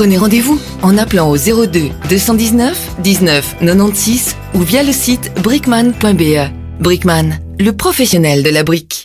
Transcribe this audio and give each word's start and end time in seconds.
Prenez 0.00 0.16
rendez-vous 0.16 0.58
en 0.80 0.96
appelant 0.96 1.28
au 1.28 1.36
02 1.36 1.90
219 2.08 2.96
19 3.00 3.56
96 3.60 4.34
ou 4.54 4.60
via 4.60 4.82
le 4.82 4.92
site 4.92 5.30
brickman.be. 5.42 6.48
Brickman, 6.80 7.38
le 7.58 7.72
professionnel 7.72 8.42
de 8.42 8.48
la 8.48 8.64
brique. 8.64 8.99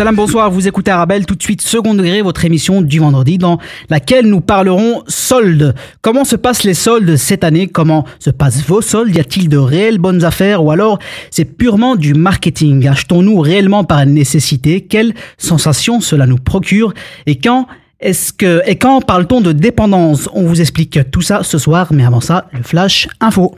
Salam, 0.00 0.16
bonsoir, 0.16 0.50
vous 0.50 0.66
écoutez 0.66 0.90
Arabelle, 0.90 1.26
tout 1.26 1.34
de 1.34 1.42
suite 1.42 1.60
second 1.60 1.92
degré, 1.92 2.22
votre 2.22 2.46
émission 2.46 2.80
du 2.80 3.00
vendredi 3.00 3.36
dans 3.36 3.58
laquelle 3.90 4.24
nous 4.24 4.40
parlerons 4.40 5.02
soldes. 5.06 5.74
Comment 6.00 6.24
se 6.24 6.36
passent 6.36 6.62
les 6.62 6.72
soldes 6.72 7.16
cette 7.16 7.44
année? 7.44 7.66
Comment 7.66 8.06
se 8.18 8.30
passent 8.30 8.64
vos 8.66 8.80
soldes? 8.80 9.14
Y 9.14 9.20
a-t-il 9.20 9.50
de 9.50 9.58
réelles 9.58 9.98
bonnes 9.98 10.24
affaires? 10.24 10.64
Ou 10.64 10.70
alors 10.70 11.00
c'est 11.30 11.44
purement 11.44 11.96
du 11.96 12.14
marketing? 12.14 12.88
Achetons-nous 12.88 13.40
réellement 13.40 13.84
par 13.84 14.06
nécessité? 14.06 14.80
Quelle 14.80 15.12
sensation 15.36 16.00
cela 16.00 16.26
nous 16.26 16.38
procure? 16.38 16.94
Et 17.26 17.36
quand 17.36 17.66
est-ce 18.00 18.32
que 18.32 18.62
et 18.64 18.76
quand 18.76 19.02
parle-t-on 19.02 19.42
de 19.42 19.52
dépendance? 19.52 20.30
On 20.32 20.44
vous 20.44 20.62
explique 20.62 21.10
tout 21.10 21.20
ça 21.20 21.42
ce 21.42 21.58
soir, 21.58 21.88
mais 21.90 22.06
avant 22.06 22.22
ça, 22.22 22.46
le 22.52 22.62
flash 22.62 23.06
info. 23.20 23.54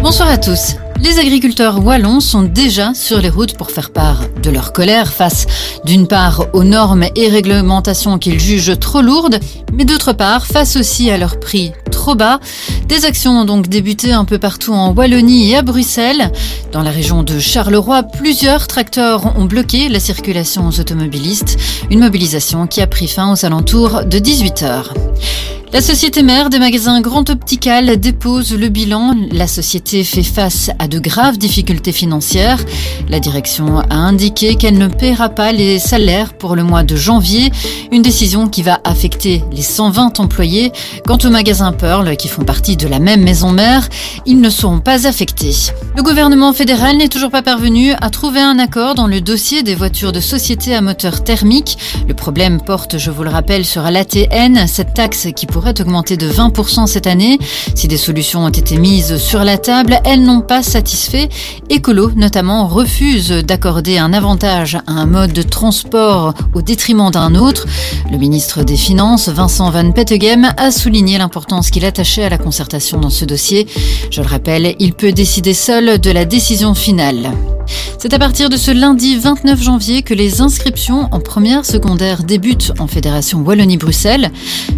Bonsoir 0.00 0.30
à 0.30 0.38
tous. 0.38 0.76
Les 1.02 1.18
agriculteurs 1.18 1.82
wallons 1.82 2.20
sont 2.20 2.42
déjà 2.42 2.92
sur 2.92 3.20
les 3.20 3.30
routes 3.30 3.56
pour 3.56 3.70
faire 3.70 3.90
part 3.90 4.20
de 4.42 4.50
leur 4.50 4.72
colère 4.74 5.10
face 5.10 5.46
d'une 5.84 6.06
part 6.06 6.44
aux 6.52 6.62
normes 6.62 7.06
et 7.16 7.28
réglementations 7.28 8.18
qu'ils 8.18 8.38
jugent 8.38 8.78
trop 8.78 9.00
lourdes, 9.00 9.40
mais 9.72 9.86
d'autre 9.86 10.12
part 10.12 10.46
face 10.46 10.76
aussi 10.76 11.10
à 11.10 11.16
leur 11.16 11.40
prix 11.40 11.72
trop 11.90 12.14
bas. 12.14 12.38
Des 12.86 13.06
actions 13.06 13.32
ont 13.32 13.44
donc 13.46 13.68
débuté 13.68 14.12
un 14.12 14.26
peu 14.26 14.38
partout 14.38 14.74
en 14.74 14.92
Wallonie 14.92 15.50
et 15.50 15.56
à 15.56 15.62
Bruxelles. 15.62 16.30
Dans 16.70 16.82
la 16.82 16.90
région 16.90 17.22
de 17.22 17.38
Charleroi, 17.38 18.02
plusieurs 18.02 18.66
tracteurs 18.66 19.38
ont 19.38 19.46
bloqué 19.46 19.88
la 19.88 20.00
circulation 20.00 20.68
aux 20.68 20.80
automobilistes, 20.80 21.56
une 21.90 22.00
mobilisation 22.00 22.66
qui 22.66 22.82
a 22.82 22.86
pris 22.86 23.08
fin 23.08 23.32
aux 23.32 23.44
alentours 23.46 24.04
de 24.04 24.18
18 24.18 24.62
heures. 24.64 24.94
La 25.72 25.80
société 25.80 26.24
mère 26.24 26.50
des 26.50 26.58
magasins 26.58 27.00
Grand 27.00 27.30
Optical 27.30 28.00
dépose 28.00 28.52
le 28.52 28.68
bilan. 28.68 29.14
La 29.30 29.46
société 29.46 30.02
fait 30.02 30.24
face 30.24 30.68
à 30.80 30.88
de 30.90 30.98
graves 30.98 31.38
difficultés 31.38 31.92
financières. 31.92 32.58
La 33.08 33.20
direction 33.20 33.78
a 33.78 33.94
indiqué 33.94 34.56
qu'elle 34.56 34.76
ne 34.76 34.88
paiera 34.88 35.28
pas 35.28 35.52
les 35.52 35.78
salaires 35.78 36.34
pour 36.34 36.56
le 36.56 36.64
mois 36.64 36.82
de 36.82 36.96
janvier, 36.96 37.50
une 37.92 38.02
décision 38.02 38.48
qui 38.48 38.62
va 38.62 38.80
affecter 38.84 39.42
les 39.52 39.62
120 39.62 40.20
employés. 40.20 40.72
Quant 41.06 41.18
aux 41.24 41.30
magasins 41.30 41.72
Pearl, 41.72 42.16
qui 42.16 42.28
font 42.28 42.42
partie 42.42 42.76
de 42.76 42.88
la 42.88 42.98
même 42.98 43.22
maison 43.22 43.52
mère, 43.52 43.88
ils 44.26 44.40
ne 44.40 44.50
seront 44.50 44.80
pas 44.80 45.06
affectés. 45.06 45.54
Le 45.96 46.02
gouvernement 46.02 46.52
fédéral 46.52 46.96
n'est 46.96 47.08
toujours 47.08 47.30
pas 47.30 47.42
parvenu 47.42 47.92
à 48.00 48.10
trouver 48.10 48.40
un 48.40 48.58
accord 48.58 48.94
dans 48.96 49.06
le 49.06 49.20
dossier 49.20 49.62
des 49.62 49.76
voitures 49.76 50.12
de 50.12 50.20
société 50.20 50.74
à 50.74 50.80
moteur 50.80 51.22
thermique. 51.22 51.78
Le 52.08 52.14
problème 52.14 52.60
porte, 52.60 52.98
je 52.98 53.12
vous 53.12 53.22
le 53.22 53.30
rappelle, 53.30 53.64
sur 53.64 53.82
l'ATN, 53.82 54.66
cette 54.66 54.94
taxe 54.94 55.28
qui 55.36 55.46
pourrait 55.46 55.80
augmenter 55.80 56.16
de 56.16 56.28
20% 56.28 56.88
cette 56.88 57.06
année. 57.06 57.38
Si 57.76 57.86
des 57.86 57.96
solutions 57.96 58.44
ont 58.44 58.48
été 58.48 58.76
mises 58.76 59.18
sur 59.18 59.44
la 59.44 59.56
table, 59.56 60.00
elles 60.04 60.24
n'ont 60.24 60.40
pas 60.40 60.64
satisfait. 60.64 60.79
Écolo, 61.68 62.10
notamment, 62.16 62.66
refuse 62.66 63.30
d'accorder 63.30 63.98
un 63.98 64.12
avantage 64.12 64.76
à 64.86 64.92
un 64.92 65.06
mode 65.06 65.32
de 65.32 65.42
transport 65.42 66.34
au 66.54 66.62
détriment 66.62 67.10
d'un 67.10 67.34
autre. 67.34 67.66
Le 68.10 68.18
ministre 68.18 68.62
des 68.62 68.76
Finances, 68.76 69.28
Vincent 69.28 69.70
Van 69.70 69.92
Pettegem, 69.92 70.50
a 70.56 70.70
souligné 70.70 71.18
l'importance 71.18 71.70
qu'il 71.70 71.84
attachait 71.84 72.24
à 72.24 72.28
la 72.28 72.38
concertation 72.38 72.98
dans 72.98 73.10
ce 73.10 73.24
dossier. 73.24 73.66
Je 74.10 74.22
le 74.22 74.28
rappelle, 74.28 74.74
il 74.78 74.94
peut 74.94 75.12
décider 75.12 75.54
seul 75.54 76.00
de 76.00 76.10
la 76.10 76.24
décision 76.24 76.74
finale. 76.74 77.30
C'est 77.98 78.14
à 78.14 78.18
partir 78.18 78.48
de 78.48 78.56
ce 78.56 78.70
lundi 78.70 79.18
29 79.18 79.62
janvier 79.62 80.02
que 80.02 80.14
les 80.14 80.40
inscriptions 80.40 81.08
en 81.12 81.20
première 81.20 81.66
secondaire 81.66 82.22
débutent 82.22 82.72
en 82.78 82.86
Fédération 82.86 83.40
Wallonie-Bruxelles. 83.40 84.30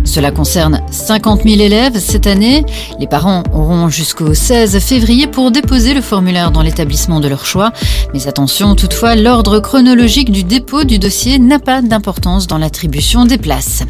Cela 0.04 0.30
concerne 0.30 0.82
50 0.90 1.44
000 1.44 1.60
élèves 1.60 1.98
cette 1.98 2.26
année. 2.26 2.64
Les 2.98 3.06
parents 3.06 3.44
auront 3.54 3.88
jusqu'au 3.88 4.34
16 4.34 4.78
février 4.80 5.26
pour 5.26 5.52
déposer 5.52 5.91
le 5.94 6.00
formulaire 6.00 6.50
dans 6.50 6.62
l'établissement 6.62 7.20
de 7.20 7.28
leur 7.28 7.46
choix. 7.46 7.72
Mais 8.12 8.26
attention, 8.26 8.74
toutefois, 8.74 9.16
l'ordre 9.16 9.60
chronologique 9.60 10.30
du 10.30 10.44
dépôt 10.44 10.84
du 10.84 10.98
dossier 10.98 11.38
n'a 11.38 11.58
pas 11.58 11.82
d'importance 11.82 12.46
dans 12.46 12.58
l'attribution 12.58 13.24
des 13.24 13.38
places. 13.38 13.84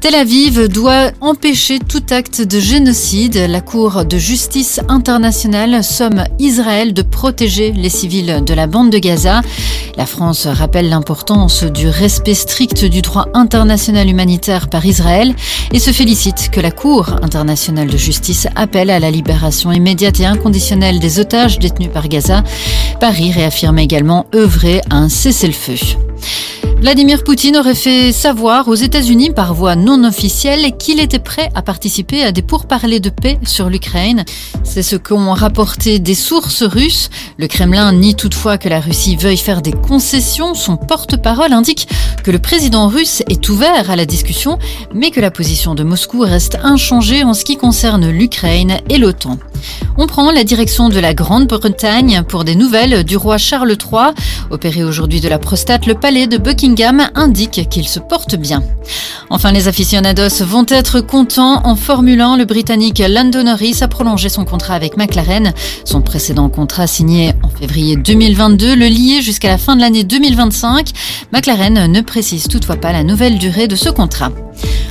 Tel 0.00 0.14
Aviv 0.14 0.66
doit 0.68 1.10
empêcher 1.20 1.78
tout 1.78 2.02
acte 2.08 2.40
de 2.40 2.58
génocide. 2.58 3.36
La 3.50 3.60
Cour 3.60 4.06
de 4.06 4.16
justice 4.16 4.80
internationale 4.88 5.84
somme 5.84 6.24
Israël 6.38 6.94
de 6.94 7.02
protéger 7.02 7.72
les 7.72 7.90
civils 7.90 8.42
de 8.42 8.54
la 8.54 8.66
bande 8.66 8.88
de 8.88 8.98
Gaza. 8.98 9.42
La 9.96 10.06
France 10.06 10.46
rappelle 10.46 10.88
l'importance 10.88 11.64
du 11.64 11.86
respect 11.86 12.32
strict 12.32 12.86
du 12.86 13.02
droit 13.02 13.26
international 13.34 14.08
humanitaire 14.08 14.70
par 14.70 14.86
Israël 14.86 15.34
et 15.70 15.78
se 15.78 15.90
félicite 15.90 16.48
que 16.50 16.60
la 16.60 16.70
Cour 16.70 17.16
internationale 17.22 17.88
de 17.88 17.98
justice 17.98 18.48
appelle 18.56 18.88
à 18.88 19.00
la 19.00 19.10
libération 19.10 19.70
immédiate 19.70 20.18
et 20.20 20.26
inconditionnelle 20.26 20.98
des 20.98 21.20
otages 21.20 21.58
détenus 21.58 21.90
par 21.92 22.08
Gaza. 22.08 22.42
Paris 23.00 23.32
réaffirme 23.32 23.78
également 23.78 24.24
œuvrer 24.34 24.80
à 24.88 24.96
un 24.96 25.10
cessez-le-feu. 25.10 25.76
Vladimir 26.80 27.24
Poutine 27.24 27.58
aurait 27.58 27.74
fait 27.74 28.10
savoir 28.10 28.66
aux 28.68 28.74
États-Unis 28.74 29.29
par 29.34 29.54
voie 29.54 29.76
non 29.76 30.04
officielle 30.04 30.76
qu'il 30.76 31.00
était 31.00 31.18
prêt 31.18 31.50
à 31.54 31.62
participer 31.62 32.22
à 32.22 32.32
des 32.32 32.42
pourparlers 32.42 33.00
de 33.00 33.10
paix 33.10 33.38
sur 33.44 33.68
l'Ukraine. 33.68 34.24
C'est 34.64 34.82
ce 34.82 34.96
qu'ont 34.96 35.32
rapporté 35.32 35.98
des 35.98 36.14
sources 36.14 36.62
russes. 36.62 37.10
Le 37.38 37.46
Kremlin 37.46 37.92
nie 37.92 38.14
toutefois 38.14 38.58
que 38.58 38.68
la 38.68 38.80
Russie 38.80 39.16
veuille 39.16 39.36
faire 39.36 39.62
des 39.62 39.72
concessions. 39.72 40.54
Son 40.54 40.76
porte-parole 40.76 41.52
indique 41.52 41.88
que 42.22 42.30
le 42.30 42.38
président 42.38 42.88
russe 42.88 43.22
est 43.28 43.48
ouvert 43.48 43.90
à 43.90 43.96
la 43.96 44.06
discussion, 44.06 44.58
mais 44.94 45.10
que 45.10 45.20
la 45.20 45.30
position 45.30 45.74
de 45.74 45.84
Moscou 45.84 46.20
reste 46.20 46.58
inchangée 46.62 47.24
en 47.24 47.34
ce 47.34 47.44
qui 47.44 47.56
concerne 47.56 48.10
l'Ukraine 48.10 48.78
et 48.88 48.98
l'OTAN. 48.98 49.38
On 49.96 50.06
prend 50.06 50.30
la 50.30 50.44
direction 50.44 50.88
de 50.88 50.98
la 50.98 51.14
Grande-Bretagne 51.14 52.22
pour 52.26 52.44
des 52.44 52.54
nouvelles 52.54 53.04
du 53.04 53.16
roi 53.16 53.38
Charles 53.38 53.76
III. 53.76 54.14
Opéré 54.50 54.84
aujourd'hui 54.84 55.20
de 55.20 55.28
la 55.28 55.38
prostate, 55.38 55.86
le 55.86 55.94
palais 55.94 56.26
de 56.26 56.38
Buckingham 56.38 57.08
indique 57.14 57.68
qu'il 57.68 57.88
se 57.88 58.00
porte 58.00 58.36
bien. 58.36 58.62
Enfin, 59.28 59.52
les 59.52 59.68
aficionados 59.68 60.44
vont 60.44 60.64
être 60.68 61.00
contents. 61.00 61.60
En 61.64 61.76
Formule 61.76 62.20
1, 62.20 62.36
le 62.36 62.44
Britannique 62.44 63.02
Lando 63.06 63.42
Norris 63.42 63.78
a 63.82 63.88
prolongé 63.88 64.28
son 64.28 64.44
contrat 64.44 64.74
avec 64.74 64.96
McLaren. 64.96 65.52
Son 65.84 66.00
précédent 66.00 66.48
contrat 66.48 66.86
signé 66.86 67.32
en 67.42 67.48
février 67.48 67.96
2022 67.96 68.74
le 68.74 68.86
liait 68.86 69.20
jusqu'à 69.20 69.48
la 69.48 69.58
fin 69.58 69.76
de 69.76 69.80
l'année 69.80 70.04
2025. 70.04 70.90
McLaren 71.32 71.86
ne 71.86 72.00
précise 72.00 72.48
toutefois 72.48 72.76
pas 72.76 72.92
la 72.92 73.04
nouvelle 73.04 73.38
durée 73.38 73.68
de 73.68 73.76
ce 73.76 73.88
contrat. 73.88 74.30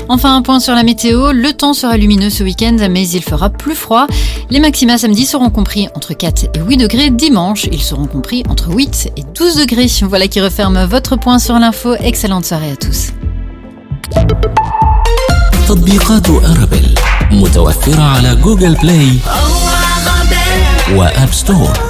Enfin, 0.08 0.36
un 0.36 0.42
point 0.42 0.60
sur 0.60 0.74
la 0.74 0.84
météo. 0.84 1.32
Le 1.32 1.54
temps 1.54 1.74
sera 1.74 1.96
lumineux 1.96 2.32
ce 2.32 2.44
week-end, 2.44 2.78
mais 2.90 3.08
il 3.08 3.24
fera 3.24 3.50
plus 3.50 3.76
froid. 3.76 4.08
Les 4.50 4.60
maxima 4.60 4.98
samedi 4.98 5.26
seront 5.26 5.52
compris 5.52 5.88
entre 5.96 6.14
4 6.14 6.46
et 6.56 6.60
8 6.60 6.78
degrés. 6.78 7.10
Dimanche, 7.12 7.68
ils 7.72 7.82
seront 7.82 8.08
compris 8.08 8.44
entre 8.50 8.74
8 8.74 9.12
et 9.18 9.24
12 9.38 9.58
degrés. 9.58 9.88
Voilà 10.02 10.28
qui 10.28 10.42
referme 10.42 10.84
votre 10.86 11.16
point 11.16 11.38
sur 11.38 11.60
l'info. 11.60 11.96
Excellente 12.00 12.46
soirée 12.46 12.72
à 12.72 12.76
tous. 12.76 13.12
تطبيقات 15.68 16.30
أرابيل 16.30 16.96
متوفرة 17.32 18.02
على 18.02 18.36
جوجل 18.36 18.76
بلاي 18.76 19.20
وآب 20.96 21.34
ستور 21.34 21.90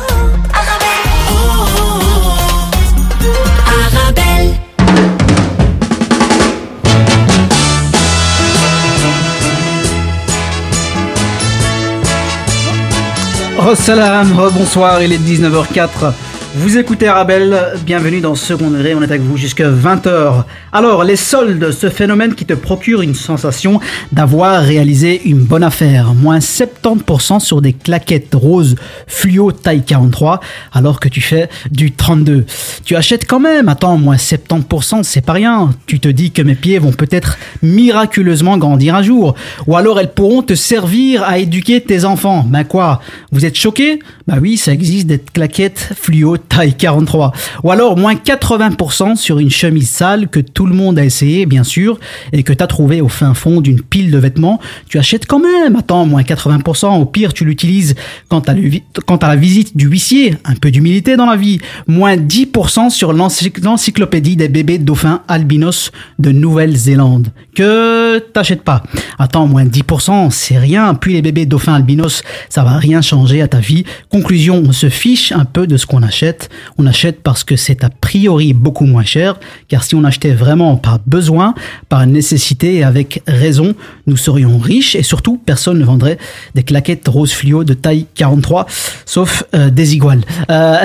Salam, 13.75 14.34
bonsoir, 14.53 15.02
il 15.03 15.14
est 15.14 15.17
19h04. 15.17 16.14
Vous 16.55 16.79
écoutez 16.79 17.07
Arabelle, 17.07 17.55
bienvenue 17.85 18.22
dans 18.22 18.34
Second 18.34 18.72
Degré, 18.72 18.96
on 18.96 19.03
est 19.03 19.05
avec 19.05 19.22
vous 19.22 19.37
jusqu'à 19.37 19.69
20h. 19.69 20.46
Alors, 20.73 21.03
les 21.03 21.16
soldes, 21.16 21.72
ce 21.72 21.91
phénomène 21.91 22.34
qui 22.34 22.43
te 22.43 22.55
procure 22.55 23.03
une 23.03 23.13
sensation 23.13 23.79
d'avoir 24.11 24.63
réalisé 24.63 25.22
une 25.25 25.41
bonne 25.41 25.63
affaire. 25.63 26.16
Moins 26.16 26.40
70% 26.40 27.40
sur 27.40 27.61
des 27.61 27.73
claquettes 27.73 28.34
roses 28.34 28.75
fluo 29.05 29.51
taille 29.51 29.84
43, 29.84 30.40
alors 30.73 30.99
que 30.99 31.07
tu 31.07 31.22
fais 31.22 31.49
du 31.69 31.91
32. 31.91 32.46
Tu 32.84 32.96
achètes 32.96 33.28
quand 33.28 33.40
même, 33.40 33.69
attends, 33.69 33.97
moins 33.97 34.16
70%, 34.16 35.03
c'est 35.03 35.22
pas 35.22 35.34
rien. 35.34 35.69
Tu 35.85 35.99
te 35.99 36.07
dis 36.07 36.31
que 36.31 36.41
mes 36.41 36.55
pieds 36.55 36.79
vont 36.79 36.93
peut-être 36.93 37.37
miraculeusement 37.61 38.57
grandir 38.57 38.96
un 38.96 39.03
jour. 39.03 39.35
Ou 39.67 39.78
alors 39.78 39.99
elles 39.99 40.11
pourront 40.11 40.41
te 40.41 40.55
servir 40.55 41.23
à 41.23 41.37
éduquer 41.37 41.79
tes 41.79 42.05
enfants. 42.05 42.43
Ben 42.47 42.63
quoi 42.63 43.01
Vous 43.31 43.46
êtes 43.46 43.55
choqués? 43.55 43.99
Bah 44.29 44.35
oui, 44.40 44.58
ça 44.58 44.72
existe 44.72 45.08
des 45.08 45.17
claquettes 45.17 45.90
fluo 45.99 46.37
taille 46.37 46.76
43. 46.76 47.34
Ou 47.64 47.72
alors 47.72 47.97
moins 47.97 48.14
80% 48.14 49.16
sur 49.16 49.40
une 49.40 49.49
chemise 49.49 49.90
sale 49.90 50.28
que 50.28 50.40
tout 50.40 50.67
le 50.67 50.76
monde 50.76 50.99
a 50.99 51.03
essayé, 51.03 51.47
bien 51.47 51.64
sûr, 51.64 51.99
et 52.31 52.43
que 52.43 52.53
tu 52.53 52.64
as 52.64 52.67
trouvé 52.67 53.02
au 53.02 53.08
fin 53.08 53.34
fond 53.34 53.59
d'une 53.59 53.81
pile 53.81 54.11
de 54.11 54.20
vêtements. 54.20 54.59
Tu 54.87 54.99
achètes 54.99 55.26
quand 55.26 55.40
même. 55.40 55.76
Attends, 55.76 56.05
moins 56.05 56.22
80%. 56.22 57.02
Au 57.02 57.05
pire, 57.05 57.34
tu 57.34 57.43
l'utilises 57.43 57.96
quand 58.28 58.41
tu 58.41 58.52
as, 58.52 59.28
la 59.28 59.35
visite 59.35 59.76
du 59.76 59.87
huissier. 59.87 60.35
Un 60.46 60.53
peu 60.53 60.70
d'humilité 60.70 61.17
dans 61.17 61.25
la 61.25 61.35
vie. 61.35 61.59
Moins 61.87 62.16
10% 62.16 62.91
sur 62.91 63.14
l'encyclopédie 63.14 64.35
des 64.35 64.47
bébés 64.47 64.78
dauphins 64.78 65.23
albinos 65.28 65.91
de 66.20 66.32
Nouvelle-Zélande. 66.32 67.29
Que 67.55 68.20
t'achètes 68.20 68.61
pas. 68.61 68.84
Attends, 69.17 69.47
moins 69.47 69.66
10%, 69.66 70.29
c'est 70.29 70.59
rien. 70.59 70.93
Puis 70.93 71.14
les 71.14 71.23
bébés 71.23 71.47
dauphins 71.47 71.73
albinos, 71.73 72.22
ça 72.47 72.64
va 72.64 72.78
rien 72.78 73.02
changer 73.02 73.41
à 73.41 73.47
ta 73.47 73.58
vie. 73.58 73.85
Conclusion, 74.20 74.62
on 74.68 74.74
se 74.74 74.90
fiche 74.90 75.32
un 75.32 75.46
peu 75.46 75.66
de 75.66 75.78
ce 75.78 75.86
qu'on 75.86 76.04
achète. 76.04 76.50
On 76.78 76.86
achète 76.86 77.24
parce 77.24 77.46
que 77.46 77.56
c'est 77.56 77.86
a 77.86 77.90
priori 77.90 78.52
beaucoup 78.52 78.84
moins 78.84 79.06
cher. 79.06 79.40
Car 79.70 79.82
si 79.82 79.96
on 79.96 80.04
achetait 80.04 80.34
vraiment 80.34 80.76
par 80.76 81.00
besoin, 81.08 81.54
par 81.88 82.06
nécessité 82.06 82.76
et 82.76 82.84
avec 82.84 83.24
raison, 83.28 83.76
nous 84.08 84.18
serions 84.18 84.58
riches 84.58 84.94
et 84.94 85.04
surtout 85.04 85.40
personne 85.46 85.80
ne 85.80 85.86
vendrait 85.86 86.18
des 86.54 86.64
claquettes 86.64 87.08
rose 87.08 87.32
fluo 87.32 87.64
de 87.64 87.74
taille 87.74 88.08
43, 88.16 88.66
sauf 89.06 89.46
euh, 89.56 89.70
des 89.70 89.94
iguales. 89.94 90.26
Euh, 90.52 90.80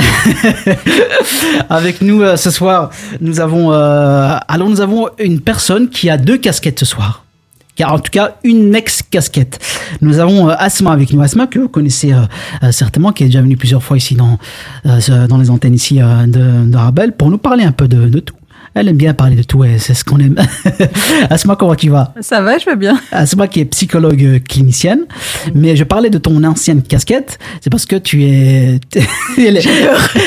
avec 1.70 2.02
nous 2.02 2.22
euh, 2.22 2.36
ce 2.36 2.52
soir, 2.52 2.90
nous 3.20 3.40
avons 3.40 3.72
alors 3.72 4.68
nous 4.68 4.80
avons 4.80 5.08
une 5.18 5.40
personne 5.40 5.88
qui 5.88 6.08
a 6.08 6.18
deux 6.18 6.38
casquettes 6.38 6.78
ce 6.78 6.86
soir 6.86 7.23
car 7.76 7.92
en 7.92 7.98
tout 7.98 8.10
cas 8.10 8.36
une 8.44 8.74
ex-casquette. 8.74 9.58
Nous 10.00 10.18
avons 10.18 10.48
euh, 10.48 10.54
Asma 10.58 10.92
avec 10.92 11.12
nous, 11.12 11.20
Asma 11.22 11.46
que 11.46 11.58
vous 11.58 11.68
connaissez 11.68 12.12
euh, 12.12 12.20
euh, 12.62 12.72
certainement, 12.72 13.12
qui 13.12 13.24
est 13.24 13.26
déjà 13.26 13.42
venue 13.42 13.56
plusieurs 13.56 13.82
fois 13.82 13.96
ici 13.96 14.14
dans, 14.14 14.38
dans 14.84 15.38
les 15.38 15.50
antennes 15.50 15.74
ici 15.74 15.96
de, 15.96 16.66
de 16.66 16.76
Rabel, 16.76 17.12
pour 17.12 17.30
nous 17.30 17.38
parler 17.38 17.64
un 17.64 17.72
peu 17.72 17.88
de, 17.88 18.08
de 18.08 18.20
tout. 18.20 18.34
Elle 18.76 18.88
aime 18.88 18.96
bien 18.96 19.14
parler 19.14 19.36
de 19.36 19.44
tout, 19.44 19.64
c'est 19.78 19.94
ce 19.94 20.04
qu'on 20.04 20.18
aime. 20.18 20.34
Asma, 21.30 21.54
comment 21.54 21.76
tu 21.76 21.90
vas? 21.90 22.12
Ça 22.20 22.40
va, 22.40 22.58
je 22.58 22.64
vais 22.64 22.74
bien. 22.74 23.00
Asma 23.12 23.46
qui 23.46 23.60
est 23.60 23.66
psychologue 23.66 24.24
euh, 24.24 24.38
clinicienne, 24.40 25.02
mais 25.54 25.76
je 25.76 25.84
parlais 25.84 26.10
de 26.10 26.18
ton 26.18 26.42
ancienne 26.42 26.82
casquette, 26.82 27.38
c'est 27.60 27.70
parce 27.70 27.86
que 27.86 27.94
tu 27.94 28.24
es... 28.24 28.80
elle, 29.38 29.58
est... 29.58 29.68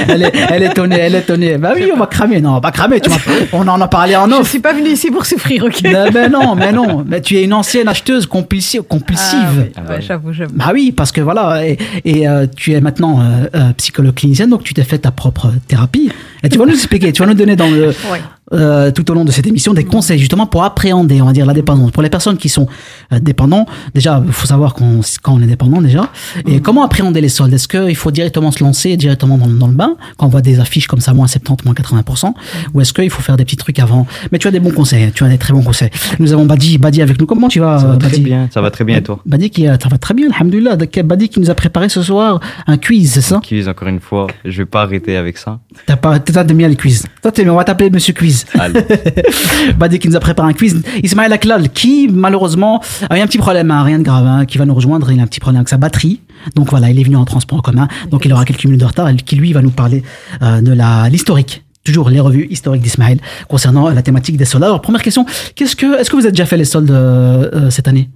elle, 0.07 0.23
est... 0.23 0.33
elle 0.49 0.63
est 0.63 0.67
étonnée, 0.67 0.97
elle 0.97 1.15
est 1.15 1.19
étonnée. 1.19 1.57
Bah 1.57 1.73
oui, 1.75 1.89
on 1.93 1.97
va 1.97 2.07
cramer, 2.07 2.39
non, 2.39 2.55
on 2.55 2.59
va 2.61 2.71
cramer, 2.71 3.01
tu 3.01 3.09
on 3.51 3.67
en 3.67 3.81
a 3.81 3.87
parlé 3.89 4.15
en 4.15 4.31
off. 4.31 4.45
Je 4.45 4.51
suis 4.51 4.59
pas 4.59 4.71
venue 4.71 4.91
ici 4.91 5.11
pour 5.11 5.25
souffrir, 5.25 5.65
ok? 5.65 5.81
Mais, 5.83 6.11
mais 6.11 6.29
non, 6.29 6.55
mais 6.55 6.71
non, 6.71 7.03
mais 7.05 7.19
tu 7.19 7.35
es 7.35 7.43
une 7.43 7.53
ancienne 7.53 7.89
acheteuse 7.89 8.27
compulsive. 8.27 8.83
compulsive. 8.83 9.71
Ah, 9.75 9.81
oui. 9.89 9.95
j'avoue, 9.99 10.31
j'avoue. 10.31 10.55
Bah 10.55 10.71
oui, 10.73 10.93
parce 10.93 11.11
que 11.11 11.19
voilà, 11.19 11.67
et, 11.67 11.77
et 12.05 12.29
euh, 12.29 12.47
tu 12.55 12.71
es 12.71 12.79
maintenant 12.79 13.19
euh, 13.19 13.73
psychologue 13.75 14.15
clinicienne, 14.15 14.49
donc 14.49 14.63
tu 14.63 14.73
t'es 14.73 14.85
fait 14.85 14.99
ta 14.99 15.11
propre 15.11 15.51
thérapie. 15.67 16.11
Et 16.43 16.49
tu 16.49 16.57
vas 16.57 16.65
nous 16.65 16.73
expliquer, 16.73 17.11
tu 17.11 17.21
vas 17.21 17.27
nous 17.27 17.33
donner 17.33 17.57
dans 17.57 17.69
le... 17.69 17.87
Ouais. 17.87 18.21
Euh, 18.53 18.91
tout 18.91 19.11
au 19.11 19.13
long 19.13 19.25
de 19.25 19.31
cette 19.31 19.45
émission 19.45 19.73
des 19.73 19.83
conseils 19.83 20.17
justement 20.19 20.45
pour 20.45 20.63
appréhender, 20.63 21.21
on 21.21 21.25
va 21.25 21.33
dire, 21.33 21.45
la 21.45 21.53
dépendance. 21.53 21.91
Pour 21.91 22.01
les 22.01 22.09
personnes 22.09 22.37
qui 22.37 22.47
sont 22.47 22.65
euh, 23.11 23.19
dépendants, 23.19 23.65
déjà, 23.93 24.23
il 24.25 24.31
faut 24.31 24.47
savoir 24.47 24.73
qu'on, 24.73 25.01
quand 25.21 25.33
on 25.33 25.41
est 25.41 25.47
dépendant 25.47 25.81
déjà. 25.81 26.09
Et 26.45 26.57
mm. 26.57 26.61
comment 26.61 26.85
appréhender 26.85 27.19
les 27.19 27.27
soldes? 27.27 27.53
Est-ce 27.53 27.67
qu'il 27.67 27.95
faut 27.97 28.11
directement 28.11 28.51
se 28.51 28.63
lancer 28.63 28.95
directement 28.95 29.37
dans, 29.37 29.47
dans, 29.47 29.67
le 29.67 29.73
bain? 29.73 29.97
Quand 30.15 30.27
on 30.27 30.29
voit 30.29 30.41
des 30.41 30.61
affiches 30.61 30.87
comme 30.87 31.01
ça, 31.01 31.13
moins 31.13 31.27
70, 31.27 31.65
moins 31.65 31.73
80% 31.73 32.33
Ou 32.73 32.79
est-ce 32.79 32.93
qu'il 32.93 33.09
faut 33.09 33.21
faire 33.21 33.35
des 33.35 33.43
petits 33.43 33.57
trucs 33.57 33.79
avant? 33.79 34.07
Mais 34.31 34.39
tu 34.39 34.47
as 34.47 34.51
des 34.51 34.61
bons 34.61 34.71
conseils, 34.71 35.11
tu 35.11 35.25
as 35.25 35.27
des 35.27 35.37
très 35.37 35.51
bons 35.51 35.63
conseils. 35.63 35.89
Nous 36.19 36.31
avons 36.31 36.45
Badi, 36.45 36.77
Badi 36.77 37.01
avec 37.01 37.19
nous. 37.19 37.25
Comment 37.25 37.49
tu 37.49 37.59
vas, 37.59 37.79
ça 37.79 37.87
va 37.87 37.97
Très 37.97 38.19
bien, 38.19 38.47
ça 38.53 38.61
va 38.61 38.71
très 38.71 38.85
bien 38.85 38.97
et 38.97 39.03
toi? 39.03 39.19
Badi 39.25 39.49
qui, 39.49 39.65
ça 39.65 39.89
va 39.89 39.97
très 39.97 40.13
bien, 40.13 40.29
alhamdoulilah. 40.31 40.77
Badi 41.03 41.27
qui 41.27 41.41
nous 41.41 41.49
a 41.49 41.55
préparé 41.55 41.89
ce 41.89 42.01
soir 42.01 42.39
un 42.65 42.77
quiz, 42.77 43.11
c'est 43.11 43.21
ça? 43.21 43.35
Un 43.35 43.41
quiz, 43.41 43.67
encore 43.67 43.89
une 43.89 43.99
fois. 43.99 44.27
Je 44.45 44.59
vais 44.59 44.65
pas 44.65 44.83
arrêter 44.83 45.17
avec 45.17 45.37
ça. 45.37 45.59
T'as 45.85 45.97
pas, 45.97 46.19
t'as 46.19 46.43
bien 46.45 46.69
le 46.69 46.75
quiz. 46.75 47.05
Toi, 47.21 47.31
on 47.45 47.55
va 47.55 47.65
t'appeler 47.65 47.89
Monsieur 47.89 48.13
Quiz. 48.13 48.36
Allez. 48.57 48.81
Badi 49.77 49.99
qui 49.99 50.07
nous 50.07 50.15
a 50.15 50.19
préparé 50.19 50.49
un 50.49 50.53
quiz. 50.53 50.81
Ismaël 51.03 51.31
Aklal, 51.33 51.69
qui 51.69 52.07
malheureusement 52.11 52.81
a 53.09 53.17
eu 53.17 53.21
un 53.21 53.27
petit 53.27 53.37
problème, 53.37 53.71
hein, 53.71 53.83
rien 53.83 53.99
de 53.99 54.03
grave, 54.03 54.25
hein, 54.25 54.45
qui 54.45 54.57
va 54.57 54.65
nous 54.65 54.73
rejoindre. 54.73 55.11
Il 55.11 55.19
a 55.19 55.23
un 55.23 55.27
petit 55.27 55.39
problème 55.39 55.59
avec 55.59 55.69
sa 55.69 55.77
batterie. 55.77 56.21
Donc 56.55 56.69
voilà, 56.69 56.89
il 56.89 56.99
est 56.99 57.03
venu 57.03 57.15
en 57.15 57.25
transport 57.25 57.59
en 57.59 57.61
commun. 57.61 57.87
Donc 58.11 58.25
il 58.25 58.33
aura 58.33 58.45
quelques 58.45 58.65
minutes 58.65 58.81
de 58.81 58.85
retard. 58.85 59.09
Qui 59.25 59.35
lui 59.35 59.53
va 59.53 59.61
nous 59.61 59.71
parler 59.71 60.03
euh, 60.41 60.61
de 60.61 60.71
la 60.71 61.09
l'historique 61.09 61.63
toujours 61.83 62.09
les 62.09 62.19
revues 62.19 62.47
historiques 62.49 62.81
d'Ismaël 62.81 63.17
concernant 63.47 63.89
la 63.89 64.01
thématique 64.01 64.35
des 64.35 64.43
soldes. 64.43 64.65
Alors 64.65 64.81
première 64.81 65.01
question, 65.01 65.25
qu'est-ce 65.55 65.75
que 65.75 65.99
est-ce 65.99 66.09
que 66.09 66.17
vous 66.17 66.23
avez 66.23 66.31
déjà 66.31 66.45
fait 66.45 66.57
les 66.57 66.65
soldes 66.65 66.91
euh, 66.91 67.49
euh, 67.53 67.69
cette 67.69 67.87
année? 67.87 68.09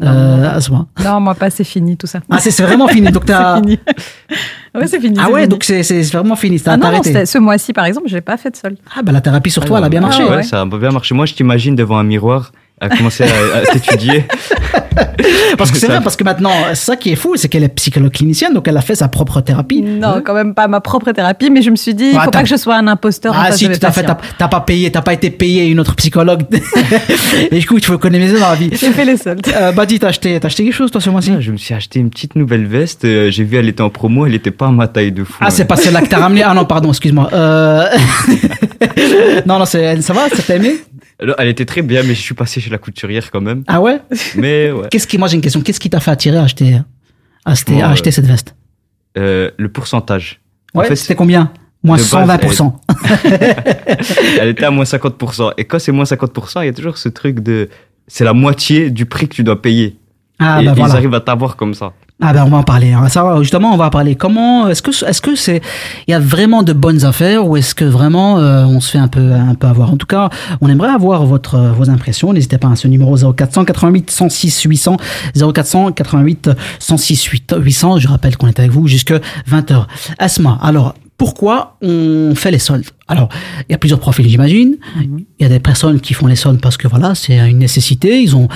Euh, 0.00 0.58
non, 1.04 1.20
moi 1.20 1.34
pas, 1.34 1.50
c'est 1.50 1.64
fini 1.64 1.96
tout 1.96 2.06
ça. 2.06 2.20
Ah, 2.30 2.38
c'est 2.38 2.62
vraiment 2.62 2.88
fini. 2.88 3.10
Donc 3.10 3.24
c'est 3.26 3.60
fini. 3.60 3.78
oui, 4.74 4.82
c'est 4.86 5.00
fini. 5.00 5.18
Ah 5.20 5.30
ouais, 5.30 5.46
donc 5.46 5.64
c'est 5.64 6.02
vraiment 6.12 6.36
fini. 6.36 6.60
Ah 6.66 6.76
non, 6.76 6.90
non 6.90 7.02
ce 7.02 7.38
mois-ci, 7.38 7.72
par 7.72 7.84
exemple, 7.84 8.08
je 8.08 8.14
n'ai 8.14 8.20
pas 8.20 8.36
fait 8.36 8.50
de 8.50 8.56
solde. 8.56 8.78
Ah 8.96 9.02
bah 9.02 9.12
la 9.12 9.20
thérapie 9.20 9.50
sur 9.50 9.64
toi, 9.64 9.78
elle 9.78 9.84
a 9.84 9.88
bien 9.88 10.00
marché. 10.00 10.24
ouais, 10.24 10.42
ça 10.42 10.62
a 10.62 10.64
bien 10.66 10.90
marché. 10.90 11.14
Moi, 11.14 11.26
je 11.26 11.34
t'imagine 11.34 11.74
devant 11.74 11.98
un 11.98 12.04
miroir 12.04 12.52
à 12.80 12.88
commencer 12.88 13.24
à, 13.24 13.72
t'étudier. 13.72 14.24
parce 15.58 15.70
que 15.70 15.78
c'est 15.78 15.86
vrai, 15.86 16.00
parce 16.02 16.16
que 16.16 16.24
maintenant, 16.24 16.52
ça 16.74 16.96
qui 16.96 17.12
est 17.12 17.16
fou, 17.16 17.36
c'est 17.36 17.48
qu'elle 17.48 17.62
est 17.62 17.68
psychologue 17.68 18.12
clinicienne, 18.12 18.52
donc 18.54 18.66
elle 18.66 18.76
a 18.76 18.80
fait 18.80 18.96
sa 18.96 19.08
propre 19.08 19.40
thérapie. 19.40 19.82
Non, 19.82 20.20
quand 20.24 20.34
même 20.34 20.54
pas 20.54 20.66
ma 20.68 20.80
propre 20.80 21.12
thérapie, 21.12 21.50
mais 21.50 21.62
je 21.62 21.70
me 21.70 21.76
suis 21.76 21.94
dit, 21.94 22.06
il 22.06 22.16
ne 22.16 22.20
faut 22.20 22.30
pas 22.30 22.42
que 22.42 22.48
je 22.48 22.56
sois 22.56 22.76
un 22.76 22.88
imposteur. 22.88 23.34
Ah 23.36 23.52
si, 23.52 23.68
tout 23.68 23.86
à 23.86 23.92
fait, 23.92 24.04
t'as 24.38 24.48
pas 24.48 24.60
payé, 24.60 24.90
t'as 24.90 25.02
pas 25.02 25.12
été 25.12 25.30
payé 25.30 25.66
une 25.66 25.78
autre 25.80 25.94
psychologue. 25.96 26.42
Et 27.50 27.58
du 27.58 27.66
coup, 27.66 27.78
tu 27.78 27.90
veux 27.90 27.98
connaître 27.98 28.34
dans 28.34 28.50
la 28.50 28.54
vie. 28.54 28.70
J'ai 28.72 28.90
fait 28.90 29.04
les 29.04 29.16
soldes. 29.16 29.46
Euh, 29.54 29.72
Badi, 29.72 29.98
t'as 29.98 30.08
acheté, 30.08 30.38
as 30.42 30.44
acheté 30.44 30.64
quelque 30.64 30.74
chose 30.74 30.90
toi 30.90 31.00
ce 31.00 31.10
mois-ci? 31.10 31.32
Je 31.40 31.52
me 31.52 31.56
suis 31.56 31.74
acheté 31.74 32.00
une 32.00 32.10
petite 32.10 32.36
nouvelle 32.36 32.66
veste. 32.66 33.04
Euh, 33.04 33.30
j'ai 33.30 33.44
vu, 33.44 33.56
elle 33.56 33.68
était 33.68 33.82
en 33.82 33.90
promo, 33.90 34.26
elle 34.26 34.34
était 34.34 34.50
pas 34.50 34.66
à 34.66 34.70
ma 34.70 34.88
taille 34.88 35.12
de 35.12 35.24
fou. 35.24 35.38
Ah, 35.40 35.50
c'est 35.50 35.64
pas 35.64 35.76
celle-là 35.76 36.02
que 36.02 36.08
t'as 36.08 36.18
ramené 36.18 36.42
Ah 36.42 36.54
non, 36.54 36.64
pardon, 36.64 36.90
excuse-moi. 36.90 37.30
Euh... 37.32 37.86
non, 39.46 39.58
non, 39.58 39.64
ça 39.64 39.78
va, 39.94 40.28
ça 40.28 40.42
t'a 40.46 40.56
aimé? 40.56 40.76
Elle 41.38 41.48
était 41.48 41.64
très 41.64 41.82
bien, 41.82 42.02
mais 42.02 42.14
je 42.14 42.20
suis 42.20 42.34
passé 42.34 42.60
chez 42.60 42.70
la 42.70 42.78
couturière 42.78 43.30
quand 43.30 43.40
même. 43.40 43.64
Ah 43.66 43.80
ouais? 43.80 44.00
Mais 44.36 44.70
ouais. 44.70 44.88
Qu'est-ce 44.90 45.06
qui, 45.06 45.18
moi 45.18 45.28
j'ai 45.28 45.36
une 45.36 45.40
question. 45.42 45.60
Qu'est-ce 45.60 45.80
qui 45.80 45.90
t'a 45.90 46.00
fait 46.00 46.10
attirer 46.10 46.38
à 46.38 46.42
acheter, 46.44 46.74
à 47.44 47.90
acheter, 47.90 48.10
cette 48.10 48.26
veste? 48.26 48.54
euh, 49.18 49.50
Le 49.56 49.68
pourcentage. 49.68 50.40
Ouais, 50.74 50.86
fait, 50.86 50.96
c'était 50.96 51.14
combien? 51.14 51.52
Moins 51.84 51.96
120%. 51.96 52.72
elle... 54.40 54.48
était 54.48 54.64
à 54.64 54.70
moins 54.70 54.84
50%. 54.84 55.54
Et 55.58 55.64
quand 55.64 55.78
c'est 55.78 55.92
moins 55.92 56.04
50%, 56.04 56.62
il 56.62 56.66
y 56.66 56.68
a 56.68 56.72
toujours 56.72 56.96
ce 56.96 57.08
truc 57.08 57.40
de. 57.40 57.68
C'est 58.06 58.24
la 58.24 58.32
moitié 58.32 58.90
du 58.90 59.06
prix 59.06 59.28
que 59.28 59.34
tu 59.34 59.42
dois 59.44 59.60
payer. 59.60 59.96
Ah, 60.38 60.62
et 60.62 60.66
bah 60.66 60.74
ils 60.76 60.82
arrivent 60.82 61.14
à 61.14 61.20
t'avoir 61.20 61.56
comme 61.56 61.74
ça. 61.74 61.92
Ah 62.24 62.32
ben 62.32 62.44
on 62.46 62.50
va 62.50 62.58
en 62.58 62.62
parler. 62.62 62.92
Hein. 62.92 63.08
Ça, 63.08 63.36
justement, 63.40 63.74
on 63.74 63.76
va 63.76 63.90
parler. 63.90 64.14
Comment 64.14 64.68
est-ce 64.68 64.80
que 64.80 64.90
est-ce 65.04 65.20
que 65.20 65.34
c'est 65.34 65.60
il 66.06 66.12
y 66.12 66.14
a 66.14 66.20
vraiment 66.20 66.62
de 66.62 66.72
bonnes 66.72 67.04
affaires 67.04 67.44
ou 67.44 67.56
est-ce 67.56 67.74
que 67.74 67.84
vraiment 67.84 68.38
euh, 68.38 68.64
on 68.64 68.80
se 68.80 68.92
fait 68.92 68.98
un 68.98 69.08
peu 69.08 69.32
un 69.32 69.56
peu 69.56 69.66
avoir? 69.66 69.92
En 69.92 69.96
tout 69.96 70.06
cas, 70.06 70.30
on 70.60 70.68
aimerait 70.68 70.90
avoir 70.90 71.26
votre 71.26 71.58
vos 71.58 71.90
impressions. 71.90 72.32
N'hésitez 72.32 72.58
pas 72.58 72.68
à 72.68 72.76
ce 72.76 72.86
numéro 72.86 73.16
0488 73.16 74.12
106 74.12 74.62
800 74.62 74.96
0488 75.34 76.50
106 76.78 77.24
800. 77.56 77.98
Je 77.98 78.06
rappelle 78.06 78.36
qu'on 78.36 78.46
est 78.46 78.60
avec 78.60 78.70
vous 78.70 78.86
jusque 78.86 79.12
20h. 79.50 79.86
Asma. 80.18 80.60
Alors 80.62 80.94
pourquoi 81.22 81.76
on 81.82 82.34
fait 82.34 82.50
les 82.50 82.58
soldes 82.58 82.86
Alors, 83.06 83.28
il 83.60 83.70
y 83.70 83.74
a 83.76 83.78
plusieurs 83.78 84.00
profils, 84.00 84.28
j'imagine. 84.28 84.74
Mhm. 84.96 85.20
Il 85.38 85.42
y 85.44 85.46
a 85.46 85.48
des 85.48 85.60
personnes 85.60 86.00
qui 86.00 86.14
font 86.14 86.26
les 86.26 86.34
soldes 86.34 86.60
parce 86.60 86.76
que 86.76 86.88
voilà, 86.88 87.14
c'est 87.14 87.36
une 87.48 87.58
nécessité. 87.58 88.20
Ils 88.20 88.34
ont, 88.34 88.48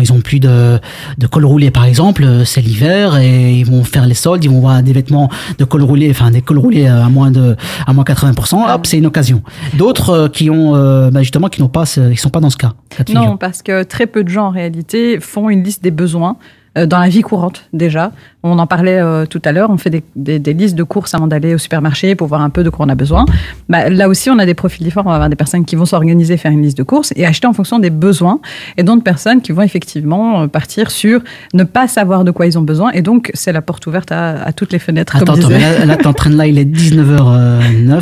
ils 0.00 0.12
ont 0.12 0.20
plus 0.20 0.38
de, 0.38 0.78
de 1.18 1.26
col 1.26 1.44
roulé, 1.44 1.72
par 1.72 1.84
exemple. 1.86 2.24
C'est 2.44 2.60
l'hiver 2.60 3.16
et 3.18 3.54
ils 3.54 3.66
vont 3.66 3.82
faire 3.82 4.06
les 4.06 4.14
soldes. 4.14 4.44
Ils 4.44 4.50
vont 4.52 4.60
voir 4.60 4.80
des 4.80 4.92
vêtements 4.92 5.28
de 5.58 5.64
col 5.64 5.82
roulé, 5.82 6.08
enfin 6.08 6.30
des 6.30 6.40
cols 6.40 6.58
roulés 6.58 6.86
à 6.86 7.08
moins 7.08 7.32
de, 7.32 7.56
à 7.84 7.92
moins 7.92 8.04
80%. 8.04 8.72
Hop, 8.72 8.86
c'est 8.86 8.98
une 8.98 9.06
occasion. 9.06 9.42
D'autres 9.72 10.10
euh, 10.10 10.28
qui 10.28 10.50
ont, 10.50 10.76
euh, 10.76 11.10
bah, 11.10 11.22
justement, 11.22 11.48
qui 11.48 11.62
n'ont 11.62 11.68
pas, 11.68 11.82
ils 11.96 12.16
sont 12.16 12.30
pas 12.30 12.38
dans 12.38 12.50
ce 12.50 12.58
cas. 12.58 12.74
Non, 13.12 13.36
parce 13.36 13.60
que 13.60 13.82
très 13.82 14.06
peu 14.06 14.22
de 14.22 14.28
gens 14.28 14.46
en 14.46 14.50
réalité 14.50 15.18
font 15.18 15.50
une 15.50 15.64
liste 15.64 15.82
des 15.82 15.90
besoins 15.90 16.36
euh, 16.36 16.63
dans 16.76 16.98
la 16.98 17.08
vie 17.08 17.22
courante 17.22 17.64
déjà. 17.72 18.12
On 18.42 18.58
en 18.58 18.66
parlait 18.66 18.98
euh, 18.98 19.24
tout 19.24 19.40
à 19.44 19.52
l'heure, 19.52 19.70
on 19.70 19.78
fait 19.78 19.90
des, 19.90 20.38
des, 20.38 20.52
listes 20.52 20.74
de 20.74 20.82
courses 20.82 21.14
avant 21.14 21.26
d'aller 21.26 21.54
au 21.54 21.58
supermarché 21.58 22.14
pour 22.14 22.26
voir 22.26 22.42
un 22.42 22.50
peu 22.50 22.62
de 22.62 22.68
quoi 22.68 22.84
on 22.84 22.88
a 22.90 22.94
besoin. 22.94 23.24
Bah, 23.70 23.88
là 23.88 24.06
aussi, 24.06 24.28
on 24.28 24.38
a 24.38 24.44
des 24.44 24.52
profils 24.52 24.84
différents. 24.84 25.06
On 25.06 25.10
va 25.10 25.14
avoir 25.14 25.30
des 25.30 25.36
personnes 25.36 25.64
qui 25.64 25.76
vont 25.76 25.86
s'organiser, 25.86 26.36
faire 26.36 26.52
une 26.52 26.62
liste 26.62 26.76
de 26.76 26.82
courses 26.82 27.14
et 27.16 27.24
acheter 27.24 27.46
en 27.46 27.54
fonction 27.54 27.78
des 27.78 27.88
besoins, 27.88 28.40
et 28.76 28.82
d'autres 28.82 29.02
personnes 29.02 29.40
qui 29.40 29.52
vont 29.52 29.62
effectivement 29.62 30.42
euh, 30.42 30.46
partir 30.46 30.90
sur 30.90 31.22
ne 31.54 31.64
pas 31.64 31.88
savoir 31.88 32.24
de 32.24 32.32
quoi 32.32 32.46
ils 32.46 32.58
ont 32.58 32.62
besoin. 32.62 32.90
Et 32.92 33.00
donc, 33.00 33.30
c'est 33.32 33.52
la 33.52 33.62
porte 33.62 33.86
ouverte 33.86 34.12
à, 34.12 34.42
à 34.42 34.52
toutes 34.52 34.72
les 34.72 34.78
fenêtres. 34.78 35.16
Attends, 35.16 35.38
comme 35.38 35.50
là, 35.52 35.86
là, 35.86 35.96
es 35.98 36.06
en 36.06 36.12
train 36.12 36.28
de, 36.28 36.36
là, 36.36 36.46
il 36.46 36.58
est 36.58 36.64
19h09. 36.64 38.00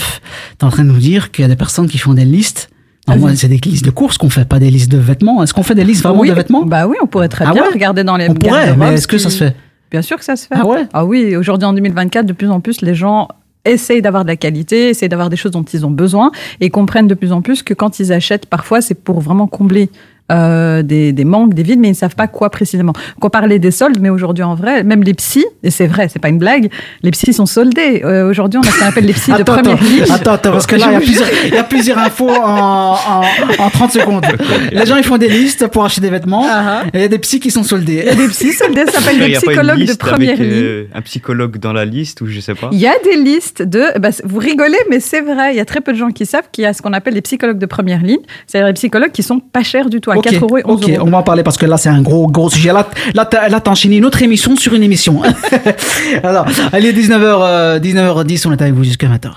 Tu 0.59 0.65
es 0.65 0.65
en 0.65 0.71
train 0.71 0.85
de 0.85 0.91
nous 0.91 0.99
dire 0.99 1.31
qu'il 1.31 1.43
y 1.43 1.47
a 1.47 1.49
des 1.49 1.57
personnes 1.57 1.87
qui 1.87 1.99
font 1.99 2.15
des 2.15 2.25
listes 2.25 2.72
moi, 3.09 3.35
c'est 3.35 3.49
des 3.49 3.59
listes 3.59 3.85
de 3.85 3.91
courses 3.91 4.19
qu'on 4.19 4.31
fait, 4.31 4.45
pas 4.47 4.59
des 4.59 4.71
listes 4.71 4.91
de 4.91 4.99
vêtements. 4.99 5.43
Est-ce 5.43 5.55
qu'on 5.55 5.63
fait 5.63 5.75
des 5.75 5.85
listes 5.85 6.03
vraiment 6.03 6.25
de 6.25 6.33
vêtements? 6.33 6.65
Bah 6.65 6.87
oui, 6.87 6.97
on 7.03 7.07
pourrait 7.07 7.29
très 7.29 7.45
ah 7.47 7.53
bien 7.53 7.65
regarder 7.73 8.05
dans 8.05 8.17
les. 8.17 8.29
On 8.29 8.35
pourrait, 8.35 8.77
mais 8.77 8.95
est-ce 8.95 9.09
que 9.09 9.19
ça 9.19 9.31
se 9.31 9.39
fait? 9.39 9.57
Bien 9.91 10.03
sûr 10.03 10.17
que 10.17 10.25
ça 10.25 10.37
se 10.37 10.47
fait. 10.47 10.55
Ah 10.57 10.67
ouais? 10.67 10.87
Ah 10.93 11.05
oui, 11.05 11.37
aujourd'hui 11.37 11.67
en 11.67 11.75
2024, 11.75 12.25
de 12.25 12.33
plus 12.33 12.49
en 12.49 12.61
plus, 12.61 12.81
les 12.81 12.95
gens 12.95 13.29
essayent 13.65 14.03
d'avoir 14.03 14.25
de 14.25 14.29
la 14.29 14.37
qualité, 14.37 14.89
essayent 14.89 15.09
d'avoir 15.09 15.31
des 15.31 15.37
choses 15.37 15.53
dont 15.53 15.63
ils 15.63 15.87
ont 15.87 15.91
besoin 15.91 16.31
et 16.61 16.71
comprennent 16.71 17.07
de 17.07 17.15
plus 17.15 17.33
en 17.33 17.43
plus 17.43 17.63
que 17.63 17.75
quand 17.75 18.01
ils 18.01 18.13
achètent, 18.13 18.47
parfois 18.47 18.81
c'est 18.81 18.95
pour 18.95 19.21
vraiment 19.21 19.47
combler 19.47 19.91
euh, 20.31 20.83
des, 20.83 21.13
des, 21.13 21.25
manques, 21.25 21.53
des 21.53 21.63
vides, 21.63 21.81
mais 21.81 21.89
ils 21.89 21.93
ne 21.93 21.97
savent 21.97 22.15
pas 22.15 22.27
quoi 22.27 22.49
précisément. 22.51 22.93
Qu'on 23.21 23.29
parlait 23.29 23.59
des 23.59 23.71
soldes, 23.71 23.99
mais 24.01 24.09
aujourd'hui 24.09 24.45
en 24.45 24.55
vrai, 24.55 24.83
même 24.83 25.03
les 25.03 25.15
psys, 25.15 25.45
et 25.63 25.71
c'est 25.71 25.87
vrai, 25.87 26.09
c'est 26.09 26.21
pas 26.21 26.29
une 26.29 26.39
blague, 26.39 26.71
les 27.03 27.11
psys 27.11 27.33
sont 27.33 27.47
soldés. 27.47 28.03
Euh, 28.05 28.31
aujourd'hui, 28.31 28.59
on 28.59 28.67
a 28.67 28.71
ce 28.71 28.79
qu'on 28.79 28.87
appelle 28.87 29.05
les 29.05 29.13
psys 29.13 29.33
de 29.33 29.43
première 29.43 29.83
ligne. 29.83 30.05
Attends, 30.11 30.33
attends, 30.33 30.53
parce 30.53 30.67
que 30.67 30.77
là, 30.77 30.87
il 30.89 30.93
y, 30.93 31.57
a 31.57 31.65
plusieurs, 31.65 31.99
infos 31.99 32.31
en, 32.31 32.95
en, 32.95 33.23
en, 33.59 33.71
30 33.71 33.93
secondes. 33.93 34.25
Les 34.71 34.87
gens, 34.87 34.97
ils 34.97 35.05
font 35.05 35.19
des 35.19 35.29
listes 35.29 35.67
pour 35.67 35.85
acheter 35.85 36.01
des 36.01 36.11
vêtements, 36.11 36.47
uh-huh. 36.47 36.87
et 36.95 36.99
il 36.99 37.01
y 37.01 37.05
a 37.05 37.09
des 37.09 37.19
psys 37.19 37.41
qui 37.41 37.51
sont 37.51 37.65
soldés. 37.65 38.05
Il 38.05 38.07
y 38.07 38.09
a 38.09 38.15
des 38.15 38.29
psys 38.29 38.53
soldés, 38.53 38.87
ça 38.87 39.01
s'appelle 39.01 39.19
des 39.19 39.33
psychologues 39.33 39.85
de 39.85 39.95
première 39.95 40.37
ligne. 40.37 40.51
Euh, 40.53 40.85
un 40.95 41.03
psychologue 41.03 41.59
dans 41.59 41.73
la 41.73 41.85
liste, 41.85 42.21
ou 42.23 42.27
je 42.27 42.41
sais 42.41 42.55
pas. 42.55 42.71
Il 42.73 42.79
y 42.79 42.87
a 42.87 42.95
des 43.05 43.17
listes 43.17 43.63
de, 43.63 43.99
bah, 43.99 44.11
vous 44.25 44.39
rigolez, 44.39 44.79
mais 44.89 45.01
c'est 45.01 45.21
vrai, 45.21 45.53
il 45.53 45.57
y 45.57 45.61
a 45.61 45.65
très 45.65 45.81
peu 45.81 45.93
de 45.93 45.99
gens 45.99 46.11
qui 46.11 46.27
savent 46.27 46.49
qu'il 46.51 46.65
y 46.65 46.67
a 46.67 46.73
ce 46.73 46.81
qu'on 46.81 46.93
appelle 46.93 47.15
des 47.15 47.23
psychologues 47.23 47.59
de 47.59 47.67
première 47.67 48.03
ligne, 48.03 48.21
c'est-à-dire 48.47 48.69
des 48.69 48.75
psychologues 48.75 49.13
qui 49.13 49.23
sont 49.23 49.41
pas 49.41 49.63
chers 49.63 49.91
du 49.91 50.01
tout, 50.01 50.12
à 50.12 50.18
4 50.18 50.44
euros 50.44 50.58
et 50.58 50.64
11 50.66 50.90
euros 50.90 51.08
on 51.08 51.10
va 51.10 51.18
en 51.18 51.24
parler 51.24 51.44
parce 51.44 51.58
que 51.58 51.66
là, 51.66 51.78
c'est 51.78 51.90
un 51.90 52.02
gros, 52.02 52.28
gros 52.28 52.50
sujet. 52.50 52.72
Là, 52.74 52.88
là, 53.14 53.26
t'as 53.26 53.72
enchaîné 53.72 53.98
une 53.98 54.06
autre 54.06 54.22
émission 54.22 54.56
sur 54.56 54.74
une 54.74 54.84
émission. 54.84 55.22
Alors, 56.24 56.46
allez, 56.72 56.94
19h, 56.94 57.80
19h10, 57.80 58.48
on 58.48 58.52
est 58.52 58.62
avec 58.62 58.74
vous 58.74 58.84
jusqu'à 58.84 59.08
20h. 59.08 59.32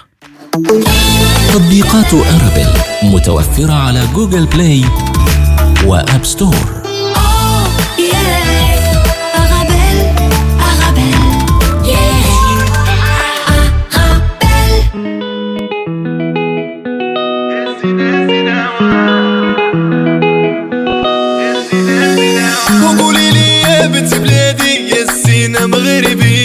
تطبيقات 1.53 2.15
أرابيل 2.15 2.69
متوفرة 3.03 3.73
على 3.73 4.03
جوجل 4.15 4.47
بلاي 4.47 4.85
وأب 5.87 6.25
ستور 6.25 6.84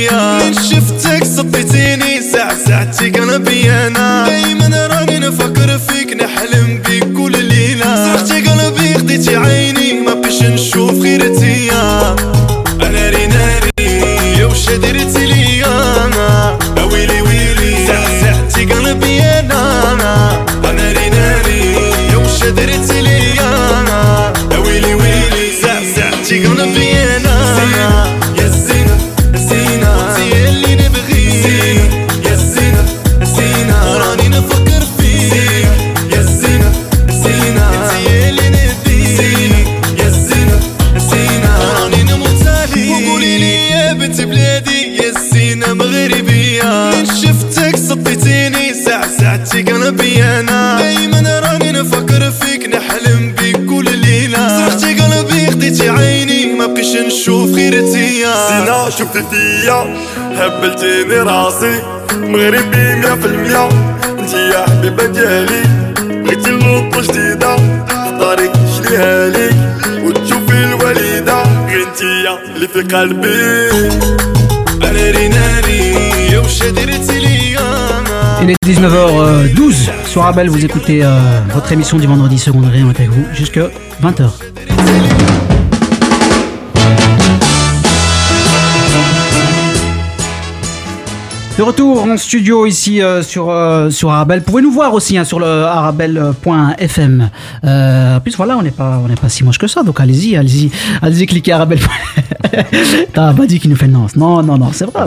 من 0.09 0.54
شفتك 0.54 1.25
صديتيني 1.25 2.23
ساعة 2.33 2.57
ساعتي 2.66 3.11
قلبي 3.11 3.71
أنا. 3.71 4.25
دايما 4.26 4.87
راني 4.87 5.19
نفكر 5.19 5.78
فيك 5.78 6.16
نحلم 6.23 6.83
بيك 6.87 7.04
كل 7.04 7.45
ليلة. 7.45 8.16
سرحتي 8.16 8.49
قلبي 8.50 8.95
خديتي 8.95 9.37
عيني. 9.37 9.92
ما 9.92 10.14
بقيش 10.14 10.42
نشوف 10.42 11.02
غيرتي. 11.02 11.71
أنا 11.73 12.88
ناري 12.90 13.26
ناري 13.26 13.71
يا 14.38 14.47
وش 14.47 14.71
درتي 14.71 15.19
سينا 59.10 59.10
شفتي 59.10 59.24
فيا 59.31 59.95
هبلتيني 60.36 61.15
راسي 61.15 61.81
مغربي 62.13 62.95
مية 62.95 63.15
في 63.15 63.25
المية 63.25 63.69
انتي 64.19 64.50
يا 64.50 64.65
حبيبة 64.69 65.05
ديالي 65.05 65.63
بغيتي 66.00 66.50
اللوطة 66.50 67.01
جديدة 67.01 67.55
اختاري 67.89 68.50
شريها 68.77 69.29
لي 69.29 69.50
وتشوفي 70.03 70.63
الوليدة 70.63 71.43
غير 71.67 71.88
انتيا 71.88 72.38
اللي 72.55 72.67
في 72.67 72.81
قلبي 72.81 73.69
ناري 74.79 75.27
ناري 75.27 75.79
يا 76.31 76.39
وش 76.39 76.63
درتي 76.63 77.19
ليا 77.19 77.65
Il 78.41 78.50
est 78.51 78.65
19h12 78.65 79.74
sur 80.05 80.24
Abel, 80.25 80.50
vous 80.50 80.63
écoutez 80.63 81.03
euh, 81.03 81.10
votre 81.53 81.72
émission 81.72 81.98
du 81.98 82.05
vendredi 82.05 82.38
secondaire, 82.38 82.84
on 82.86 82.91
est 82.91 83.00
avec 83.00 83.10
vous 83.10 83.25
jusqu'à 83.34 83.67
20h. 84.03 85.38
De 91.61 91.64
retour 91.64 92.05
en 92.05 92.17
studio 92.17 92.64
ici 92.64 93.02
euh, 93.02 93.23
sur, 93.23 93.50
euh, 93.50 93.90
sur 93.90 94.11
Arabelle. 94.11 94.38
Vous 94.38 94.47
pouvez 94.47 94.62
nous 94.62 94.71
voir 94.71 94.95
aussi 94.95 95.19
hein, 95.19 95.25
sur 95.25 95.38
le 95.38 95.47
arabelle.fm. 95.47 97.29
Euh, 97.64 98.17
en 98.17 98.21
plus, 98.21 98.35
voilà, 98.35 98.57
on 98.57 98.62
n'est 98.62 98.71
pas, 98.71 98.99
on 99.05 99.14
pas 99.14 99.29
si 99.29 99.45
moche 99.45 99.59
que 99.59 99.67
ça. 99.67 99.83
Donc 99.83 100.00
allez-y, 100.00 100.38
allez-y, 100.38 100.71
allez-y, 101.02 101.26
cliquez 101.26 101.52
Arabelle. 101.52 101.81
T'as 103.12 103.35
pas 103.35 103.47
dit 103.47 103.61
qu'il 103.61 103.69
nous 103.69 103.76
fait 103.76 103.88
non. 103.88 104.07
Non, 104.17 104.43
non, 104.43 104.57
non, 104.57 104.71
c'est 104.73 104.87
vrai. 104.87 105.05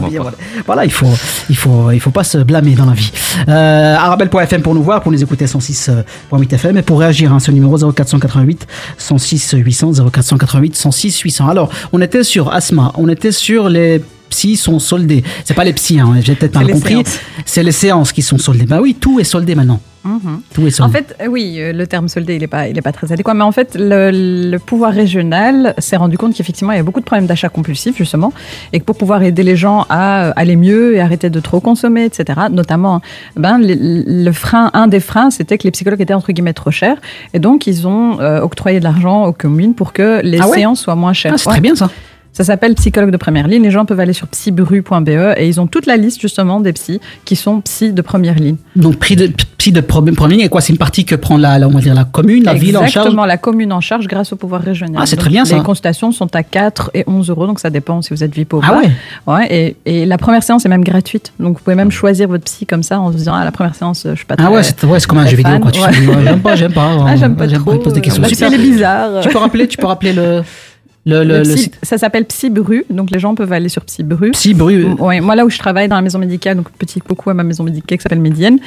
voilà. 0.64 0.86
il 0.86 0.92
faut, 0.92 1.08
il 1.50 1.56
faut, 1.56 1.90
il 1.90 2.00
faut 2.00 2.12
pas 2.12 2.24
se 2.24 2.38
blâmer 2.38 2.76
dans 2.76 2.86
la 2.86 2.94
vie. 2.94 3.12
Euh, 3.50 3.96
arabelle.fm 3.96 4.62
pour 4.62 4.76
nous 4.76 4.84
voir, 4.84 5.02
pour 5.02 5.12
nous 5.12 5.24
écouter 5.24 5.46
106.8 5.46 6.54
FM 6.54 6.78
et 6.78 6.84
pour 6.84 7.00
réagir 7.00 7.32
à 7.34 7.38
hein, 7.38 7.40
ce 7.40 7.50
numéro 7.50 7.76
0488 7.92 8.68
106 9.00 9.56
800 9.58 9.94
0488 10.14 10.76
106 10.76 11.20
800. 11.20 11.50
Alors, 11.50 11.72
on 11.92 12.00
était 12.00 12.24
sur 12.24 12.54
Asma, 12.54 12.92
on 12.96 13.10
était 13.10 13.32
sur 13.32 13.70
les 13.70 14.04
psy 14.34 14.58
sont 14.58 14.80
soldés. 14.80 15.24
C'est 15.46 15.54
pas 15.54 15.64
les 15.64 15.74
psys, 15.74 16.00
hein, 16.00 16.16
j'ai 16.22 16.34
peut-être 16.34 16.56
mal 16.56 16.72
compris. 16.72 17.04
C'est 17.46 17.62
les 17.62 17.72
séances 17.72 18.12
qui 18.12 18.24
sont 18.24 18.40
soldées. 18.40 18.66
Bah 18.66 18.80
oui, 18.82 18.96
tout 19.00 19.20
est 19.20 19.24
soldé 19.24 19.54
maintenant. 19.54 19.80
Mhm. 20.04 20.42
Tout 20.54 20.68
est 20.68 20.72
soldé. 20.72 20.90
En 20.90 20.92
fait, 20.92 21.16
euh, 21.22 21.28
oui, 21.28 21.56
euh, 21.60 21.72
le 21.72 21.86
terme 21.86 22.10
soldé, 22.10 22.36
il 22.36 22.42
n'est 22.42 22.48
pas, 22.48 22.68
il 22.68 22.78
est 22.78 22.82
pas 22.82 22.92
très 22.92 23.12
adéquat. 23.12 23.36
Mais 23.36 23.44
en 23.44 23.52
fait, 23.52 23.78
le, 23.80 24.58
pouvoir 24.58 24.92
régional 24.92 25.76
s'est 25.78 25.96
rendu 25.96 26.18
compte 26.18 26.34
qu'effectivement, 26.34 26.74
il 26.74 26.78
y 26.78 26.80
a 26.80 26.84
beaucoup 26.84 27.00
de 27.00 27.06
problèmes 27.06 27.28
d'achat 27.28 27.50
compulsif, 27.50 27.96
justement, 27.96 28.34
et 28.74 28.80
que 28.80 28.86
pour 28.86 28.98
pouvoir 28.98 29.22
aider 29.22 29.44
les 29.44 29.56
gens 29.56 29.86
à 29.90 30.26
euh, 30.26 30.34
aller 30.36 30.56
mieux 30.56 30.96
et 30.96 31.00
arrêter 31.00 31.30
de 31.30 31.40
trop 31.40 31.60
consommer, 31.60 32.06
etc., 32.06 32.42
notamment, 32.52 33.02
ben, 33.36 33.60
le, 33.62 34.32
frein, 34.32 34.72
un 34.74 34.88
des 34.88 35.00
freins, 35.00 35.30
c'était 35.30 35.60
que 35.60 35.64
les 35.64 35.72
psychologues 35.72 36.02
étaient 36.02 36.14
entre 36.14 36.34
guillemets 36.34 36.54
trop 36.54 36.72
chers. 36.72 36.98
Et 37.34 37.40
donc, 37.40 37.68
ils 37.68 37.88
ont 37.88 38.20
octroyé 38.20 38.80
de 38.80 38.84
l'argent 38.84 39.26
aux 39.26 39.34
communes 39.34 39.76
pour 39.76 39.94
que 39.94 40.22
les 40.24 40.42
ah 40.42 40.48
séances 40.48 40.82
soient 40.82 40.96
moins 40.96 41.14
chères. 41.14 41.34
Ah, 41.36 41.38
c'est 41.38 41.50
très 41.50 41.62
bien 41.62 41.76
ça. 41.76 41.90
Ça 42.34 42.44
s'appelle 42.44 42.74
psychologue 42.74 43.12
de 43.12 43.18
première 43.18 43.48
ligne. 43.48 43.62
Les 43.62 43.70
gens 43.70 43.86
peuvent 43.86 44.00
aller 44.00 44.14
sur 44.14 44.28
psybru.be 44.28 45.10
et 45.38 45.48
ils 45.48 45.62
ont 45.62 45.68
toute 45.68 45.86
la 45.86 45.98
liste 45.98 46.20
justement 46.20 46.60
des 46.60 46.74
psys 46.74 47.00
qui 47.26 47.36
sont 47.36 47.62
psy 47.62 47.94
de 47.94 48.02
première 48.02 48.36
ligne. 48.36 48.56
Donc 48.76 48.98
psy 48.98 49.16
de, 49.16 49.32
psy 49.60 49.72
de 49.72 49.82
première 49.82 50.28
ligne, 50.28 50.40
et 50.42 50.50
quoi 50.50 50.60
C'est 50.60 50.74
une 50.74 50.80
partie 50.80 51.06
que 51.06 51.14
prend 51.14 51.38
la, 51.38 51.60
on 51.68 51.72
va 51.72 51.80
dire 51.80 51.94
la 51.94 52.06
commune, 52.06 52.44
la 52.44 52.56
ville 52.56 52.76
en 52.76 52.82
charge 52.82 52.96
Exactement, 52.96 53.26
la 53.26 53.38
commune 53.38 53.72
en 53.72 53.82
charge 53.82 54.08
grâce 54.08 54.34
au 54.34 54.36
pouvoir 54.36 54.64
régional. 54.64 54.96
Ah, 55.00 55.06
c'est 55.06 55.16
très 55.16 55.30
bien 55.30 55.46
ça. 55.46 55.58
Les 55.58 55.64
consultations 55.64 56.12
sont 56.12 56.36
à 56.36 56.42
4 56.42 56.90
et 56.96 57.04
11 57.06 57.30
euros, 57.30 57.46
donc 57.46 57.60
ça 57.60 57.70
dépend 57.70 58.02
si 58.02 58.10
vous 58.10 58.24
êtes 58.24 58.34
vie 58.34 58.46
pauvre. 58.46 58.66
Ah 58.68 58.80
ouais 58.80 58.92
Ouais, 59.28 59.48
et, 59.52 59.76
et, 59.86 60.06
la 60.08 60.18
première 60.18 60.42
séance 60.42 60.66
est 60.66 60.70
même 60.70 60.84
gratuite. 60.84 61.34
Donc 61.40 61.58
vous 61.58 61.64
pouvez 61.64 61.76
même 61.76 61.92
choisir 61.92 62.28
votre 62.28 62.46
psy 62.46 62.66
comme 62.66 62.84
ça 62.84 63.00
en 63.00 63.12
se 63.12 63.18
disant, 63.18 63.34
ah, 63.36 63.46
la 63.46 63.52
première 63.52 63.76
séance, 63.76 64.08
je 64.10 64.16
suis 64.16 64.26
pas 64.26 64.38
très 64.38 64.48
Ah 64.48 64.52
ouais, 64.52 64.64
c'est 64.64 64.84
ouais, 64.86 65.00
comme 65.08 65.20
un 65.20 65.28
jeu 65.28 65.38
vidéo, 65.38 65.60
quoi. 65.60 65.72
Tu 65.72 65.80
j'aime 65.80 66.40
pas, 66.40 66.56
j'aime 66.56 66.74
pas. 66.74 66.84
Ah, 67.06 67.16
j'aime 67.16 67.36
pas 67.36 67.48
trop. 67.48 67.76
Pose 67.76 67.94
des 67.94 68.02
questions. 68.02 68.24
C'est 68.24 68.58
bizarre. 68.58 69.22
Tu 69.22 69.30
peux 69.30 69.38
rappeler, 69.38 69.68
tu 69.68 69.78
peux 69.78 69.88
rappeler 69.88 70.14
le. 70.14 70.42
Le, 71.06 71.44
Ça 71.82 71.98
s'appelle 71.98 72.26
Psybru, 72.26 72.86
donc 72.90 73.12
les 73.12 73.20
gens 73.20 73.36
peuvent 73.36 73.52
aller 73.52 73.68
sur 73.68 73.84
Psybru. 73.84 74.32
Psybru. 74.32 74.88
Oui, 75.00 75.20
moi 75.20 75.36
là 75.36 75.46
où 75.46 75.50
je 75.50 75.58
travaille 75.58 75.90
dans 75.90 75.98
la 75.98 76.02
maison 76.02 76.18
médicale, 76.18 76.56
donc 76.56 76.72
petit 76.72 77.02
coucou 77.02 77.30
à 77.30 77.34
ma 77.34 77.44
maison 77.44 77.64
médicale 77.64 77.98
qui 77.98 78.04
s'appelle 78.04 78.22
Médienne, 78.22 78.60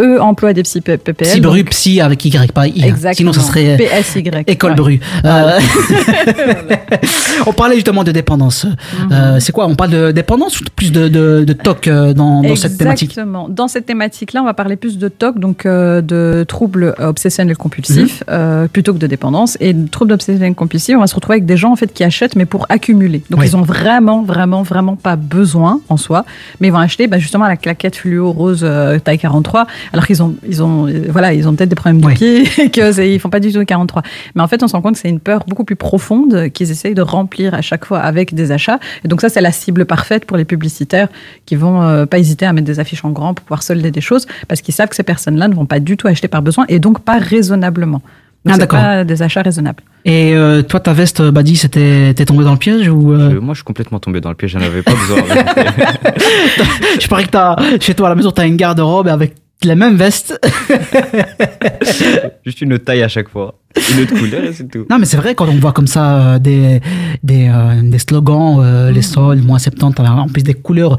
eux 0.00 0.20
emploient 0.20 0.52
des 0.52 0.62
psy 0.62 0.80
PPL. 0.80 1.14
Psybru, 1.28 1.64
psy 1.64 2.00
avec 2.00 2.24
Y, 2.24 2.52
pas 2.52 2.66
I. 2.66 2.84
Exactement. 2.84 3.32
Sinon 3.32 3.32
ça 3.32 3.40
serait 3.40 3.76
PSY. 3.76 4.24
École 4.46 4.74
Bru. 4.74 4.98
Euh, 5.24 5.58
on 7.46 7.52
parlait 7.52 7.76
justement 7.76 8.02
de 8.02 8.12
dépendance. 8.12 8.64
Mhm. 8.64 9.12
Euh, 9.12 9.40
c'est 9.40 9.52
quoi? 9.52 9.66
On 9.66 9.76
parle 9.76 9.90
de 9.90 10.10
dépendance 10.10 10.60
ou 10.60 10.64
plus 10.74 10.90
de, 10.90 11.08
de, 11.08 11.44
de 11.44 11.52
TOC 11.52 11.88
euh, 11.88 12.12
dans, 12.12 12.42
dans 12.42 12.56
cette 12.56 12.76
thématique? 12.76 13.10
Exactement. 13.10 13.48
Dans 13.48 13.68
cette 13.68 13.86
thématique-là, 13.86 14.42
on 14.42 14.46
va 14.46 14.54
parler 14.54 14.76
plus 14.76 14.98
de 14.98 15.08
TOC, 15.08 15.38
donc 15.38 15.64
de 15.66 16.44
troubles 16.46 16.94
obsessionnels 16.98 17.56
compulsifs, 17.56 18.24
mhm. 18.28 18.68
plutôt 18.68 18.92
que 18.94 18.98
de 18.98 19.06
dépendance. 19.06 19.56
Et 19.60 19.74
troubles 19.90 20.12
obsessionnels 20.12 20.54
compulsifs, 20.54 20.96
on 20.96 21.00
va 21.00 21.06
se 21.06 21.14
retrouver 21.14 21.36
avec 21.36 21.46
des 21.46 21.56
gens 21.56 21.67
en 21.70 21.76
fait 21.76 21.92
qui 21.92 22.04
achètent 22.04 22.36
mais 22.36 22.46
pour 22.46 22.66
accumuler. 22.68 23.22
Donc 23.30 23.40
ils 23.44 23.56
ont 23.56 23.62
vraiment 23.62 24.22
vraiment 24.22 24.62
vraiment 24.62 24.96
pas 24.96 25.16
besoin 25.16 25.80
en 25.88 25.96
soi, 25.96 26.24
mais 26.60 26.68
ils 26.68 26.70
vont 26.70 26.78
acheter 26.78 27.06
bah, 27.06 27.18
justement 27.18 27.46
la 27.46 27.56
claquette 27.56 27.96
fluo 27.96 28.32
rose 28.32 28.60
euh, 28.62 28.98
taille 28.98 29.18
43 29.18 29.66
alors 29.92 30.06
qu'ils 30.06 30.22
ont 30.22 30.34
ils 30.46 30.62
ont 30.62 30.86
euh, 30.86 31.06
voilà, 31.08 31.32
ils 31.32 31.48
ont 31.48 31.54
peut-être 31.54 31.70
des 31.70 31.76
problèmes 31.76 32.00
de 32.00 32.08
pied 32.14 32.42
et 32.58 32.70
que 32.70 33.00
ils 33.06 33.20
font 33.20 33.30
pas 33.30 33.40
du 33.40 33.52
tout 33.52 33.64
43. 33.64 34.02
Mais 34.34 34.42
en 34.42 34.48
fait, 34.48 34.62
on 34.62 34.68
se 34.68 34.74
rend 34.74 34.82
compte 34.82 34.94
que 34.94 35.00
c'est 35.00 35.08
une 35.08 35.20
peur 35.20 35.44
beaucoup 35.46 35.64
plus 35.64 35.76
profonde 35.76 36.48
qu'ils 36.50 36.70
essayent 36.70 36.94
de 36.94 37.02
remplir 37.02 37.54
à 37.54 37.62
chaque 37.62 37.84
fois 37.84 38.00
avec 38.00 38.34
des 38.34 38.52
achats. 38.52 38.78
Et 39.04 39.08
donc 39.08 39.20
ça 39.20 39.28
c'est 39.28 39.40
la 39.40 39.52
cible 39.52 39.84
parfaite 39.84 40.24
pour 40.24 40.36
les 40.36 40.44
publicitaires 40.44 41.08
qui 41.46 41.56
vont 41.56 41.82
euh, 41.82 42.06
pas 42.06 42.18
hésiter 42.18 42.46
à 42.46 42.52
mettre 42.52 42.66
des 42.66 42.80
affiches 42.80 43.04
en 43.04 43.10
grand 43.10 43.34
pour 43.34 43.44
pouvoir 43.44 43.62
solder 43.62 43.90
des 43.90 44.00
choses 44.00 44.26
parce 44.46 44.60
qu'ils 44.60 44.74
savent 44.74 44.88
que 44.88 44.96
ces 44.96 45.02
personnes-là 45.02 45.48
ne 45.48 45.54
vont 45.54 45.66
pas 45.66 45.80
du 45.80 45.96
tout 45.96 46.06
acheter 46.08 46.28
par 46.28 46.42
besoin 46.42 46.64
et 46.68 46.78
donc 46.78 47.00
pas 47.00 47.18
raisonnablement. 47.18 48.02
Donc, 48.44 48.54
ah, 48.54 48.58
d'accord. 48.58 48.80
Pas 48.80 49.04
des 49.04 49.22
achats 49.22 49.42
raisonnables. 49.42 49.82
Et 50.04 50.32
euh, 50.34 50.62
toi, 50.62 50.80
ta 50.80 50.92
veste, 50.92 51.22
Badi, 51.22 51.56
c'était 51.56 52.14
t'es 52.14 52.24
tombé 52.24 52.44
dans 52.44 52.52
le 52.52 52.58
piège 52.58 52.88
ou 52.88 53.12
euh? 53.12 53.40
Moi, 53.40 53.54
je 53.54 53.58
suis 53.58 53.64
complètement 53.64 53.98
tombé 53.98 54.20
dans 54.20 54.30
le 54.30 54.36
piège. 54.36 54.52
J'en 54.52 54.60
avais 54.60 54.82
pas 54.82 54.92
besoin. 54.94 55.18
je 57.00 57.08
parie 57.08 57.26
que 57.26 57.36
as, 57.36 57.56
chez 57.80 57.94
toi 57.94 58.06
à 58.06 58.10
la 58.10 58.14
maison, 58.14 58.30
t'as 58.30 58.46
une 58.46 58.56
garde-robe 58.56 59.08
avec 59.08 59.34
la 59.64 59.74
même 59.74 59.96
veste. 59.96 60.38
Juste 62.46 62.60
une 62.60 62.78
taille 62.78 63.02
à 63.02 63.08
chaque 63.08 63.28
fois. 63.28 63.58
Une 63.76 64.02
autre 64.02 64.18
couleur, 64.18 64.42
c'est 64.52 64.68
tout. 64.68 64.86
Non, 64.90 64.98
mais 64.98 65.04
c'est 65.04 65.18
vrai, 65.18 65.34
quand 65.34 65.46
on 65.46 65.58
voit 65.58 65.72
comme 65.72 65.86
ça 65.86 66.14
euh, 66.14 66.38
des, 66.38 66.80
des, 67.22 67.50
euh, 67.52 67.82
des 67.82 67.98
slogans, 67.98 68.60
euh, 68.60 68.90
les 68.90 69.02
soldes, 69.02 69.44
moins 69.44 69.58
70, 69.58 70.00
en 70.00 70.26
plus 70.28 70.42
des 70.42 70.54
couleurs 70.54 70.96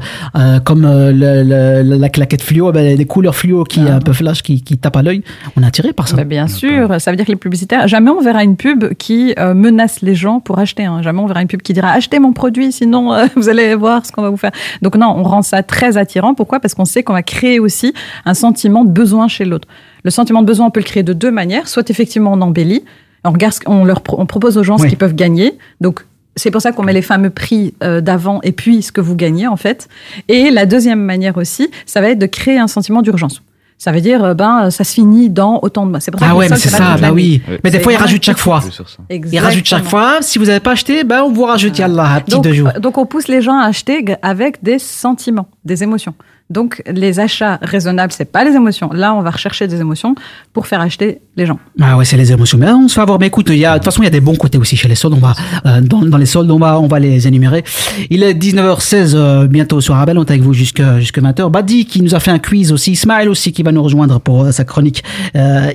comme 0.64 0.82
le, 0.82 1.82
la 1.82 2.08
claquette 2.08 2.42
fluo, 2.42 2.70
ben, 2.70 2.96
des 2.96 3.06
couleurs 3.06 3.34
fluo 3.34 3.64
qui 3.64 3.80
ah. 3.88 3.96
un 3.96 4.00
peu 4.00 4.12
flash, 4.12 4.42
qui, 4.42 4.62
qui 4.62 4.78
tapent 4.78 4.96
à 4.96 5.02
l'œil, 5.02 5.22
on 5.56 5.62
est 5.62 5.66
attiré 5.66 5.92
par 5.92 6.06
ça. 6.06 6.16
Ben, 6.16 6.26
bien 6.26 6.46
sûr, 6.46 7.00
ça 7.00 7.10
veut 7.10 7.16
dire 7.16 7.26
que 7.26 7.32
les 7.32 7.36
publicitaires, 7.36 7.88
jamais 7.88 8.10
on 8.10 8.20
verra 8.20 8.44
une 8.44 8.56
pub 8.56 8.94
qui 8.94 9.34
menace 9.38 10.00
les 10.00 10.14
gens 10.14 10.40
pour 10.40 10.58
acheter. 10.58 10.84
Hein. 10.84 11.02
Jamais 11.02 11.20
on 11.20 11.26
verra 11.26 11.42
une 11.42 11.48
pub 11.48 11.62
qui 11.62 11.72
dira 11.72 11.90
achetez 11.90 12.20
mon 12.20 12.32
produit, 12.32 12.72
sinon 12.72 13.12
vous 13.36 13.48
allez 13.48 13.74
voir 13.74 14.06
ce 14.06 14.12
qu'on 14.12 14.22
va 14.22 14.30
vous 14.30 14.36
faire. 14.36 14.52
Donc 14.80 14.96
non, 14.96 15.12
on 15.16 15.24
rend 15.24 15.42
ça 15.42 15.62
très 15.62 15.96
attirant. 15.96 16.34
Pourquoi? 16.34 16.60
Parce 16.60 16.74
qu'on 16.74 16.84
sait 16.84 17.02
qu'on 17.02 17.14
va 17.14 17.22
créer 17.22 17.58
aussi 17.58 17.92
un 18.24 18.34
sentiment 18.34 18.84
de 18.84 18.90
besoin 18.90 19.28
chez 19.28 19.44
l'autre. 19.44 19.66
Le 20.04 20.10
sentiment 20.10 20.42
de 20.42 20.46
besoin, 20.46 20.66
on 20.66 20.70
peut 20.70 20.80
le 20.80 20.84
créer 20.84 21.02
de 21.02 21.12
deux 21.12 21.30
manières. 21.30 21.68
Soit 21.68 21.90
effectivement 21.90 22.32
on 22.32 22.40
embellit, 22.40 22.84
on, 23.24 23.32
regarde, 23.32 23.54
on, 23.66 23.84
leur, 23.84 24.02
on 24.12 24.26
propose 24.26 24.56
aux 24.58 24.62
gens 24.62 24.78
ce 24.78 24.86
qu'ils 24.86 24.98
peuvent 24.98 25.14
gagner. 25.14 25.58
Donc 25.80 26.04
c'est 26.36 26.50
pour 26.50 26.62
ça 26.62 26.72
qu'on 26.72 26.82
met 26.82 26.92
les 26.92 27.02
fameux 27.02 27.30
prix 27.30 27.74
euh, 27.82 28.00
d'avant 28.00 28.40
et 28.42 28.52
puis 28.52 28.82
ce 28.82 28.92
que 28.92 29.00
vous 29.00 29.16
gagnez 29.16 29.46
en 29.46 29.56
fait. 29.56 29.88
Et 30.28 30.50
la 30.50 30.66
deuxième 30.66 31.00
manière 31.00 31.36
aussi, 31.36 31.70
ça 31.86 32.00
va 32.00 32.10
être 32.10 32.18
de 32.18 32.26
créer 32.26 32.58
un 32.58 32.68
sentiment 32.68 33.02
d'urgence. 33.02 33.42
Ça 33.80 33.92
veut 33.92 34.02
dire, 34.02 34.22
euh, 34.22 34.34
ben, 34.34 34.70
ça 34.70 34.84
se 34.84 34.92
finit 34.92 35.30
dans 35.30 35.58
autant 35.62 35.86
de 35.86 35.90
mois. 35.90 36.00
C'est 36.00 36.10
pour 36.10 36.20
ça 36.20 36.26
ah 36.30 36.36
ouais, 36.36 36.50
mais 36.50 36.56
c'est 36.56 36.68
ça, 36.68 36.98
bah 36.98 37.12
oui. 37.12 37.40
Mais 37.64 37.70
des 37.70 37.80
fois, 37.80 37.94
ils 37.94 37.96
rajoutent 37.96 38.22
chaque 38.22 38.36
fois. 38.36 38.62
Ils 39.08 39.38
rajoutent 39.38 39.64
chaque 39.64 39.84
fois. 39.84 40.18
Si 40.20 40.38
vous 40.38 40.44
n'avez 40.44 40.60
pas 40.60 40.72
acheté, 40.72 41.02
ben, 41.02 41.22
on 41.22 41.32
vous 41.32 41.44
rajoute, 41.44 41.78
yallah, 41.78 42.20
petit 42.20 42.36
donc, 42.36 42.44
deux 42.44 42.52
jours. 42.52 42.68
Donc, 42.78 42.98
on 42.98 43.06
pousse 43.06 43.26
les 43.28 43.40
gens 43.40 43.58
à 43.58 43.64
acheter 43.64 44.04
avec 44.20 44.62
des 44.62 44.78
sentiments, 44.78 45.48
des 45.64 45.82
émotions. 45.82 46.12
Donc, 46.50 46.82
les 46.86 47.20
achats 47.20 47.58
raisonnables, 47.62 48.12
c'est 48.12 48.24
pas 48.24 48.44
les 48.44 48.56
émotions. 48.56 48.90
Là, 48.92 49.14
on 49.14 49.22
va 49.22 49.30
rechercher 49.30 49.68
des 49.68 49.80
émotions 49.80 50.16
pour 50.52 50.66
faire 50.66 50.80
acheter 50.80 51.20
les 51.36 51.46
gens. 51.46 51.60
Ah 51.80 51.96
ouais, 51.96 52.04
c'est 52.04 52.16
les 52.16 52.32
émotions. 52.32 52.58
Mais 52.58 52.68
on 52.70 52.88
se 52.88 52.94
fait 52.94 53.00
avoir. 53.00 53.20
Mais 53.20 53.28
écoute, 53.28 53.46
de 53.46 53.54
toute 53.54 53.84
façon, 53.84 54.02
il 54.02 54.06
y 54.06 54.08
a 54.08 54.10
des 54.10 54.20
bons 54.20 54.34
côtés 54.34 54.58
aussi 54.58 54.76
chez 54.76 54.88
les 54.88 54.96
soldes. 54.96 55.14
On 55.14 55.20
va, 55.20 55.34
euh, 55.64 55.80
dans, 55.80 56.18
les 56.18 56.26
soldes, 56.26 56.50
on 56.50 56.58
va, 56.58 56.80
on 56.80 56.88
va 56.88 56.98
les 56.98 57.28
énumérer. 57.28 57.62
Il 58.10 58.24
est 58.24 58.34
19h16, 58.34 59.12
euh, 59.14 59.46
bientôt 59.46 59.80
sur 59.80 59.94
Arabelle. 59.94 60.18
On 60.18 60.24
est 60.24 60.30
avec 60.30 60.42
vous 60.42 60.52
jusqu'à, 60.52 60.98
jusqu'à 60.98 61.20
20h. 61.20 61.50
Badi, 61.50 61.86
qui 61.86 62.02
nous 62.02 62.16
a 62.16 62.20
fait 62.20 62.32
un 62.32 62.40
quiz 62.40 62.72
aussi. 62.72 62.96
Smile 62.96 63.28
aussi, 63.28 63.52
qui 63.52 63.62
va 63.62 63.70
nous 63.70 63.82
rejoindre 63.82 64.18
pour 64.18 64.42
euh, 64.42 64.50
sa 64.50 64.64
chronique 64.64 65.04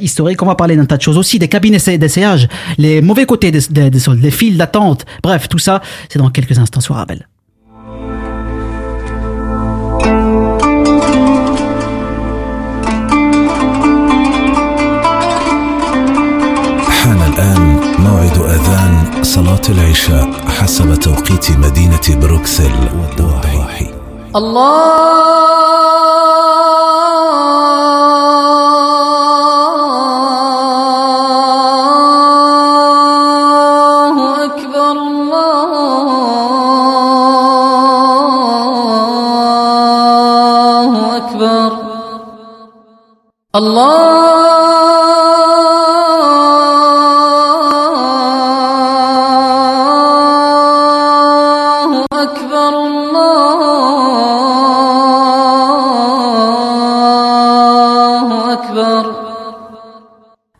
historique. 0.02 0.42
On 0.44 0.46
va 0.46 0.56
parler 0.56 0.76
d'un 0.76 0.86
tas 0.86 0.98
de 0.98 1.02
choses 1.02 1.18
aussi. 1.18 1.40
Des 1.40 1.48
cabines 1.48 1.78
d'essayage, 1.78 2.48
les 2.78 3.02
mauvais 3.02 3.26
côtés 3.26 3.52
des, 3.52 3.62
des, 3.70 3.90
des 3.90 4.00
soldes, 4.00 4.22
les 4.22 4.32
files 4.32 4.58
d'attente. 4.58 5.06
Bref, 5.24 5.48
tout 5.48 5.58
ça, 5.58 5.82
c'est 6.10 6.20
dans 6.20 6.30
quelques 6.30 6.60
instants 6.60 6.82
sur 6.82 6.96
Arabelle. 6.96 7.28
صلاة 19.22 19.62
العشاء 19.70 20.30
حسب 20.48 20.96
توقيت 20.96 21.52
مدينة 21.52 22.02
بروكسل 22.10 22.72
والضواحي 23.00 23.88
الله 24.36 25.16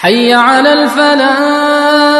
حي 0.00 0.34
على 0.34 0.72
الفلاح. 0.72 2.19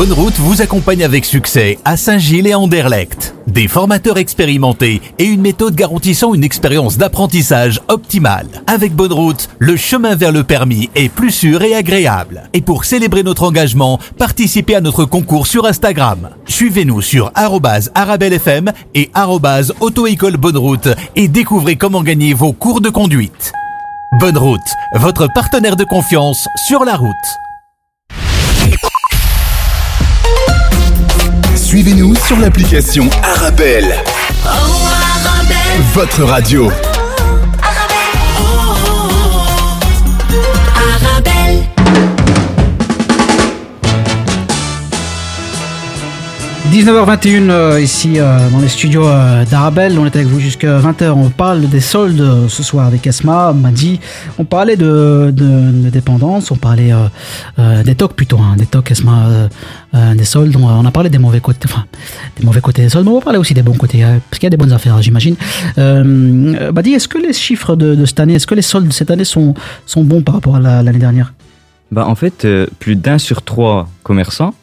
Bonne 0.00 0.14
Route 0.14 0.38
vous 0.38 0.62
accompagne 0.62 1.04
avec 1.04 1.26
succès 1.26 1.78
à 1.84 1.98
Saint-Gilles 1.98 2.46
et 2.46 2.54
Anderlecht. 2.54 3.34
Des 3.46 3.68
formateurs 3.68 4.16
expérimentés 4.16 5.02
et 5.18 5.24
une 5.26 5.42
méthode 5.42 5.74
garantissant 5.74 6.32
une 6.32 6.42
expérience 6.42 6.96
d'apprentissage 6.96 7.82
optimale. 7.88 8.46
Avec 8.66 8.94
Bonne 8.94 9.12
Route, 9.12 9.50
le 9.58 9.76
chemin 9.76 10.14
vers 10.14 10.32
le 10.32 10.42
permis 10.42 10.88
est 10.94 11.10
plus 11.10 11.30
sûr 11.30 11.60
et 11.60 11.74
agréable. 11.74 12.48
Et 12.54 12.62
pour 12.62 12.86
célébrer 12.86 13.22
notre 13.22 13.42
engagement, 13.42 13.98
participez 14.16 14.74
à 14.76 14.80
notre 14.80 15.04
concours 15.04 15.46
sur 15.46 15.66
Instagram. 15.66 16.30
Suivez-nous 16.46 17.02
sur 17.02 17.30
arabellefm 17.34 18.72
et 18.94 19.10
auto-école 19.80 20.38
Bonne 20.38 20.56
Route 20.56 20.88
et 21.14 21.28
découvrez 21.28 21.76
comment 21.76 22.02
gagner 22.02 22.32
vos 22.32 22.54
cours 22.54 22.80
de 22.80 22.88
conduite. 22.88 23.52
Bonne 24.18 24.38
Route, 24.38 24.60
votre 24.94 25.28
partenaire 25.34 25.76
de 25.76 25.84
confiance 25.84 26.48
sur 26.66 26.86
la 26.86 26.96
route. 26.96 27.49
Suivez-nous 31.70 32.16
sur 32.26 32.36
l'application 32.40 33.08
Arabelle. 33.22 33.94
Votre 35.94 36.24
radio. 36.24 36.68
19h21 46.70 47.50
euh, 47.50 47.80
ici 47.80 48.20
euh, 48.20 48.48
dans 48.50 48.60
les 48.60 48.68
studios 48.68 49.04
euh, 49.04 49.44
d'Arabelle. 49.44 49.98
On 49.98 50.06
est 50.06 50.14
avec 50.14 50.28
vous 50.28 50.38
jusqu'à 50.38 50.78
20h. 50.78 51.10
On 51.10 51.28
parle 51.28 51.62
des 51.68 51.80
soldes 51.80 52.48
ce 52.48 52.62
soir 52.62 52.86
avec 52.86 53.08
Asma, 53.08 53.52
Madi. 53.52 53.98
On 54.38 54.44
parlait 54.44 54.76
de, 54.76 55.32
de, 55.34 55.90
dépendance, 55.90 56.52
on 56.52 56.56
parlait 56.56 56.92
des 57.84 57.94
tocs 57.96 58.14
plutôt, 58.14 58.38
hein, 58.38 58.54
des 58.56 58.66
tocs 58.66 58.88
Asma, 58.92 59.48
des 60.14 60.24
soldes. 60.24 60.54
On, 60.56 60.84
a 60.86 60.90
parlé 60.92 61.10
des 61.10 61.18
mauvais 61.18 61.40
côtés, 61.40 61.58
enfin 61.64 61.86
des 62.38 62.46
mauvais 62.46 62.60
côtés 62.60 62.82
des 62.82 62.88
soldes, 62.88 63.04
mais 63.04 63.12
on 63.12 63.18
va 63.18 63.24
parler 63.24 63.40
aussi 63.40 63.52
des 63.52 63.62
bons 63.62 63.74
côtés, 63.74 64.02
parce 64.02 64.38
qu'il 64.38 64.44
y 64.44 64.46
a 64.46 64.50
des 64.50 64.56
bonnes 64.56 64.72
affaires, 64.72 65.02
j'imagine. 65.02 65.34
Madi, 65.76 66.92
est-ce 66.92 67.08
que 67.08 67.18
les 67.18 67.32
chiffres 67.32 67.74
de, 67.74 68.04
cette 68.04 68.20
année, 68.20 68.34
est-ce 68.34 68.46
que 68.46 68.54
les 68.54 68.62
soldes 68.62 68.86
de 68.86 68.92
cette 68.92 69.10
année 69.10 69.24
sont, 69.24 69.54
sont 69.86 70.04
bons 70.04 70.22
par 70.22 70.36
rapport 70.36 70.56
à 70.56 70.60
l'année 70.60 70.98
dernière? 70.98 71.32
Bah, 71.90 72.06
En 72.06 72.14
fait, 72.14 72.46
plus 72.78 72.94
d'un 72.94 73.18
sur 73.18 73.42
trois 73.42 73.88
commerçants 74.04 74.54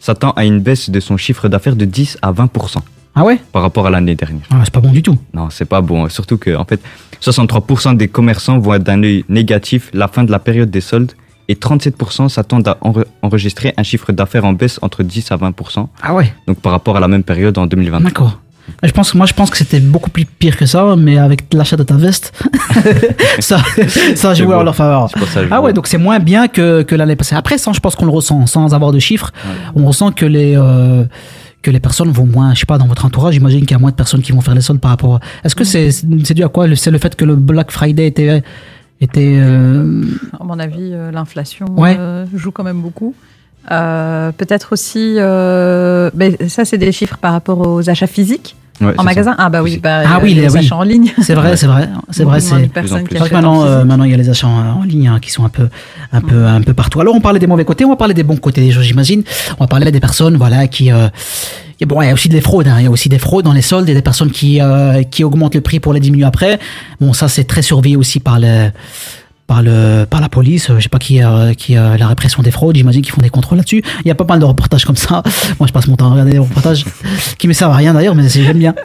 s'attend 0.00 0.30
à 0.32 0.44
une 0.44 0.60
baisse 0.60 0.90
de 0.90 1.00
son 1.00 1.16
chiffre 1.16 1.48
d'affaires 1.48 1.76
de 1.76 1.84
10 1.84 2.18
à 2.22 2.32
20%. 2.32 2.78
Ah 3.14 3.24
ouais? 3.24 3.40
Par 3.52 3.62
rapport 3.62 3.86
à 3.86 3.90
l'année 3.90 4.14
dernière. 4.14 4.44
Ah, 4.50 4.60
c'est 4.64 4.72
pas 4.72 4.80
bon 4.80 4.90
du 4.92 5.02
tout. 5.02 5.16
Non, 5.32 5.48
c'est 5.50 5.64
pas 5.64 5.80
bon. 5.80 6.08
Surtout 6.10 6.36
que, 6.36 6.54
en 6.54 6.64
fait, 6.64 6.80
63% 7.22 7.96
des 7.96 8.08
commerçants 8.08 8.58
être 8.58 8.84
d'un 8.84 9.02
œil 9.02 9.24
négatif 9.28 9.90
la 9.94 10.06
fin 10.06 10.22
de 10.22 10.30
la 10.30 10.38
période 10.38 10.70
des 10.70 10.82
soldes 10.82 11.12
et 11.48 11.54
37% 11.54 12.28
s'attendent 12.28 12.68
à 12.68 12.78
enregistrer 13.22 13.72
un 13.76 13.82
chiffre 13.82 14.12
d'affaires 14.12 14.44
en 14.44 14.52
baisse 14.52 14.78
entre 14.82 15.02
10 15.02 15.32
à 15.32 15.36
20%. 15.36 15.88
Ah 16.02 16.14
ouais? 16.14 16.32
Donc 16.46 16.60
par 16.60 16.72
rapport 16.72 16.96
à 16.96 17.00
la 17.00 17.08
même 17.08 17.22
période 17.22 17.56
en 17.56 17.66
2020. 17.66 18.00
D'accord. 18.00 18.40
Je 18.82 18.90
pense, 18.90 19.14
moi, 19.14 19.26
je 19.26 19.32
pense 19.32 19.50
que 19.50 19.56
c'était 19.56 19.80
beaucoup 19.80 20.10
plus 20.10 20.24
pire 20.24 20.56
que 20.56 20.66
ça, 20.66 20.94
mais 20.96 21.18
avec 21.18 21.52
l'achat 21.54 21.76
de 21.76 21.82
ta 21.82 21.94
veste, 21.94 22.32
ça, 23.38 23.58
ça 24.14 24.30
a 24.30 24.34
joué 24.34 24.54
en 24.54 24.62
leur 24.62 24.76
faveur. 24.76 25.08
Ah 25.50 25.60
ouais, 25.60 25.72
donc 25.72 25.86
c'est 25.86 25.98
moins 25.98 26.18
bien 26.18 26.48
que, 26.48 26.82
que 26.82 26.94
l'année 26.94 27.16
passée. 27.16 27.34
Après, 27.34 27.58
ça, 27.58 27.72
je 27.72 27.80
pense 27.80 27.94
qu'on 27.94 28.06
le 28.06 28.12
ressent, 28.12 28.46
sans 28.46 28.74
avoir 28.74 28.92
de 28.92 28.98
chiffres. 28.98 29.32
On 29.74 29.86
ressent 29.86 30.12
que 30.12 30.26
les, 30.26 30.56
euh, 30.56 31.04
que 31.62 31.70
les 31.70 31.80
personnes 31.80 32.10
vont 32.10 32.26
moins, 32.26 32.54
je 32.54 32.60
sais 32.60 32.66
pas, 32.66 32.78
dans 32.78 32.86
votre 32.86 33.04
entourage, 33.04 33.34
j'imagine 33.34 33.60
qu'il 33.60 33.72
y 33.72 33.74
a 33.74 33.78
moins 33.78 33.90
de 33.90 33.96
personnes 33.96 34.22
qui 34.22 34.32
vont 34.32 34.40
faire 34.40 34.54
les 34.54 34.60
soldes 34.60 34.80
par 34.80 34.92
rapport. 34.92 35.20
Est-ce 35.42 35.54
que 35.54 35.64
c'est, 35.64 35.90
c'est 35.90 36.34
dû 36.34 36.44
à 36.44 36.48
quoi? 36.48 36.66
C'est 36.76 36.90
le 36.90 36.98
fait 36.98 37.16
que 37.16 37.24
le 37.24 37.34
Black 37.34 37.70
Friday 37.70 38.06
était. 38.06 38.42
était 39.00 39.36
euh... 39.38 40.02
À 40.38 40.44
mon 40.44 40.58
avis, 40.58 40.90
euh, 40.92 41.10
l'inflation 41.10 41.66
euh, 41.78 42.26
joue 42.34 42.52
quand 42.52 42.64
même 42.64 42.80
beaucoup. 42.80 43.14
Peut-être 43.68 44.72
aussi, 44.72 45.16
mais 46.14 46.36
ça 46.48 46.64
c'est 46.64 46.78
des 46.78 46.92
chiffres 46.92 47.18
par 47.18 47.32
rapport 47.32 47.66
aux 47.66 47.88
achats 47.88 48.06
physiques 48.06 48.56
en 48.80 49.04
magasin 49.04 49.34
Ah 49.38 49.48
bah 49.48 49.62
oui, 49.62 49.78
bah, 49.78 50.02
ah, 50.06 50.20
oui 50.22 50.34
les, 50.34 50.48
oui. 50.48 50.58
achats 50.58 50.76
en 50.76 50.82
ligne. 50.82 51.12
C'est 51.22 51.34
vrai, 51.34 51.56
c'est 51.56 51.66
vrai, 51.66 51.88
c'est 52.10 52.24
vrai. 52.24 52.40
C'est 52.40 52.54
vrai 52.54 52.68
que 52.68 53.34
maintenant, 53.34 53.64
euh, 53.64 53.84
maintenant 53.84 54.04
il 54.04 54.10
y 54.10 54.14
a 54.14 54.16
les 54.16 54.28
achats 54.28 54.48
en, 54.48 54.82
ligne 54.82 55.08
hein, 55.08 55.18
qui 55.20 55.30
sont 55.30 55.44
un 55.44 55.48
peu, 55.48 55.68
un 56.12 56.20
peu, 56.20 56.44
un 56.46 56.60
peu 56.60 56.74
partout. 56.74 57.00
Alors 57.00 57.14
on 57.14 57.20
parlait 57.20 57.38
des 57.38 57.46
mauvais 57.46 57.64
côtés, 57.64 57.84
on 57.84 57.90
va 57.90 57.96
parler 57.96 58.14
des 58.14 58.22
bons 58.22 58.36
côtés 58.36 58.60
des 58.60 58.70
choses, 58.70 58.84
j'imagine. 58.84 59.22
On 59.58 59.64
va 59.64 59.68
parler 59.68 59.90
des 59.90 60.00
personnes, 60.00 60.36
voilà, 60.36 60.66
qui 60.66 60.92
euh, 60.92 61.08
Bon, 61.86 62.00
il 62.00 62.06
y 62.06 62.10
a 62.10 62.14
aussi 62.14 62.30
des 62.30 62.40
fraudes. 62.40 62.68
Hein. 62.68 62.76
Il 62.78 62.84
y 62.84 62.86
a 62.86 62.90
aussi 62.90 63.10
des 63.10 63.18
fraudes 63.18 63.44
dans 63.44 63.52
les 63.52 63.62
soldes 63.62 63.88
et 63.88 63.94
des 63.94 64.02
personnes 64.02 64.30
qui 64.30 64.62
euh, 64.62 65.02
qui 65.02 65.24
augmentent 65.24 65.54
le 65.54 65.60
prix 65.60 65.78
pour 65.78 65.92
les 65.92 66.00
diminuer 66.00 66.24
après. 66.24 66.58
Bon, 67.00 67.12
ça 67.12 67.28
c'est 67.28 67.44
très 67.44 67.62
surveillé 67.62 67.96
aussi 67.96 68.20
par 68.20 68.38
les 68.38 68.70
par 69.46 69.62
le 69.62 70.04
par 70.08 70.20
la 70.20 70.28
police, 70.28 70.70
je 70.74 70.80
sais 70.80 70.88
pas 70.88 70.98
qui 70.98 71.20
a 71.20 71.54
qui 71.54 71.76
a 71.76 71.96
la 71.96 72.08
répression 72.08 72.42
des 72.42 72.50
fraudes, 72.50 72.76
j'imagine 72.76 73.02
qu'ils 73.02 73.12
font 73.12 73.22
des 73.22 73.30
contrôles 73.30 73.58
là-dessus. 73.58 73.82
Il 74.04 74.08
y 74.08 74.10
a 74.10 74.14
pas 74.14 74.24
mal 74.24 74.40
de 74.40 74.44
reportages 74.44 74.84
comme 74.84 74.96
ça. 74.96 75.22
Moi, 75.60 75.66
je 75.66 75.72
passe 75.72 75.86
mon 75.86 75.96
temps 75.96 76.06
à 76.06 76.10
regarder 76.10 76.32
des 76.32 76.38
reportages 76.38 76.84
qui 77.38 77.48
me 77.48 77.52
servent 77.52 77.72
à 77.72 77.76
rien 77.76 77.94
d'ailleurs, 77.94 78.14
mais 78.14 78.28
j'aime 78.28 78.58
bien. 78.58 78.74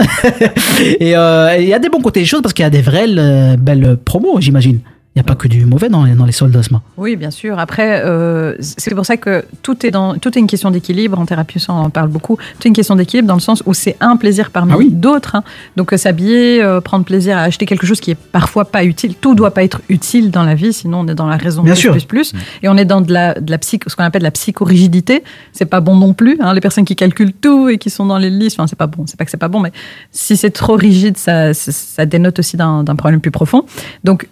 Euh, 1.02 1.56
et 1.58 1.64
il 1.64 1.68
y 1.68 1.74
a 1.74 1.80
des 1.80 1.90
bons 1.90 2.02
côtés 2.02 2.22
des 2.22 2.26
choses 2.26 2.42
parce 2.42 2.54
qu'il 2.54 2.64
y 2.64 2.66
a 2.66 2.70
des 2.70 2.82
vraies 2.82 3.06
euh, 3.08 3.58
belles 3.58 3.98
promos, 4.04 4.40
j'imagine. 4.40 4.80
Il 5.14 5.20
n'y 5.20 5.24
a 5.24 5.24
pas 5.26 5.36
que 5.36 5.50
du 5.50 5.66
mauvais 5.66 5.90
dans, 5.90 6.08
dans 6.16 6.24
les 6.24 6.32
soldes 6.32 6.54
d'asma. 6.54 6.82
Oui, 6.96 7.18
bien 7.18 7.32
sûr. 7.32 7.60
Après, 7.60 8.02
euh, 8.06 8.56
c'est 8.62 8.96
pour 8.96 9.06
ça 9.06 9.18
que 9.18 9.44
tout 9.62 9.86
est, 9.86 9.92
dans, 9.92 10.18
tout 10.18 10.38
est 10.38 10.40
une 10.40 10.48
question 10.48 10.72
d'équilibre. 10.72 11.20
En 11.20 11.26
thérapie, 11.26 11.62
on 11.68 11.74
en 11.74 11.90
parle 11.90 12.08
beaucoup. 12.08 12.38
Tout 12.38 12.66
est 12.66 12.70
une 12.70 12.74
question 12.74 12.96
d'équilibre 12.96 13.28
dans 13.28 13.34
le 13.34 13.42
sens 13.42 13.62
où 13.66 13.74
c'est 13.74 13.98
un 14.00 14.16
plaisir 14.16 14.52
parmi 14.52 14.72
ah 14.74 14.78
d'autres. 14.90 15.36
Hein. 15.36 15.44
Donc, 15.76 15.92
euh, 15.92 15.98
s'habiller, 15.98 16.64
euh, 16.64 16.80
prendre 16.80 17.04
plaisir 17.04 17.38
à 17.38 17.42
acheter 17.42 17.66
quelque 17.66 17.86
chose 17.86 18.00
qui 18.00 18.12
est 18.12 18.16
parfois 18.16 18.64
pas 18.64 18.86
utile. 18.86 19.16
Tout 19.16 19.36
doit 19.36 19.52
pas 19.52 19.66
être 19.66 19.82
utile 19.90 20.32
dans 20.32 20.44
la 20.44 20.56
vie, 20.56 20.72
sinon 20.72 21.02
on 21.02 21.08
est 21.10 21.16
dans 21.16 21.28
la 21.28 21.36
raison 21.36 21.62
bien 21.62 21.74
plus, 21.74 21.82
sûr. 21.82 21.92
plus, 21.92 22.06
plus. 22.06 22.34
Et 22.64 22.70
on 22.70 22.78
est 22.78 22.86
dans 22.86 23.02
de 23.02 23.12
la, 23.12 23.34
de 23.34 23.52
la 23.52 23.58
psych, 23.58 23.84
ce 23.88 23.98
qu'on 23.98 24.06
appelle 24.06 24.24
la 24.24 24.32
psychorigidité. 24.32 25.26
C'est 25.52 25.66
pas 25.66 25.82
bon 25.82 25.98
non 25.98 26.14
plus. 26.14 26.38
Hein. 26.40 26.54
Les 26.54 26.62
personnes 26.62 26.86
qui 26.86 26.96
calculent 26.96 27.34
tout 27.34 27.68
et 27.68 27.78
qui 27.78 27.90
sont 27.90 28.06
dans 28.06 28.18
les 28.18 28.30
listes, 28.30 28.58
enfin, 28.58 28.68
c'est 28.68 28.78
pas 28.78 28.88
bon. 28.88 29.04
C'est 29.08 29.18
pas 29.18 29.26
que 29.26 29.32
c'est 29.32 29.36
pas 29.36 29.50
bon, 29.50 29.60
mais 29.60 29.74
si 30.12 30.38
c'est 30.38 30.52
trop 30.52 30.76
rigide, 30.76 31.18
ça, 31.18 31.54
ça 31.54 32.06
dénote 32.06 32.40
aussi 32.40 32.56
d'un 32.56 32.86
problème 32.96 33.20
plus 33.20 33.32
profond. 33.32 33.66
Donc, 34.06 34.30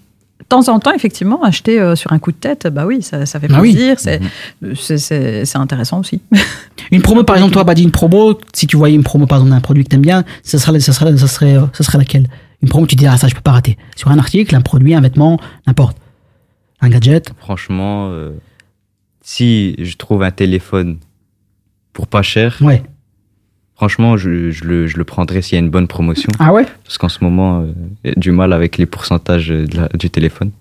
temps 0.49 0.67
en 0.67 0.79
temps, 0.79 0.93
effectivement, 0.93 1.43
acheter 1.43 1.79
euh, 1.79 1.95
sur 1.95 2.11
un 2.11 2.19
coup 2.19 2.31
de 2.31 2.37
tête, 2.37 2.67
bah 2.67 2.85
oui, 2.85 3.01
ça, 3.01 3.25
ça 3.25 3.39
fait 3.39 3.47
ah 3.53 3.59
plaisir, 3.59 3.95
mhm. 4.61 4.75
c'est 4.75 5.55
intéressant 5.55 5.99
aussi. 5.99 6.21
Une 6.91 7.01
promo, 7.01 7.23
par 7.23 7.35
exemple, 7.35 7.53
toi, 7.53 7.63
bah, 7.63 7.75
dis 7.75 7.83
une 7.83 7.91
promo, 7.91 8.39
si 8.51 8.65
tu 8.65 8.75
voyais 8.75 8.95
une 8.95 9.03
promo, 9.03 9.27
par 9.27 9.37
exemple, 9.37 9.51
d'un 9.51 9.61
produit 9.61 9.83
que 9.83 9.89
tu 9.89 9.95
aimes 9.95 10.01
bien, 10.01 10.23
ça 10.41 10.57
serait, 10.57 10.79
ça, 10.79 10.91
serait, 10.91 11.15
ça, 11.17 11.27
serait, 11.27 11.55
ça 11.73 11.83
serait 11.83 11.99
laquelle? 11.99 12.27
Une 12.63 12.69
promo, 12.69 12.87
tu 12.87 12.95
dis, 12.95 13.05
ah, 13.05 13.15
ça, 13.15 13.27
je 13.27 13.35
peux 13.35 13.41
pas 13.41 13.51
rater. 13.51 13.77
Sur 13.95 14.09
un 14.09 14.17
article, 14.17 14.55
un 14.55 14.61
produit, 14.61 14.95
un 14.95 15.01
vêtement, 15.01 15.39
n'importe. 15.67 15.97
Un 16.81 16.89
gadget? 16.89 17.31
Franchement, 17.37 18.09
euh, 18.09 18.31
si 19.21 19.75
je 19.77 19.97
trouve 19.97 20.23
un 20.23 20.31
téléphone 20.31 20.97
pour 21.93 22.07
pas 22.07 22.23
cher, 22.23 22.57
ouais. 22.61 22.81
Franchement, 23.79 24.17
je, 24.17 24.51
je, 24.51 24.65
le, 24.65 24.87
je, 24.87 24.97
le, 24.97 25.05
prendrais 25.05 25.41
s'il 25.41 25.55
y 25.55 25.55
a 25.55 25.63
une 25.63 25.69
bonne 25.69 25.87
promotion. 25.87 26.29
Ah 26.37 26.51
ouais? 26.51 26.65
Parce 26.83 26.97
qu'en 26.97 27.07
ce 27.07 27.23
moment, 27.23 27.61
euh, 27.61 27.71
il 28.03 28.09
y 28.09 28.11
a 28.11 28.19
du 28.19 28.31
mal 28.31 28.51
avec 28.51 28.77
les 28.77 28.85
pourcentages 28.85 29.47
de 29.47 29.73
la, 29.73 29.87
du 29.87 30.09
téléphone. 30.09 30.51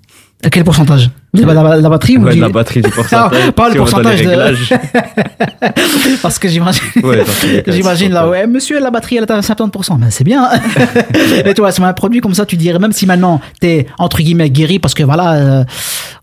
À 0.44 0.50
quel 0.50 0.62
pourcentage? 0.62 1.10
La, 1.34 1.52
la, 1.52 1.76
la, 1.76 1.88
batterie 1.88 2.16
ouais, 2.16 2.36
ou 2.36 2.40
la 2.40 2.48
batterie 2.48 2.80
du 2.80 2.90
pourcentage. 2.90 3.50
pas 3.56 3.68
le 3.68 3.74
pourcentage 3.74 4.22
de. 4.22 6.16
Parce 6.22 6.38
que 6.38 6.48
j'imagine. 6.48 6.82
Ouais, 7.02 7.24
j'imagine 7.66 8.12
là, 8.12 8.28
ouais, 8.28 8.46
monsieur, 8.46 8.80
la 8.80 8.90
batterie 8.90 9.16
elle 9.16 9.24
est 9.24 9.30
à 9.30 9.40
70%. 9.40 9.98
Ben, 9.98 10.10
c'est 10.10 10.24
bien. 10.24 10.48
Mais 11.44 11.54
tu 11.54 11.60
vois, 11.60 11.72
c'est 11.72 11.82
un 11.82 11.92
produit 11.92 12.20
comme 12.20 12.34
ça, 12.34 12.46
tu 12.46 12.56
dirais, 12.56 12.78
même 12.78 12.92
si 12.92 13.04
maintenant 13.04 13.40
t'es 13.60 13.86
entre 13.98 14.18
guillemets 14.18 14.48
guéri, 14.48 14.78
parce 14.78 14.94
que 14.94 15.02
voilà, 15.02 15.34
euh, 15.34 15.64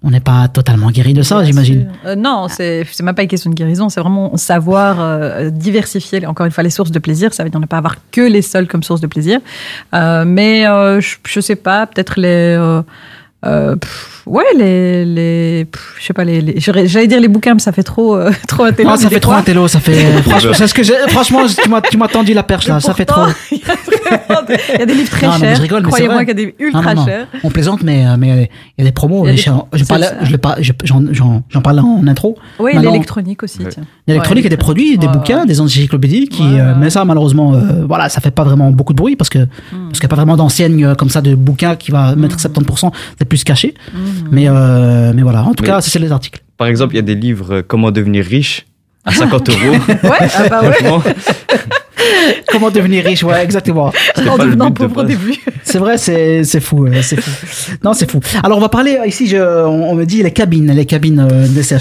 on 0.01 0.11
n'est 0.11 0.21
pas 0.21 0.47
totalement 0.47 0.89
guéri 0.91 1.13
de 1.13 1.21
ça, 1.21 1.43
j'imagine. 1.43 1.91
Euh, 2.05 2.15
non, 2.15 2.47
c'est 2.49 2.85
même 3.03 3.15
pas 3.15 3.23
une 3.23 3.27
question 3.27 3.49
de 3.49 3.55
guérison, 3.55 3.89
c'est 3.89 3.99
vraiment 3.99 4.35
savoir 4.37 4.97
euh, 4.99 5.49
diversifier, 5.49 6.25
encore 6.25 6.45
une 6.45 6.53
fois, 6.53 6.63
les 6.63 6.69
sources 6.69 6.91
de 6.91 6.99
plaisir. 6.99 7.33
Ça 7.33 7.43
veut 7.43 7.49
dire 7.49 7.59
ne 7.59 7.65
pas 7.65 7.77
avoir 7.77 7.95
que 8.11 8.21
les 8.21 8.41
seuls 8.41 8.67
comme 8.67 8.81
source 8.81 9.01
de 9.01 9.07
plaisir. 9.07 9.39
mais 9.93 10.63
je, 10.63 11.15
je 11.27 11.39
sais 11.41 11.57
pas, 11.57 11.85
peut-être 11.85 12.19
les 12.19 12.57
Euh, 13.45 13.75
pff, 13.75 14.21
ouais, 14.25 14.43
les, 14.57 15.05
les 15.05 15.65
pff, 15.65 15.95
je 15.99 16.05
sais 16.05 16.13
pas, 16.13 16.23
les, 16.23 16.55
j'allais 16.59 17.07
dire 17.07 17.19
les 17.19 17.27
bouquins, 17.27 17.53
mais 17.53 17.59
ça 17.59 17.71
fait 17.71 17.83
trop, 17.83 18.15
euh, 18.15 18.31
trop 18.47 18.63
intello. 18.63 18.89
Ah, 18.91 18.97
ça 18.97 19.09
fait 19.09 19.19
trop 19.19 19.39
télo, 19.41 19.67
ça 19.67 19.79
fait. 19.79 19.93
franchement, 20.23 20.51
c'est 20.53 20.67
ce 20.67 20.73
que 20.73 20.83
franchement, 21.09 21.41
tu 21.47 21.69
m'as, 21.69 21.81
tu 21.81 21.97
m'as 21.97 22.07
tendu 22.07 22.33
la 22.33 22.43
perche 22.43 22.67
là, 22.67 22.79
ça 22.79 22.93
fait 22.93 23.05
trop. 23.05 23.21
Il 23.51 23.59
y 23.59 24.33
a 24.33 24.41
des- 24.43 24.57
il 24.75 24.79
y 24.79 24.83
a 24.83 24.85
des 24.85 24.93
livres 24.93 25.09
très 25.09 25.25
Non, 25.27 25.33
non, 25.33 25.39
mais 25.39 25.47
chers. 25.47 25.55
je 25.57 25.61
rigole, 25.63 25.79
mais 25.81 25.85
c'est 25.85 26.05
Croyez-moi 26.05 26.19
qu'il 26.25 26.27
y 26.27 26.31
a 26.43 26.45
des 26.45 26.55
ultra 26.59 26.93
non, 26.93 27.01
non. 27.01 27.05
chers. 27.07 27.27
On 27.43 27.49
plaisante, 27.49 27.81
mais 27.83 28.05
euh, 28.05 28.15
mais 28.19 28.49
il 28.77 28.83
y 28.83 28.87
a 28.87 28.89
des 28.89 28.91
promos. 28.91 29.25
Des 29.25 29.35
je, 29.37 29.49
je- 29.73 30.71
j'en, 30.83 31.01
j'en, 31.11 31.43
j'en 31.49 31.61
parlais 31.61 31.81
en 31.81 32.05
intro. 32.07 32.37
Oui, 32.59 32.73
Maintenant, 32.75 32.91
l'électronique 32.91 33.41
aussi. 33.43 33.59
tiens. 33.69 33.83
L'électronique, 34.07 34.43
il 34.43 34.45
y 34.45 34.53
a 34.53 34.55
des 34.55 34.57
produits, 34.57 34.97
des 34.97 35.07
Ouais, 35.07 35.13
bouquins, 35.13 35.45
des 35.45 35.59
encyclopédies 35.59 36.27
qui, 36.29 36.43
euh, 36.43 36.73
mais 36.79 36.89
ça, 36.91 37.03
malheureusement, 37.05 37.53
euh, 37.55 37.85
voilà, 37.87 38.09
ça 38.09 38.21
fait 38.21 38.31
pas 38.31 38.43
vraiment 38.43 38.69
beaucoup 38.71 38.93
de 38.93 38.97
bruit 38.97 39.15
parce 39.15 39.29
que, 39.29 39.39
Hmm. 39.39 39.87
parce 39.89 39.99
qu'il 39.99 40.03
n'y 40.03 40.05
a 40.05 40.09
pas 40.09 40.15
vraiment 40.17 40.37
d'enseigne 40.37 40.85
euh, 40.85 40.95
comme 40.95 41.09
ça 41.09 41.21
de 41.21 41.33
bouquins 41.35 41.75
qui 41.75 41.89
va 41.91 42.15
mettre 42.15 42.37
70%, 42.37 42.91
c'est 43.17 43.25
plus 43.35 43.43
caché. 43.43 43.73
Hmm. 43.93 44.27
Mais, 44.31 44.45
euh, 44.47 45.11
mais 45.13 45.21
voilà, 45.21 45.43
en 45.43 45.53
tout 45.53 45.63
Mais- 45.63 45.69
cas, 45.69 45.81
c'est 45.81 45.99
les 45.99 46.11
articles. 46.11 46.41
Par 46.57 46.67
exemple, 46.67 46.93
il 46.93 46.97
y 46.97 46.99
a 46.99 47.03
des 47.03 47.15
livres 47.15 47.55
euh, 47.55 47.61
Comment 47.67 47.91
devenir 47.91 48.23
riche 48.23 48.65
à 49.03 49.11
50 49.11 49.49
euros. 49.49 49.57
Ouais, 50.03 50.27
ah 50.35 50.49
bah 50.49 50.61
ouais. 50.63 50.77
Comment 52.51 52.69
devenir 52.71 53.03
riche, 53.03 53.23
ouais, 53.23 53.43
exactement. 53.43 53.91
En 54.29 54.37
devenant 54.37 54.71
pauvre 54.71 55.01
au 55.01 55.03
début. 55.03 55.35
C'est 55.63 55.77
vrai, 55.79 55.97
c'est 55.97 56.43
c'est 56.43 56.59
fou, 56.59 56.87
c'est 57.01 57.19
fou. 57.19 57.31
Non, 57.83 57.93
c'est 57.93 58.09
fou. 58.09 58.19
Alors, 58.43 58.57
on 58.57 58.61
va 58.61 58.69
parler 58.69 58.97
ici. 59.05 59.27
Je, 59.27 59.37
on, 59.37 59.91
on 59.91 59.95
me 59.95 60.05
dit 60.05 60.21
les 60.23 60.31
cabines, 60.31 60.71
les 60.71 60.85
cabines 60.85 61.19
euh, 61.19 61.47
des 61.47 61.73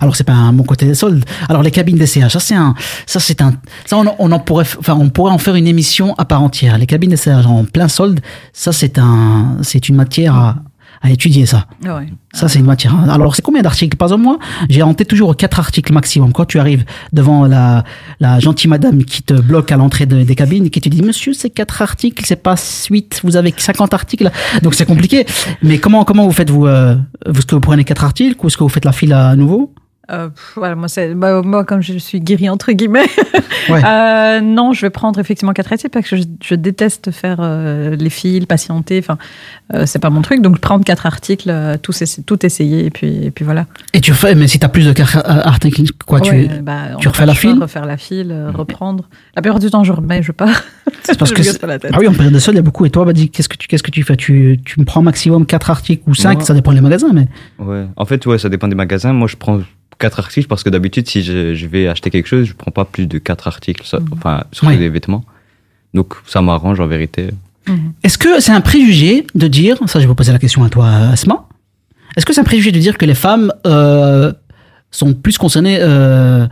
alors, 0.00 0.16
c'est 0.16 0.24
pas 0.24 0.32
un 0.32 0.52
bon 0.52 0.64
côté 0.64 0.86
des 0.86 0.94
soldes. 0.94 1.24
Alors, 1.48 1.62
les 1.62 1.70
cabines 1.70 1.96
des 1.96 2.06
CH, 2.06 2.32
ça 2.32 2.40
c'est 2.40 2.54
un, 2.54 2.74
ça 3.06 3.20
c'est 3.20 3.40
un, 3.40 3.54
ça 3.86 3.96
on, 3.96 4.14
on 4.18 4.32
en 4.32 4.38
pourrait, 4.40 4.66
enfin, 4.78 4.96
on 5.00 5.08
pourrait 5.08 5.32
en 5.32 5.38
faire 5.38 5.54
une 5.54 5.66
émission 5.66 6.14
à 6.18 6.24
part 6.24 6.42
entière. 6.42 6.76
Les 6.78 6.86
cabines 6.86 7.10
des 7.10 7.16
CH 7.16 7.46
en 7.46 7.64
plein 7.64 7.88
solde, 7.88 8.20
ça 8.52 8.72
c'est 8.72 8.98
un, 8.98 9.58
c'est 9.62 9.88
une 9.88 9.96
matière 9.96 10.34
à, 10.34 10.56
à 11.00 11.10
étudier 11.10 11.46
ça. 11.46 11.66
Ouais. 11.84 12.06
Ça, 12.32 12.48
c'est 12.48 12.58
une 12.58 12.64
matière. 12.66 12.94
Alors, 13.10 13.34
c'est 13.34 13.42
combien 13.42 13.62
d'articles? 13.62 13.96
Pas 13.96 14.12
au 14.12 14.18
moins. 14.18 14.38
J'ai 14.68 14.82
en 14.82 14.94
tête 14.94 15.08
toujours 15.08 15.36
quatre 15.36 15.58
articles 15.58 15.92
maximum. 15.92 16.32
Quand 16.32 16.44
tu 16.44 16.58
arrives 16.58 16.84
devant 17.12 17.46
la, 17.46 17.84
la 18.20 18.40
gentille 18.40 18.68
madame 18.70 19.04
qui 19.04 19.22
te 19.22 19.34
bloque 19.34 19.70
à 19.72 19.76
l'entrée 19.76 20.06
de- 20.06 20.22
des 20.22 20.34
cabines 20.34 20.66
et 20.66 20.70
qui 20.70 20.80
te 20.80 20.88
dit, 20.88 21.02
monsieur, 21.02 21.32
c'est 21.32 21.50
quatre 21.50 21.82
articles, 21.82 22.24
c'est 22.26 22.42
pas 22.42 22.56
suite, 22.56 23.20
vous 23.24 23.36
avez 23.36 23.54
50 23.56 23.94
articles. 23.94 24.30
Donc, 24.62 24.74
c'est 24.74 24.86
compliqué. 24.86 25.24
Mais 25.62 25.78
comment, 25.78 26.04
comment 26.04 26.24
vous 26.26 26.32
faites, 26.32 26.50
vous, 26.50 26.66
euh, 26.66 26.96
vous, 27.26 27.38
est-ce 27.38 27.46
que 27.46 27.54
vous 27.54 27.60
prenez 27.60 27.84
quatre 27.84 28.04
articles 28.04 28.36
ou 28.42 28.48
est-ce 28.48 28.56
que 28.56 28.62
vous 28.64 28.68
faites 28.68 28.84
la 28.84 28.92
file 28.92 29.12
à 29.12 29.34
nouveau? 29.36 29.72
Euh, 30.10 30.28
pff, 30.28 30.52
voilà, 30.56 30.74
moi, 30.74 30.88
c'est, 30.88 31.14
bah, 31.14 31.42
moi, 31.42 31.64
comme 31.64 31.82
je 31.82 31.98
suis 31.98 32.20
guérie 32.20 32.48
entre 32.48 32.72
guillemets, 32.72 33.06
Ouais. 33.68 33.82
euh, 33.84 34.40
non, 34.40 34.72
je 34.72 34.80
vais 34.80 34.90
prendre 34.90 35.20
effectivement 35.20 35.52
quatre 35.52 35.70
articles 35.72 35.90
parce 35.90 36.08
que 36.08 36.16
je, 36.16 36.22
je 36.42 36.54
déteste 36.54 37.10
faire 37.10 37.36
euh, 37.40 37.94
les 37.96 38.08
fils, 38.08 38.46
patienter. 38.46 38.98
Enfin, 39.00 39.18
euh, 39.74 39.84
c'est 39.84 39.98
pas 39.98 40.08
mon 40.08 40.22
truc. 40.22 40.40
Donc, 40.40 40.58
prendre 40.60 40.82
quatre 40.84 41.04
articles, 41.04 41.50
euh, 41.50 41.76
essa- 42.00 42.22
tout 42.22 42.46
essayer 42.46 42.86
et 42.86 42.90
puis, 42.90 43.24
et 43.26 43.30
puis 43.30 43.44
voilà. 43.44 43.66
Et 43.92 44.00
tu 44.00 44.12
refais, 44.12 44.34
mais 44.34 44.48
si 44.48 44.58
t'as 44.58 44.68
plus 44.68 44.86
de 44.86 44.92
quatre 44.94 45.18
euh, 45.18 45.20
articles, 45.44 45.82
quoi, 46.06 46.20
tu, 46.20 46.48
bah, 46.62 46.76
on 46.94 46.98
tu 46.98 47.08
refais 47.08 47.26
la 47.26 47.34
choix, 47.34 47.50
file 47.52 47.62
Refaire 47.62 47.84
la 47.84 47.96
file, 47.98 48.30
euh, 48.32 48.50
reprendre. 48.50 49.04
La 49.36 49.42
plupart 49.42 49.58
du 49.58 49.68
temps, 49.70 49.84
je 49.84 49.92
remets, 49.92 50.22
je 50.22 50.32
pars. 50.32 50.62
C'est 51.02 51.18
parce 51.18 51.30
Je 51.30 51.34
que 51.34 51.58
pas 51.58 51.66
la 51.66 51.78
tête. 51.78 51.90
ah 51.94 51.98
oui, 52.00 52.08
en 52.08 52.12
période 52.14 52.32
de 52.32 52.38
solde, 52.38 52.54
il 52.56 52.60
y 52.60 52.60
a 52.60 52.62
beaucoup. 52.62 52.86
Et 52.86 52.90
toi, 52.90 53.04
Badi, 53.04 53.28
qu'est-ce 53.30 53.48
que 53.50 53.56
tu, 53.56 53.68
qu'est-ce 53.68 53.82
que 53.82 53.90
tu 53.90 54.02
fais? 54.02 54.16
Tu, 54.16 54.58
tu 54.64 54.80
me 54.80 54.86
prends 54.86 55.02
maximum 55.02 55.44
quatre 55.44 55.68
articles 55.70 56.02
ou 56.06 56.14
cinq, 56.14 56.36
Moi- 56.38 56.44
ça 56.44 56.54
dépend 56.54 56.72
des 56.72 56.80
magasins, 56.80 57.10
mais. 57.12 57.28
Ouais. 57.58 57.84
En 57.96 58.06
fait, 58.06 58.24
ouais, 58.24 58.38
ça 58.38 58.48
dépend 58.48 58.68
des 58.68 58.74
magasins. 58.74 59.12
Moi, 59.12 59.28
je 59.28 59.36
prends 59.36 59.60
quatre 59.98 60.18
articles 60.20 60.46
parce 60.48 60.62
que 60.62 60.70
d'habitude, 60.70 61.08
si 61.08 61.22
je, 61.22 61.54
je 61.54 61.66
vais 61.66 61.88
acheter 61.88 62.10
quelque 62.10 62.26
chose, 62.26 62.46
je 62.46 62.52
prends 62.54 62.70
pas 62.70 62.84
plus 62.84 63.06
de 63.06 63.18
quatre 63.18 63.46
articles, 63.48 63.84
ça- 63.86 63.98
enfin, 64.12 64.44
Ouais. 64.62 64.76
des 64.76 64.88
vêtements. 64.88 65.24
Donc, 65.94 66.14
ça 66.26 66.40
m'arrange 66.42 66.80
en 66.80 66.86
vérité. 66.86 67.30
Est-ce 68.02 68.16
que 68.16 68.40
c'est 68.40 68.52
un 68.52 68.60
préjugé 68.62 69.26
de 69.34 69.46
dire, 69.46 69.76
ça 69.86 69.98
je 69.98 70.04
vais 70.04 70.06
vous 70.08 70.14
poser 70.14 70.32
la 70.32 70.38
question 70.38 70.64
à 70.64 70.70
toi 70.70 70.86
Asma, 71.12 71.46
est-ce 72.16 72.24
que 72.24 72.32
c'est 72.32 72.40
un 72.40 72.44
préjugé 72.44 72.72
de 72.72 72.78
dire 72.78 72.96
que 72.96 73.04
les 73.04 73.14
femmes 73.14 73.52
euh, 73.66 74.32
sont 74.90 75.12
plus 75.12 75.36
concernées 75.36 75.76
euh, 75.80 76.46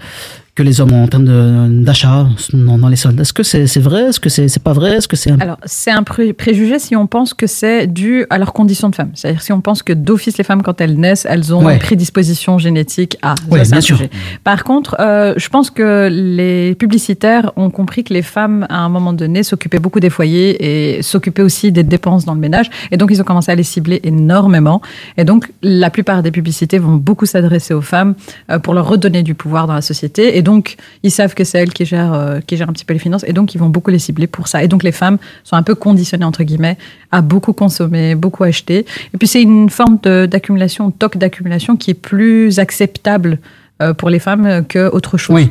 que 0.57 0.63
les 0.63 0.81
hommes 0.81 0.95
en 0.95 1.07
termes 1.07 1.83
d'achat 1.85 2.27
dans, 2.55 2.89
les 2.89 2.97
soldes 2.97 3.21
Est-ce 3.21 3.33
que 3.35 3.43
c'est 3.43 3.67
vrai? 3.79 4.05
Est-ce 4.05 4.19
que 4.19 4.31
c'est 4.31 4.49
c'est 4.49 4.63
pas 4.63 4.73
vrai? 4.73 4.93
Est-ce 4.97 5.07
que 5.07 5.15
c'est 5.15 5.31
un- 5.31 5.39
Alors, 5.39 5.59
c'est 5.67 5.91
un 5.91 6.03
pré- 6.03 6.33
préjugé 6.33 6.79
si 6.79 6.97
on 6.97 7.07
pense 7.07 7.35
que 7.35 7.47
c'est 7.47 7.87
dû 7.87 8.25
à 8.31 8.39
leur 8.39 8.55
condition 8.55 8.89
de 8.89 8.95
femme. 8.95 9.11
C'est-à-dire 9.15 9.43
si 9.43 9.53
on 9.53 9.61
pense 9.61 9.83
que 9.83 9.93
d'office, 9.93 10.39
les 10.39 10.45
femmes, 10.45 10.63
quand 10.63 10.81
elles 10.81 10.99
naissent, 10.99 11.27
elles 11.29 11.55
ont 11.55 11.63
Ouais. 11.67 11.75
une 11.75 11.79
prédisposition 11.79 12.57
génétique 12.59 13.19
à. 13.23 13.35
C'est 13.39 13.71
bien 13.71 13.81
sûr. 13.83 13.97
préjugé. 13.97 14.11
Par 14.45 14.65
contre, 14.65 14.97
euh, 14.99 15.35
je 15.37 15.49
pense 15.51 15.69
que 15.71 16.09
les 16.11 16.75
publicitaires 16.75 17.53
ont 17.57 17.69
compris 17.71 18.03
que 18.03 18.15
les 18.15 18.23
femmes, 18.23 18.67
à 18.71 18.79
un 18.79 18.89
moment 18.89 19.13
donné, 19.13 19.43
s'occupaient 19.43 19.79
beaucoup 19.79 20.01
des 20.01 20.11
foyers 20.11 20.97
et 20.97 21.03
s'occupaient 21.03 21.43
aussi 21.43 21.71
des 21.71 21.83
dépenses 21.83 22.25
dans 22.25 22.35
le 22.35 22.41
ménage. 22.41 22.71
Et 22.91 22.97
donc, 22.97 23.11
ils 23.13 23.21
ont 23.21 23.25
commencé 23.25 23.53
à 23.53 23.55
les 23.55 23.63
cibler 23.63 24.01
énormément. 24.05 24.81
Et 25.19 25.25
donc, 25.25 25.53
la 25.63 25.91
plupart 25.91 26.23
des 26.23 26.31
publicités 26.31 26.79
vont 26.79 26.95
beaucoup 26.97 27.27
s'adresser 27.27 27.75
aux 27.75 27.83
femmes 27.83 28.15
euh, 28.51 28.59
pour 28.59 28.73
leur 28.73 28.89
redonner 28.89 29.23
du 29.23 29.35
pouvoir 29.35 29.67
dans 29.67 29.75
la 29.75 29.83
société. 29.83 30.39
Et 30.39 30.43
donc, 30.47 30.77
ils 31.03 31.11
savent 31.11 31.35
que 31.35 31.43
c'est 31.43 31.59
elles 31.59 31.73
qui 31.73 31.85
gèrent, 31.85 32.15
euh, 32.15 32.39
qui 32.39 32.57
gèrent 32.57 32.71
un 32.71 32.73
petit 32.73 32.85
peu 32.85 32.95
les 32.95 33.01
finances. 33.01 33.25
Et 33.27 33.33
donc, 33.33 33.57
ils 33.57 33.59
vont 33.59 33.69
beaucoup 33.69 33.91
les 33.91 33.99
cibler 33.99 34.29
pour 34.29 34.47
ça. 34.47 34.63
Et 34.63 34.69
donc, 34.69 34.85
les 34.85 34.93
femmes 34.93 35.19
sont 35.43 35.57
un 35.57 35.65
peu 35.65 35.75
conditionnées, 35.75 36.25
entre 36.25 36.45
guillemets, 36.45 36.79
à 37.11 37.21
beaucoup 37.21 37.53
consommer, 37.53 38.15
beaucoup 38.15 38.45
acheter. 38.45 38.87
Et 39.13 39.19
puis, 39.19 39.27
c'est 39.27 39.43
une 39.43 39.71
forme 39.71 39.99
d'accumulation, 39.99 40.93
toc 40.93 41.17
d'accumulation 41.17 41.77
qui 41.77 41.91
est 41.91 41.95
plus 41.95 42.61
acceptable 42.61 43.41
euh, 43.83 43.93
pour 43.93 44.09
les 44.09 44.21
femmes 44.21 44.65
qu'autre 44.73 45.19
chose. 45.19 45.35
Oui. 45.35 45.51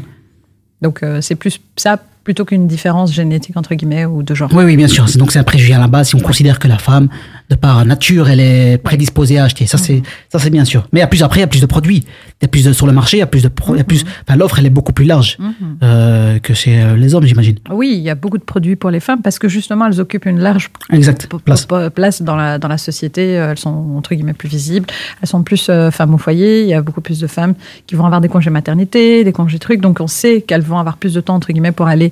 Donc, 0.81 1.03
euh, 1.03 1.19
c'est 1.19 1.35
plus 1.35 1.59
ça 1.75 2.01
plutôt 2.25 2.43
qu'une 2.43 2.67
différence 2.67 3.13
génétique, 3.13 3.55
entre 3.55 3.73
guillemets, 3.75 4.03
ou 4.05 4.21
de 4.23 4.35
genre. 4.35 4.49
Oui, 4.53 4.65
oui, 4.65 4.75
bien 4.75 4.89
sûr. 4.89 5.05
Donc 5.15 5.31
c'est 5.31 5.39
un 5.39 5.43
préjugé 5.43 5.73
à 5.73 5.79
la 5.79 5.87
base 5.87 6.09
si 6.09 6.15
on 6.15 6.19
considère 6.19 6.59
que 6.59 6.67
la 6.67 6.77
femme, 6.77 7.07
de 7.49 7.55
par 7.55 7.85
nature, 7.85 8.27
elle 8.29 8.39
est 8.41 8.77
prédisposée 8.77 9.37
à 9.37 9.45
acheter. 9.45 9.65
Ça, 9.67 9.77
c'est 9.77 10.01
ça, 10.29 10.39
c'est 10.39 10.49
bien 10.49 10.65
sûr. 10.65 10.87
Mais 10.91 11.05
plus 11.07 11.23
après, 11.23 11.39
il 11.39 11.41
y 11.41 11.43
a 11.43 11.47
plus 11.47 11.61
de 11.61 11.65
produits. 11.67 12.03
Il 12.41 12.43
y 12.43 12.45
a 12.45 12.47
plus 12.49 12.65
de, 12.65 12.73
sur 12.73 12.87
le 12.87 12.91
marché, 12.93 13.17
il 13.17 13.19
y 13.21 13.23
a 13.23 13.27
plus 13.27 13.43
de, 13.43 13.47
pro- 13.47 13.75
il 13.75 13.77
y 13.77 13.81
a 13.81 13.85
plus. 13.85 14.03
Enfin, 14.27 14.35
l'offre, 14.37 14.59
elle 14.59 14.65
est 14.65 14.69
beaucoup 14.71 14.91
plus 14.91 15.05
large 15.05 15.37
Mhm. 15.39 15.53
euh, 15.83 16.39
que 16.39 16.53
chez 16.53 16.81
euh, 16.81 16.95
les 16.97 17.13
hommes, 17.15 17.25
j'imagine. 17.25 17.57
Oui, 17.69 17.93
il 17.95 18.01
y 18.01 18.09
a 18.09 18.15
beaucoup 18.15 18.37
de 18.39 18.43
produits 18.43 18.75
pour 18.75 18.89
les 18.89 18.99
femmes 18.99 19.21
parce 19.21 19.37
que 19.39 19.47
justement, 19.47 19.85
elles 19.87 20.01
occupent 20.01 20.25
une 20.25 20.39
large 20.39 20.71
Exact. 20.91 21.27
Place. 21.45 21.67
place 21.93 22.21
dans 22.23 22.35
la, 22.35 22.57
dans 22.57 22.67
la 22.67 22.77
société. 22.79 23.37
Euh, 23.37 23.51
Elles 23.51 23.59
sont, 23.59 23.93
entre 23.95 24.15
guillemets, 24.15 24.33
plus 24.33 24.49
visibles. 24.49 24.87
Elles 25.21 25.27
sont 25.29 25.43
plus 25.43 25.67
euh, 25.69 25.91
femmes 25.91 26.13
au 26.15 26.17
foyer. 26.17 26.63
Il 26.63 26.67
y 26.67 26.73
a 26.73 26.81
beaucoup 26.81 27.01
plus 27.01 27.19
de 27.19 27.27
femmes 27.27 27.53
qui 27.85 27.93
vont 27.95 28.05
avoir 28.05 28.19
des 28.21 28.27
congés 28.29 28.49
maternité, 28.49 29.23
des 29.23 29.31
congés 29.31 29.59
trucs. 29.59 29.79
Donc, 29.81 29.99
on 30.01 30.07
sait 30.07 30.41
qu'elles 30.41 30.61
vont 30.63 30.79
avoir 30.79 30.97
plus 30.97 31.13
de 31.13 31.21
temps, 31.21 31.35
entre 31.35 31.51
guillemets, 31.53 31.71
pour 31.71 31.85
aller 31.87 32.11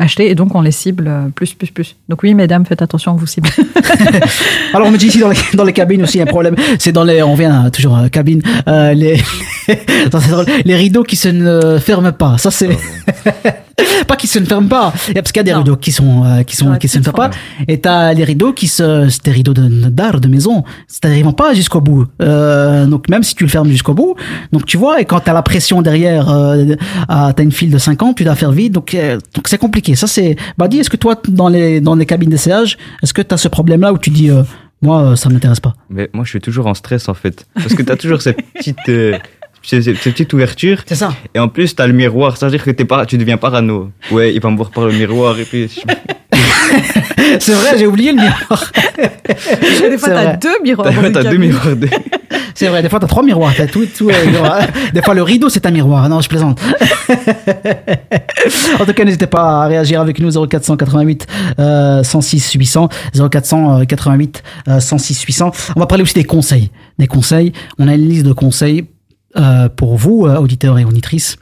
acheter. 0.00 0.30
Et 0.30 0.34
donc, 0.34 0.54
on 0.54 0.60
les 0.62 0.72
cible 0.72 1.06
euh, 1.08 1.28
plus, 1.34 1.54
plus, 1.54 1.70
plus. 1.70 1.96
Donc, 2.08 2.22
oui, 2.22 2.34
mesdames, 2.34 2.64
faites 2.66 2.82
attention, 2.82 3.12
on 3.12 3.16
vous 3.16 3.26
cible. 3.26 3.48
Alors 4.74 4.88
on 4.88 4.90
me 4.90 4.96
dit 4.98 5.06
ici 5.08 5.18
dans 5.18 5.28
les, 5.30 5.36
dans 5.54 5.64
les 5.64 5.72
cabines 5.72 6.02
aussi 6.02 6.16
il 6.16 6.18
y 6.18 6.20
a 6.20 6.24
un 6.24 6.26
problème. 6.26 6.54
C'est 6.78 6.92
dans 6.92 7.04
les, 7.04 7.22
on 7.22 7.34
vient 7.34 7.64
à- 7.66 7.70
toujours 7.70 7.96
à 7.96 8.02
la 8.02 8.08
cabine, 8.08 8.40
euh, 8.68 8.92
les, 8.94 9.20
les 10.64 10.76
rideaux 10.76 11.02
qui 11.02 11.16
se 11.16 11.28
ne 11.28 11.78
ferment 11.78 12.12
pas. 12.12 12.38
Ça 12.38 12.50
c'est 12.50 12.68
pas 14.06 14.16
qui 14.16 14.26
se 14.26 14.38
ne 14.38 14.44
ferment 14.44 14.68
pas. 14.68 14.92
Parce 15.14 15.32
qu'il 15.32 15.38
y 15.38 15.40
a 15.40 15.44
des 15.44 15.54
rideaux 15.54 15.76
qui 15.76 15.92
sont 15.92 16.24
euh, 16.24 16.42
qui 16.42 16.56
sont 16.56 16.76
qui 16.76 16.88
se 16.88 16.98
ne 16.98 17.02
ferment 17.04 17.16
pas. 17.16 17.30
Et 17.68 17.80
t'as 17.80 18.12
les 18.12 18.24
rideaux 18.24 18.52
qui 18.52 18.68
se, 18.68 19.08
c'est 19.08 19.24
des 19.24 19.30
rideaux 19.32 19.54
de- 19.54 19.88
d'art 19.88 20.20
de 20.20 20.28
maison. 20.28 20.64
C'est-à-dire 20.86 21.34
pas 21.34 21.54
jusqu'au 21.54 21.80
bout. 21.80 22.06
Euh, 22.22 22.86
donc 22.86 23.08
même 23.08 23.22
si 23.22 23.34
tu 23.34 23.44
le 23.44 23.50
fermes 23.50 23.68
jusqu'au 23.70 23.94
bout, 23.94 24.14
donc 24.52 24.66
tu 24.66 24.76
vois. 24.76 25.00
Et 25.00 25.04
quand 25.04 25.20
t'as 25.20 25.32
la 25.32 25.42
pression 25.42 25.82
derrière, 25.82 26.28
euh, 26.30 26.74
t'as 27.08 27.42
une 27.42 27.52
file 27.52 27.70
de 27.70 27.78
50, 27.78 28.16
tu 28.16 28.24
dois 28.24 28.34
faire 28.34 28.52
vite. 28.52 28.72
Donc 28.72 28.94
euh, 28.94 29.18
donc 29.34 29.48
c'est 29.48 29.58
compliqué. 29.58 29.89
Ça 29.96 30.06
c'est. 30.06 30.36
Bah 30.58 30.68
dis, 30.68 30.78
est-ce 30.78 30.90
que 30.90 30.96
toi 30.96 31.14
dans 31.28 31.48
les 31.48 31.80
dans 31.80 31.94
les 31.94 32.06
cabines 32.06 32.30
d'essayage, 32.30 32.78
est-ce 33.02 33.14
que 33.14 33.22
t'as 33.22 33.36
ce 33.36 33.48
problème-là 33.48 33.92
où 33.92 33.98
tu 33.98 34.10
dis 34.10 34.30
euh, 34.30 34.42
moi, 34.82 35.02
euh, 35.02 35.16
ça 35.16 35.28
m'intéresse 35.28 35.60
pas. 35.60 35.74
Mais 35.90 36.08
moi, 36.14 36.24
je 36.24 36.30
suis 36.30 36.40
toujours 36.40 36.66
en 36.66 36.72
stress, 36.74 37.08
en 37.10 37.14
fait. 37.14 37.46
Parce 37.54 37.74
que 37.74 37.82
tu 37.82 37.92
as 37.92 37.96
toujours 37.96 38.22
cette 38.22 38.38
petite, 38.54 38.78
euh, 38.88 39.18
cette 39.62 39.98
petite 39.98 40.32
ouverture. 40.32 40.78
C'est 40.86 40.94
ça. 40.94 41.12
Et 41.34 41.38
en 41.38 41.48
plus, 41.48 41.76
tu 41.76 41.82
as 41.82 41.86
le 41.86 41.92
miroir. 41.92 42.38
C'est-à-dire 42.38 42.64
que 42.64 42.70
t'es 42.70 42.86
pas, 42.86 43.04
tu 43.04 43.18
deviens 43.18 43.36
parano. 43.36 43.90
Ouais, 44.10 44.32
il 44.34 44.40
va 44.40 44.50
me 44.50 44.56
voir 44.56 44.70
par 44.70 44.86
le 44.86 44.92
miroir. 44.94 45.38
Et 45.38 45.44
puis, 45.44 45.68
je- 45.68 45.80
C'est 47.40 47.52
vrai, 47.52 47.78
j'ai 47.78 47.86
oublié 47.86 48.12
le 48.12 48.20
miroir. 48.22 48.72
Des 49.80 49.98
fois, 49.98 50.08
t'as 50.08 50.36
deux 50.36 50.54
miroirs. 50.62 50.92
dans 50.92 51.02
une 51.04 51.12
t'as 51.12 51.22
deux 51.24 51.36
miroirs. 51.36 51.76
de- 51.76 51.88
C'est 52.54 52.68
vrai, 52.68 52.82
des 52.82 52.88
fois 52.88 52.98
t'as 53.00 53.06
trois 53.06 53.22
miroirs, 53.22 53.52
t'as 53.56 53.66
tout, 53.66 53.86
tout 53.86 54.10
euh, 54.10 54.26
miroir. 54.30 54.60
Des 54.92 55.00
fois 55.02 55.14
le 55.14 55.22
rideau 55.22 55.48
c'est 55.48 55.64
un 55.66 55.70
miroir. 55.70 56.08
Non, 56.08 56.20
je 56.20 56.28
plaisante. 56.28 56.60
en 58.78 58.84
tout 58.84 58.92
cas, 58.92 59.04
n'hésitez 59.04 59.26
pas 59.26 59.62
à 59.64 59.66
réagir 59.66 60.00
avec 60.00 60.18
nous 60.20 60.30
0488 60.46 61.26
euh, 61.58 62.02
106 62.02 62.52
800 62.54 62.88
0488 63.30 64.42
euh, 64.68 64.80
106 64.80 65.22
800. 65.22 65.52
On 65.76 65.80
va 65.80 65.86
parler 65.86 66.02
aussi 66.02 66.14
des 66.14 66.24
conseils. 66.24 66.70
Des 66.98 67.06
conseils. 67.06 67.52
On 67.78 67.88
a 67.88 67.94
une 67.94 68.08
liste 68.08 68.26
de 68.26 68.32
conseils 68.32 68.86
euh, 69.36 69.68
pour 69.68 69.96
vous, 69.96 70.26
euh, 70.26 70.36
auditeurs 70.36 70.78
et 70.78 70.84
auditrices. 70.84 71.36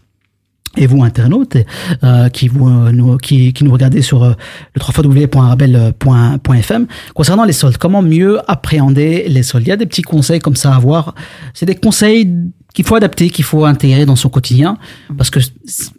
Et 0.76 0.86
vous, 0.86 1.02
internautes, 1.02 1.56
euh, 2.04 2.28
qui, 2.28 2.48
vous, 2.48 2.68
euh, 2.68 2.92
nous, 2.92 3.16
qui, 3.16 3.52
qui 3.52 3.64
nous 3.64 3.72
regardez 3.72 4.02
sur 4.02 4.22
euh, 4.22 4.34
le 4.74 4.80
www.arabelle.fm, 4.80 6.86
concernant 7.14 7.44
les 7.44 7.52
soldes, 7.52 7.78
comment 7.78 8.02
mieux 8.02 8.38
appréhender 8.50 9.26
les 9.28 9.42
soldes? 9.42 9.66
Il 9.66 9.70
y 9.70 9.72
a 9.72 9.76
des 9.76 9.86
petits 9.86 10.02
conseils 10.02 10.40
comme 10.40 10.56
ça 10.56 10.72
à 10.72 10.76
avoir. 10.76 11.14
C'est 11.54 11.66
des 11.66 11.74
conseils 11.74 12.32
qu'il 12.74 12.84
faut 12.84 12.94
adapter, 12.94 13.30
qu'il 13.30 13.44
faut 13.44 13.64
intégrer 13.64 14.06
dans 14.06 14.14
son 14.14 14.28
quotidien, 14.28 14.76
parce 15.16 15.30
que 15.30 15.40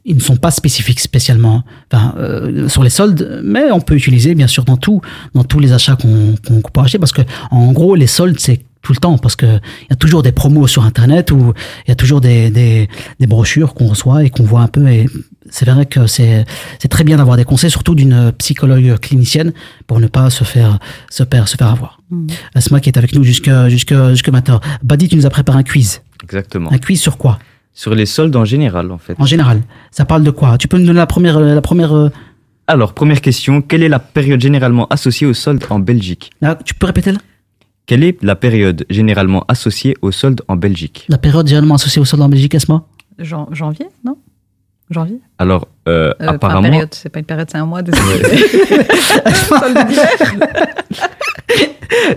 ils 0.06 0.16
ne 0.16 0.22
sont 0.22 0.38
pas 0.38 0.52
spécifiques 0.52 1.00
spécialement 1.00 1.64
euh, 1.94 2.70
sur 2.70 2.84
les 2.84 2.90
soldes, 2.90 3.42
mais 3.44 3.72
on 3.72 3.82
peut 3.82 3.96
utiliser 3.96 4.36
bien 4.36 4.48
sûr 4.48 4.64
dans 4.64 4.78
tout, 4.78 5.02
dans 5.34 5.44
tous 5.44 5.60
les 5.60 5.74
achats 5.74 5.98
qu'on 5.98 6.62
peut 6.62 6.80
acheter, 6.80 7.00
parce 7.00 7.12
que 7.12 7.24
en 7.52 7.74
gros 7.74 7.96
les 7.96 8.08
soldes 8.08 8.40
c'est 8.40 8.62
tout 8.82 8.94
le 8.94 8.98
temps 8.98 9.18
parce 9.18 9.36
que 9.36 9.46
il 9.46 9.88
y 9.90 9.94
a 9.94 9.96
toujours 9.96 10.24
des 10.24 10.32
promos 10.32 10.68
sur 10.68 10.84
internet 10.84 11.32
ou 11.32 11.54
il 11.86 11.90
y 11.90 11.92
a 11.92 11.96
toujours 11.96 12.22
des, 12.22 12.50
des, 12.50 12.90
des 13.20 13.28
brochures 13.28 13.74
qu'on 13.74 13.88
reçoit 13.88 14.24
et 14.24 14.30
qu'on 14.30 14.44
voit 14.44 14.62
un 14.62 14.68
peu 14.68 14.88
et 14.88 15.06
c'est 15.50 15.66
vrai 15.70 15.86
que 15.86 16.08
c'est 16.08 16.46
c'est 16.80 16.88
très 16.88 17.04
bien 17.04 17.18
d'avoir 17.18 17.38
des 17.38 17.44
conseils 17.44 17.72
surtout 17.72 17.96
d'une 17.96 18.32
psychologue 18.38 18.98
clinicienne 19.00 19.54
pour 19.88 20.00
ne 20.00 20.08
pas 20.08 20.30
se 20.30 20.44
faire 20.44 20.80
se 21.10 21.24
faire 21.24 21.48
se 21.48 21.58
faire 21.58 21.68
avoir. 21.68 22.00
Mm. 22.10 22.28
Asma 22.56 22.80
qui 22.80 22.90
est 22.90 22.98
avec 22.98 23.14
nous 23.14 23.24
jusqu'à 23.24 23.70
jusqu'à 23.70 24.12
jusqu'à 24.12 24.32
maintenant. 24.32 24.60
Badi, 24.84 25.08
tu 25.08 25.16
nous 25.16 25.26
as 25.26 25.30
préparé 25.30 25.60
un 25.60 25.64
quiz. 25.64 26.02
Exactement. 26.24 26.72
Un 26.72 26.78
quiz 26.78 27.00
sur 27.00 27.18
quoi? 27.18 27.40
Sur 27.74 27.96
les 27.96 28.06
soldes 28.06 28.36
en 28.36 28.46
général, 28.46 28.92
en 28.92 28.98
fait. 28.98 29.16
En 29.20 29.26
général, 29.26 29.62
ça 29.92 30.06
parle 30.06 30.24
de 30.24 30.32
quoi? 30.32 30.58
Tu 30.58 30.68
peux 30.68 30.78
nous 30.78 30.86
donner 30.86 30.98
la 30.98 31.08
première 31.08 31.40
la 31.40 31.62
première 31.62 31.96
euh, 31.96 32.10
Alors, 32.68 32.94
première 32.94 33.22
question, 33.22 33.62
quelle 33.62 33.84
est 33.84 33.90
la 33.90 34.00
période 34.00 34.42
généralement 34.42 34.88
associée 34.88 35.28
aux 35.28 35.34
soldes 35.34 35.64
en 35.70 35.80
Belgique? 35.80 36.32
Là, 36.42 36.58
tu 36.66 36.74
peux 36.74 36.88
répéter 36.88 37.12
là? 37.12 37.20
Quelle 37.90 38.04
est 38.04 38.22
la 38.22 38.36
période 38.36 38.86
généralement 38.92 39.44
associée 39.48 39.96
aux 40.04 40.12
soldes 40.12 40.44
en 40.48 40.56
Belgique? 40.56 41.08
La 41.10 41.18
période 41.18 41.48
généralement 41.48 41.74
associée 41.74 42.00
au 42.00 42.06
solde 42.06 42.22
en 42.22 42.30
Belgique, 42.30 42.54
Asma 42.54 42.84
Jan- 43.18 43.50
janvier, 43.52 43.88
non? 44.06 44.16
Janvier? 44.92 45.18
Alors, 45.40 45.68
euh, 45.88 46.12
Euh, 46.22 46.26
pas 46.28 46.34
apparemment, 46.34 46.70
période, 46.70 46.94
c'est 46.94 47.10
pas 47.10 47.18
une 47.18 47.26
période, 47.26 47.50
c'est 47.50 47.58
un 47.58 47.66
mois, 47.66 47.82
désolé. 47.82 48.22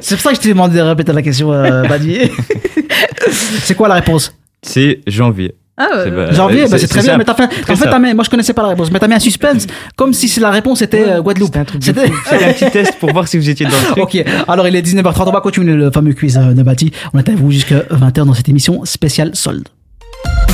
C'est 0.02 0.14
pour 0.16 0.20
ça 0.22 0.30
que 0.32 0.36
je 0.36 0.40
t'ai 0.42 0.48
demandé 0.50 0.76
de 0.76 0.82
répéter 0.82 1.14
la 1.14 1.22
question, 1.22 1.50
euh, 1.54 1.84
Badi. 1.88 2.18
c'est 3.30 3.74
quoi 3.74 3.88
la 3.88 3.94
réponse? 3.94 4.36
C'est 4.62 5.00
janvier. 5.06 5.54
Ah, 5.81 5.87
C'est 6.03 6.09
euh, 6.11 6.27
pas- 6.27 6.33
Janvier, 6.33 6.65
c'est- 6.65 6.71
bah, 6.71 6.77
c'est 6.79 6.87
très 6.87 7.01
c'est 7.01 7.05
bien. 7.07 7.13
simple. 7.13 7.17
Mais 7.19 7.25
t'as 7.25 7.35
fait, 7.35 7.47
Très 7.61 7.73
en 7.73 7.75
fait, 7.75 7.85
t'as 7.85 7.91
simple. 7.91 8.07
mis- 8.07 8.13
moi 8.15 8.23
je 8.23 8.29
connaissais 8.31 8.53
pas 8.53 8.63
la 8.63 8.69
réponse, 8.69 8.89
mais 8.91 8.97
t'as 8.99 9.07
mis 9.07 9.13
un 9.13 9.19
suspense, 9.19 9.67
comme 9.95 10.11
si 10.11 10.39
la 10.39 10.49
réponse 10.49 10.81
était 10.81 11.05
euh, 11.07 11.21
Guadeloupe. 11.21 11.49
C'était 11.49 11.59
un 11.59 11.65
truc 11.65 11.81
de 11.81 11.85
C'était- 11.85 12.07
fou. 12.07 12.13
C'était 12.29 12.45
un 12.45 12.53
petit 12.53 12.71
test 12.71 12.93
pour 12.99 13.11
voir 13.13 13.27
si 13.27 13.37
vous 13.37 13.47
étiez 13.47 13.65
dans 13.67 13.77
le 13.77 13.85
truc. 13.91 13.97
Ok, 14.03 14.25
alors 14.47 14.67
il 14.67 14.75
est 14.75 14.81
19h30, 14.81 15.27
on 15.27 15.31
va 15.31 15.41
continuer 15.41 15.73
le 15.73 15.91
fameux 15.91 16.13
quiz 16.13 16.35
euh, 16.37 16.53
de 16.53 16.63
Bati. 16.63 16.91
On 17.13 17.19
est 17.19 17.27
avec 17.29 17.39
vous 17.39 17.51
jusqu'à 17.51 17.79
20h 17.91 18.25
dans 18.25 18.33
cette 18.33 18.49
émission 18.49 18.83
spéciale 18.85 19.31
solde. 19.35 19.67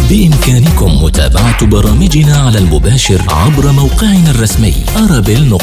بإمكانكم 0.09 1.03
متابعة 1.03 1.65
برامجنا 1.65 2.37
على 2.37 2.57
المباشر 2.57 3.21
عبر 3.29 3.71
موقعنا 3.71 4.31
الرسمي 4.31 4.73
أرابيل 4.97 5.57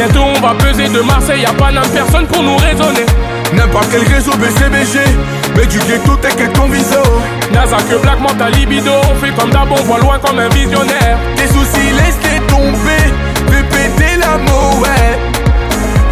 Bientôt 0.00 0.24
on 0.34 0.40
va 0.40 0.54
peser 0.54 0.88
de 0.88 1.00
Marseille, 1.02 1.42
y 1.42 1.44
a 1.44 1.52
pas 1.52 1.70
n'importe 1.70 1.92
personne 1.92 2.26
pour 2.26 2.42
nous 2.42 2.56
raisonner. 2.56 3.04
N'importe 3.52 3.88
quel 3.90 4.00
réseau 4.10 4.30
BCBG 4.30 4.98
Mais 5.54 5.66
du 5.66 5.78
ghetto 5.80 6.16
t'inquiète 6.16 6.54
ton 6.54 6.68
viso 6.68 7.02
Naza 7.52 7.76
que 7.82 7.96
Black 7.96 8.18
monte 8.18 8.38
ta 8.38 8.48
libido, 8.48 8.92
on 9.10 9.14
fait 9.16 9.30
comme 9.34 9.50
d'hab, 9.50 9.70
on 9.70 9.82
voit 9.82 9.98
loin 9.98 10.18
comme 10.18 10.38
un 10.38 10.48
visionnaire. 10.48 11.18
Tes 11.36 11.48
soucis 11.48 11.92
laisse-les 11.92 12.40
tomber 12.46 13.12
Fais 13.50 13.62
péter 13.64 14.16
la 14.16 14.38
ouais 14.80 15.18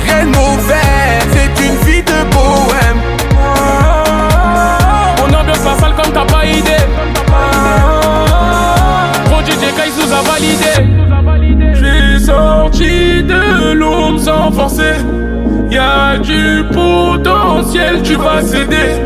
Rien 0.04 0.26
de 0.26 0.36
mauvais 0.36 1.24
C'est 1.32 1.64
une 1.64 1.76
vie 1.86 2.02
de 2.02 2.30
bohème 2.30 3.00
On 5.24 5.34
ambiance 5.34 5.64
la 5.64 5.80
salle 5.80 5.94
comme 5.94 6.12
t'as 6.12 6.26
pas 6.26 6.44
idée. 6.44 6.84
Pro 9.24 9.40
DJ 9.40 9.72
Guys 9.74 9.94
nous 9.96 10.12
a 10.12 10.20
validé. 10.30 10.67
De 14.08 14.16
l'ombre 14.16 14.20
sans 14.20 14.52
forcer. 14.52 14.94
Y'a 15.70 16.18
du 16.18 16.64
potentiel, 16.72 18.02
tu 18.02 18.16
vas 18.16 18.42
céder. 18.42 19.02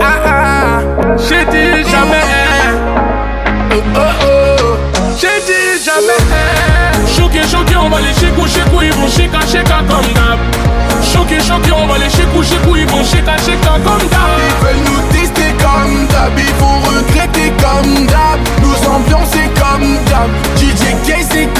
Ah 0.00 0.18
ah 0.24 0.80
J'ai 1.16 1.44
dit 1.46 1.90
jamais. 1.90 2.26
Oh 3.72 3.82
oh 3.94 4.00
oh. 4.22 4.76
J'ai 5.18 5.40
dit 5.46 5.84
jamais. 5.84 7.06
Choqué, 7.16 7.42
choqué, 7.42 7.76
on 7.76 7.88
va 7.88 8.00
les 8.00 8.14
chécou, 8.14 8.46
chécou, 8.46 8.82
ils 8.82 8.92
vont 8.92 9.08
chéka, 9.08 9.40
chéka 9.50 9.78
comme 9.88 10.12
d'hab. 10.14 10.38
Choqué, 11.02 11.40
choqué, 11.40 11.72
on 11.72 11.86
va 11.86 11.98
les 11.98 12.10
chécou, 12.10 12.42
chécou, 12.42 12.76
ils 12.76 12.86
vont 12.86 13.04
chéka, 13.04 13.36
chéka 13.38 13.78
comme 13.84 14.00
Ils 14.02 14.08
d'hab 14.10 14.62
veulent 14.62 14.84
nous 14.84 15.12
tester 15.12 15.54
comme 15.58 16.06
d'hab 16.08 16.32
Ils 16.36 16.54
vont 16.60 16.78
regretter 16.80 17.52
comme 17.62 18.06
d'hab. 18.06 18.40
Nous 18.62 18.88
ambiancer 18.88 19.50
comme 19.58 19.96
d'hab. 20.08 20.30
DJ 20.56 20.92
K 21.06 21.16
c'est 21.30 21.55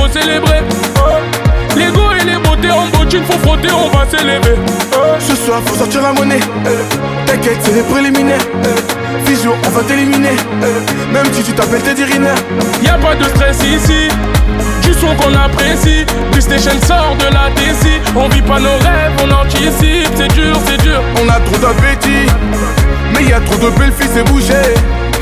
faut 0.00 0.08
célébrer. 0.08 0.62
Oh. 0.96 1.76
Les 1.76 1.86
go 1.86 2.02
et 2.20 2.24
les 2.24 2.36
beautés 2.36 2.70
en 2.70 2.86
bottine, 2.86 3.22
faut 3.24 3.38
frotter, 3.38 3.68
on 3.72 3.88
va 3.96 4.06
s'élever. 4.10 4.54
Oh. 4.92 4.96
Ce 5.18 5.36
soir 5.36 5.60
faut 5.64 5.74
sortir 5.76 6.02
la 6.02 6.12
monnaie. 6.12 6.40
Euh, 6.66 6.82
T'inquiète 7.26 7.58
c'est 7.62 7.72
les 7.74 7.82
préliminaires 7.82 8.40
euh, 8.64 9.24
Physio 9.24 9.52
on 9.66 9.70
va 9.70 9.82
t'éliminer. 9.82 10.36
Euh, 10.62 10.80
Même 11.12 11.26
si 11.32 11.42
tu 11.42 11.52
t'appelles 11.52 11.82
Teddy 11.82 12.04
Riner. 12.04 12.34
Y'a 12.82 12.94
pas 12.94 13.14
de 13.14 13.24
stress 13.24 13.58
ici. 13.62 14.08
Du 14.82 14.92
son 14.94 15.14
qu'on 15.16 15.34
apprécie. 15.34 16.04
PlayStation 16.32 16.72
sort 16.86 17.16
de 17.18 17.32
la 17.32 17.50
DC 17.54 18.00
On 18.16 18.28
vit 18.28 18.42
pas 18.42 18.58
nos 18.58 18.76
rêves, 18.78 19.12
on 19.24 19.30
anticipe. 19.30 20.10
C'est 20.16 20.32
dur, 20.34 20.56
c'est 20.66 20.82
dur. 20.82 21.00
On 21.22 21.28
a 21.28 21.40
trop 21.40 21.58
d'appétit. 21.58 22.26
Mais 23.14 23.24
y 23.24 23.32
a 23.32 23.40
trop 23.40 23.56
de 23.56 23.70
belles 23.78 23.92
filles 23.92 24.10
c'est 24.12 24.24
bougé. 24.24 24.54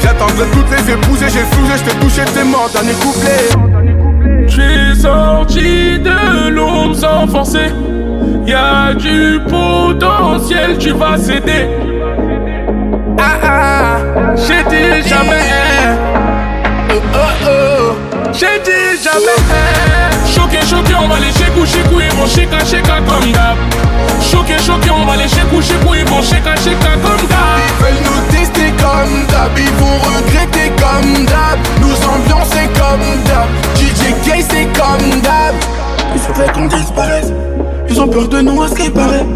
J'attendrai 0.02 0.46
toutes 0.52 0.70
les 0.70 0.92
épouser 0.92 1.26
J'ai 1.28 1.44
flougé, 1.52 1.72
je 1.76 1.90
t'ai 1.90 1.96
touché, 1.98 2.22
t'es 2.32 2.44
mort 2.44 2.70
Dernier 2.72 2.92
couplet 2.92 4.07
J'ai 4.48 4.94
sorti 5.00 5.98
de 5.98 6.48
l'ombre 6.48 6.94
sans 6.96 7.26
forcer. 7.28 7.70
Y 8.46 8.54
a 8.54 8.94
du 8.94 9.38
potentiel, 9.48 10.78
tu 10.78 10.92
vas 10.92 11.16
céder. 11.18 11.68
Ah 13.18 13.38
ah 13.42 14.34
J'ai 14.36 14.64
dit 14.68 15.08
jamais. 15.08 15.44
Oh 16.90 16.94
oh 17.14 17.18
oh 17.46 18.30
J'ai 18.32 18.58
dit 18.64 19.02
jamais. 19.02 19.38
Choqué, 20.26 20.58
choqué, 20.66 20.94
on 20.94 21.08
va 21.08 21.18
les 21.18 21.32
chécou, 21.32 21.66
chécou, 21.66 22.00
ils 22.00 22.16
vont 22.16 22.26
chéka, 22.26 22.64
chéka 22.64 23.00
comme 23.06 23.30
d'hab. 23.32 23.56
Choqué, 24.22 24.54
choqué, 24.58 24.90
on 24.90 25.04
va 25.04 25.16
les 25.16 25.28
chécou, 25.28 25.60
chécou, 25.60 25.94
ils 25.94 26.04
vont 26.06 26.22
chéka, 26.22 26.56
chéka 26.56 26.92
comme 27.02 27.26
d'hab. 27.28 27.58
Ils 27.68 27.84
veulent 27.84 28.02
nous 28.04 28.32
tester 28.32 28.72
comme 28.78 29.26
d'hab 29.30 29.50
Ils 29.56 29.72
vont 29.80 29.98
regretter 30.08 30.72
comme 30.80 31.24
d'hab 31.26 31.58
Nous 31.80 31.96
ambiancer 32.06 32.68
comme 32.74 33.22
d'hab 33.24 33.48
DJ 34.08 34.10
K 34.10 34.44
c'est 34.50 34.66
comme 34.78 35.20
d'hab. 35.20 35.54
Il 36.14 36.20
faudrait 36.20 36.52
qu'on 36.52 36.66
disparaisse. 36.66 37.32
Ils 37.90 38.00
ont 38.00 38.08
peur 38.08 38.28
de 38.28 38.40
nous 38.40 38.62
à 38.62 38.68
ce 38.68 38.74
qui 38.74 38.90
paraît 38.90 39.26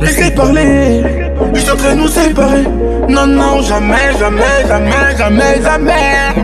Laissez 0.00 0.30
parler. 0.32 1.02
Ils 1.54 1.60
souhaiteraient 1.60 1.96
nous 1.96 2.08
séparer 2.08 2.64
Non, 3.08 3.26
non, 3.26 3.62
jamais, 3.62 4.12
jamais, 4.18 4.42
jamais, 4.68 5.16
jamais, 5.16 5.62
jamais. 5.62 6.34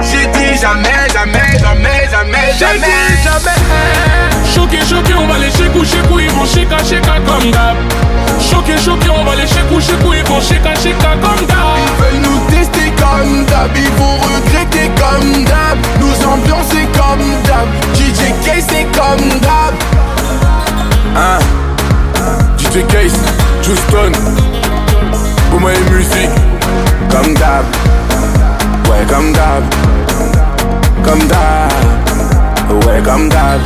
J'ai 0.00 0.26
dit 0.26 0.60
jamais, 0.60 1.02
jamais, 1.12 1.58
jamais, 1.58 2.08
jamais, 2.10 2.46
J'ai 2.52 2.66
jamais 2.66 2.78
dit 2.78 3.22
jamais. 3.24 4.14
Choqué, 4.54 4.78
choqué, 4.88 5.14
on 5.14 5.26
va 5.26 5.38
les 5.38 5.50
chécou, 5.50 5.84
chécou, 5.84 6.20
ils 6.20 6.30
vont 6.30 6.46
chéka, 6.46 6.78
chéka 6.78 7.14
comme 7.26 7.50
d'hab. 7.50 7.76
Choqué, 8.40 8.76
choqué, 8.78 9.08
on 9.10 9.24
va 9.24 9.34
les 9.34 9.46
chécou, 9.46 9.80
chécou, 9.80 10.12
ils 10.14 10.24
vont 10.30 10.40
chéka, 10.40 10.74
chéka 10.80 11.16
comme 11.20 11.46
d'hab. 11.46 11.58
Ils 11.76 12.04
veulent 12.04 12.22
nous 12.22 12.50
tester 12.50 12.83
comme 12.96 13.44
d'hab 13.46 13.70
Ils 13.76 13.90
vont 13.98 14.16
regretter 14.16 14.90
comme 14.96 15.44
d'hab. 15.44 15.78
Nous 16.00 16.26
ambiancer 16.26 16.86
comme 16.92 17.26
d'hab. 17.44 17.68
DJ 17.94 18.30
K 18.44 18.62
c'est 18.68 18.86
comme 18.98 19.28
d'hab. 19.40 19.74
Hein? 21.16 21.38
DJ 22.58 22.84
Case, 22.88 23.16
Houston. 23.68 24.12
Moi 25.60 25.72
et 25.72 25.90
musique 25.90 26.30
Comme 27.10 27.34
d'hab. 27.34 27.64
Ouais 28.88 29.04
comme 29.08 29.32
d'hab. 29.32 29.62
Comme 31.04 31.26
d'hab. 31.28 32.86
Ouais 32.86 33.00
comme 33.02 33.28
d'hab 33.28 33.60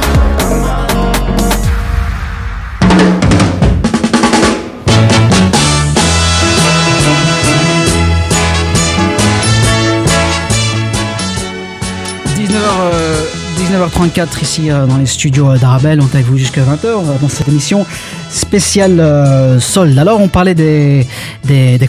19h24 13.69 14.43
ici 14.43 14.71
euh, 14.71 14.87
dans 14.87 14.97
les 14.97 15.05
studios 15.05 15.59
d'Arabelle. 15.59 16.01
On 16.01 16.07
est 16.07 16.15
avec 16.15 16.27
vous 16.27 16.39
jusqu'à 16.39 16.63
20h 16.63 16.87
euh, 16.87 17.19
dans 17.21 17.29
cette 17.29 17.49
émission 17.49 17.85
spéciale 18.31 18.99
euh, 18.99 19.61
solde. 19.61 19.99
Alors 19.99 20.21
on 20.21 20.29
parlait 20.29 20.55
des, 20.55 21.07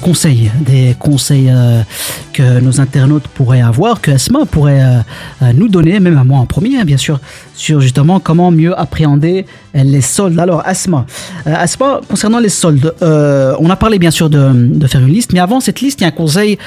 conseils, 0.02 0.52
des 0.60 0.96
conseils 1.00 1.50
euh, 1.50 1.82
que 2.34 2.60
nos 2.60 2.82
internautes 2.82 3.28
pourraient 3.28 3.62
avoir, 3.62 4.02
que 4.02 4.12
Asma 4.12 4.46
pourrait 4.46 4.82
euh, 4.82 5.00
euh, 5.42 5.54
nous 5.54 5.70
donner, 5.70 6.02
même 6.02 6.18
à 6.18 6.26
moi 6.26 6.40
en 6.40 6.46
premier 6.46 6.80
hein, 6.80 6.86
bien 6.86 6.98
sûr, 6.98 7.22
sur 7.54 7.80
justement 7.80 8.20
comment 8.20 8.52
mieux 8.52 8.78
appréhender 8.78 9.46
euh, 9.76 9.84
les 9.84 10.02
soldes. 10.02 10.38
Alors 10.38 10.62
Asma, 10.66 11.06
euh, 11.48 11.54
Asma 11.56 12.02
concernant 12.10 12.40
les 12.40 12.50
soldes, 12.50 12.94
euh, 13.02 13.56
on 13.60 13.70
a 13.70 13.78
parlé 13.78 14.00
bien 14.00 14.12
sûr 14.12 14.30
de, 14.30 14.86
faire 14.88 15.02
une 15.02 15.14
liste, 15.14 15.32
mais 15.32 15.40
avant 15.40 15.62
cette 15.62 15.80
liste, 15.80 16.02
il 16.02 16.04
y 16.04 16.06
a 16.06 16.10
un 16.10 16.12
conseil 16.12 16.58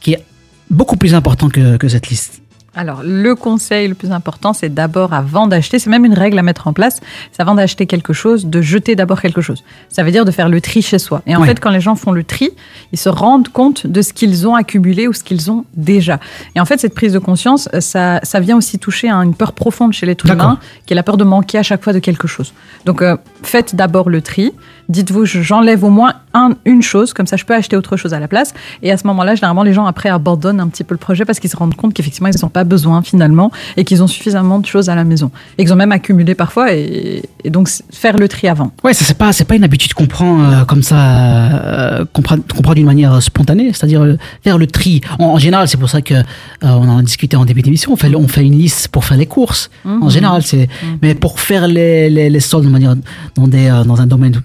qui 0.00 0.12
est 0.12 0.24
beaucoup 0.70 0.96
plus 0.96 1.14
important 1.14 1.48
que 1.48 1.88
cette 1.88 2.08
liste. 2.08 2.39
Alors, 2.76 3.00
le 3.04 3.34
conseil 3.34 3.88
le 3.88 3.94
plus 3.96 4.12
important, 4.12 4.52
c'est 4.52 4.72
d'abord, 4.72 5.12
avant 5.12 5.48
d'acheter, 5.48 5.80
c'est 5.80 5.90
même 5.90 6.04
une 6.04 6.14
règle 6.14 6.38
à 6.38 6.42
mettre 6.42 6.68
en 6.68 6.72
place, 6.72 7.00
c'est 7.32 7.42
avant 7.42 7.56
d'acheter 7.56 7.86
quelque 7.86 8.12
chose, 8.12 8.46
de 8.46 8.62
jeter 8.62 8.94
d'abord 8.94 9.20
quelque 9.20 9.40
chose. 9.40 9.64
Ça 9.88 10.04
veut 10.04 10.12
dire 10.12 10.24
de 10.24 10.30
faire 10.30 10.48
le 10.48 10.60
tri 10.60 10.80
chez 10.80 11.00
soi. 11.00 11.20
Et 11.26 11.34
en 11.34 11.40
Ouais. 11.40 11.48
fait, 11.48 11.58
quand 11.58 11.70
les 11.70 11.80
gens 11.80 11.96
font 11.96 12.12
le 12.12 12.22
tri, 12.22 12.50
ils 12.92 12.98
se 12.98 13.08
rendent 13.08 13.48
compte 13.48 13.88
de 13.88 14.02
ce 14.02 14.12
qu'ils 14.12 14.46
ont 14.46 14.54
accumulé 14.54 15.08
ou 15.08 15.12
ce 15.12 15.24
qu'ils 15.24 15.50
ont 15.50 15.64
déjà. 15.74 16.20
Et 16.54 16.60
en 16.60 16.64
fait, 16.64 16.78
cette 16.78 16.94
prise 16.94 17.12
de 17.12 17.18
conscience, 17.18 17.68
euh, 17.74 17.80
ça, 17.80 18.20
ça 18.22 18.38
vient 18.38 18.56
aussi 18.56 18.78
toucher 18.78 19.08
à 19.10 19.16
une 19.16 19.34
peur 19.34 19.52
profonde 19.52 19.92
chez 19.92 20.06
l'être 20.06 20.26
humain, 20.30 20.58
qui 20.86 20.92
est 20.92 20.96
la 20.96 21.02
peur 21.02 21.16
de 21.16 21.24
manquer 21.24 21.58
à 21.58 21.64
chaque 21.64 21.82
fois 21.82 21.92
de 21.92 21.98
quelque 21.98 22.28
chose. 22.28 22.52
Donc, 22.84 23.02
euh, 23.02 23.16
faites 23.42 23.74
d'abord 23.74 24.08
le 24.10 24.22
tri. 24.22 24.52
Dites-vous, 24.90 25.24
je- 25.24 25.40
j'enlève 25.40 25.84
au 25.84 25.88
moins 25.90 26.12
un- 26.34 26.50
une 26.64 26.82
chose, 26.82 27.12
comme 27.12 27.26
ça 27.26 27.36
je 27.36 27.44
peux 27.44 27.54
acheter 27.54 27.76
autre 27.76 27.96
chose 27.96 28.12
à 28.12 28.20
la 28.20 28.28
place. 28.28 28.52
Et 28.82 28.90
à 28.92 28.96
ce 28.96 29.06
moment-là, 29.06 29.34
généralement, 29.36 29.62
les 29.62 29.72
gens 29.72 29.86
après 29.86 30.08
abandonnent 30.08 30.60
un 30.60 30.68
petit 30.68 30.84
peu 30.84 30.94
le 30.94 30.98
projet 30.98 31.24
parce 31.24 31.38
qu'ils 31.40 31.48
se 31.50 31.56
rendent 31.56 31.74
compte 31.74 31.94
qu'effectivement, 31.94 32.28
ils 32.28 32.40
n'ont 32.42 32.48
pas 32.50 32.64
besoin 32.64 33.00
finalement 33.02 33.50
et 33.76 33.84
qu'ils 33.84 34.02
ont 34.02 34.06
suffisamment 34.06 34.58
de 34.58 34.66
choses 34.66 34.88
à 34.88 34.94
la 34.94 35.04
maison. 35.04 35.30
Et 35.58 35.64
qu'ils 35.64 35.72
ont 35.72 35.76
même 35.76 35.92
accumulé 35.92 36.34
parfois 36.34 36.72
et, 36.74 37.22
et 37.44 37.50
donc 37.50 37.68
faire 37.92 38.16
le 38.18 38.28
tri 38.28 38.48
avant. 38.48 38.72
Ouais, 38.84 38.92
ça 38.94 39.04
c'est 39.04 39.16
pas 39.16 39.32
c'est 39.32 39.44
pas 39.44 39.54
une 39.56 39.64
habitude 39.64 39.94
qu'on 39.94 40.06
prend 40.06 40.40
euh, 40.42 40.64
comme 40.64 40.82
ça, 40.82 40.96
euh, 41.00 42.04
qu'on 42.12 42.22
prend, 42.22 42.36
qu'on 42.38 42.62
prend 42.62 42.74
d'une 42.74 42.86
manière 42.86 43.22
spontanée, 43.22 43.72
c'est-à-dire 43.72 44.02
euh, 44.02 44.18
faire 44.44 44.58
le 44.58 44.66
tri. 44.66 45.00
En, 45.18 45.26
en 45.26 45.38
général, 45.38 45.68
c'est 45.68 45.78
pour 45.78 45.88
ça 45.88 46.02
que 46.02 46.14
euh, 46.14 46.22
on 46.62 46.88
en 46.88 46.98
a 46.98 47.02
discuté 47.02 47.36
en 47.36 47.44
début 47.44 47.62
d'émission. 47.62 47.92
On 47.92 47.96
fait 47.96 48.14
on 48.14 48.28
fait 48.28 48.44
une 48.44 48.58
liste 48.58 48.88
pour 48.88 49.04
faire 49.04 49.16
les 49.16 49.26
courses. 49.26 49.70
En 49.84 49.90
Mhm. 50.06 50.10
général, 50.10 50.42
c'est 50.42 50.68
mais 51.02 51.14
pour 51.14 51.40
faire 51.40 51.66
les, 51.68 52.10
les, 52.10 52.28
les 52.30 52.40
soldes 52.40 52.64
de 52.66 52.70
manière 52.70 52.94
dans 53.36 53.46
des 53.48 53.68
dans 53.86 54.00
un 54.00 54.06
domaine 54.06 54.40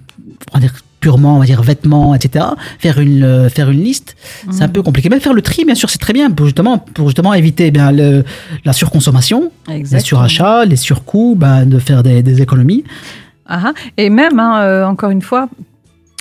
on 0.51 0.55
va 0.55 0.59
dire 0.61 0.73
purement 0.99 1.35
on 1.35 1.39
va 1.39 1.45
dire 1.45 1.61
vêtements 1.61 2.15
etc 2.15 2.45
faire 2.79 2.99
une 2.99 3.23
euh, 3.23 3.49
faire 3.49 3.69
une 3.69 3.83
liste. 3.83 4.15
C'est 4.51 4.63
un 4.63 4.69
peu 4.69 4.81
compliqué. 4.81 5.09
Mais 5.09 5.19
faire 5.19 5.33
le 5.33 5.41
tri 5.41 5.65
bien 5.65 5.75
sûr 5.75 5.89
c'est 5.89 5.99
très 5.99 6.13
bien 6.13 6.31
pour 6.31 6.45
justement 6.45 6.77
pour 6.77 7.07
justement 7.07 7.33
éviter 7.33 7.67
eh 7.67 7.71
bien 7.71 7.91
le, 7.91 8.23
la 8.63 8.73
surconsommation 8.73 9.51
les 9.67 9.99
surachats 9.99 10.65
les 10.65 10.75
surcoûts 10.75 11.35
ben, 11.37 11.65
de 11.65 11.79
faire 11.79 12.03
des, 12.03 12.23
des 12.23 12.41
économies. 12.41 12.83
Ah, 13.47 13.61
ah. 13.65 13.73
Et 13.97 14.09
même, 14.09 14.39
hein, 14.39 14.61
euh, 14.61 14.85
encore 14.85 15.11
une 15.11 15.21
fois, 15.21 15.47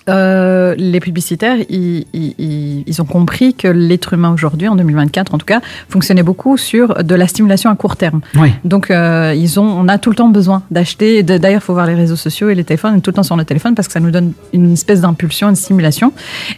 euh, 0.08 0.74
les 0.76 1.00
publicitaires, 1.00 1.56
ils, 1.70 2.04
ils- 2.12 2.84
ils- 2.86 3.00
ont 3.02 3.04
compris 3.06 3.54
que 3.54 3.66
l'être 3.68 4.12
humain 4.14 4.32
aujourd'hui, 4.32 4.68
en 4.68 4.76
2024 4.76 5.34
en 5.34 5.38
tout 5.38 5.46
cas, 5.46 5.60
fonctionnait 5.88 6.22
beaucoup 6.22 6.56
sur 6.56 7.02
de 7.02 7.14
la 7.14 7.26
stimulation 7.26 7.70
à 7.70 7.74
court 7.74 7.96
terme. 7.96 8.20
Oui. 8.36 8.52
Donc, 8.64 8.90
euh, 8.90 9.34
ils 9.36 9.58
ont, 9.58 9.64
on 9.66 9.88
a 9.88 9.98
tout 9.98 10.10
le 10.10 10.16
temps 10.16 10.28
besoin 10.28 10.62
d'acheter. 10.70 11.22
D'ailleurs, 11.22 11.60
il 11.62 11.64
faut 11.64 11.72
voir 11.74 11.86
les 11.86 11.94
réseaux 11.94 12.16
sociaux 12.16 12.50
et 12.50 12.54
les 12.54 12.64
téléphones, 12.64 13.00
tout 13.02 13.10
le 13.10 13.14
temps 13.14 13.22
sur 13.22 13.36
le 13.36 13.44
téléphone 13.44 13.74
parce 13.74 13.88
que 13.88 13.92
ça 13.92 14.00
nous 14.00 14.10
donne 14.10 14.32
une 14.52 14.72
espèce 14.74 15.00
d'impulsion, 15.00 15.48
une 15.48 15.56
stimulation. 15.56 16.12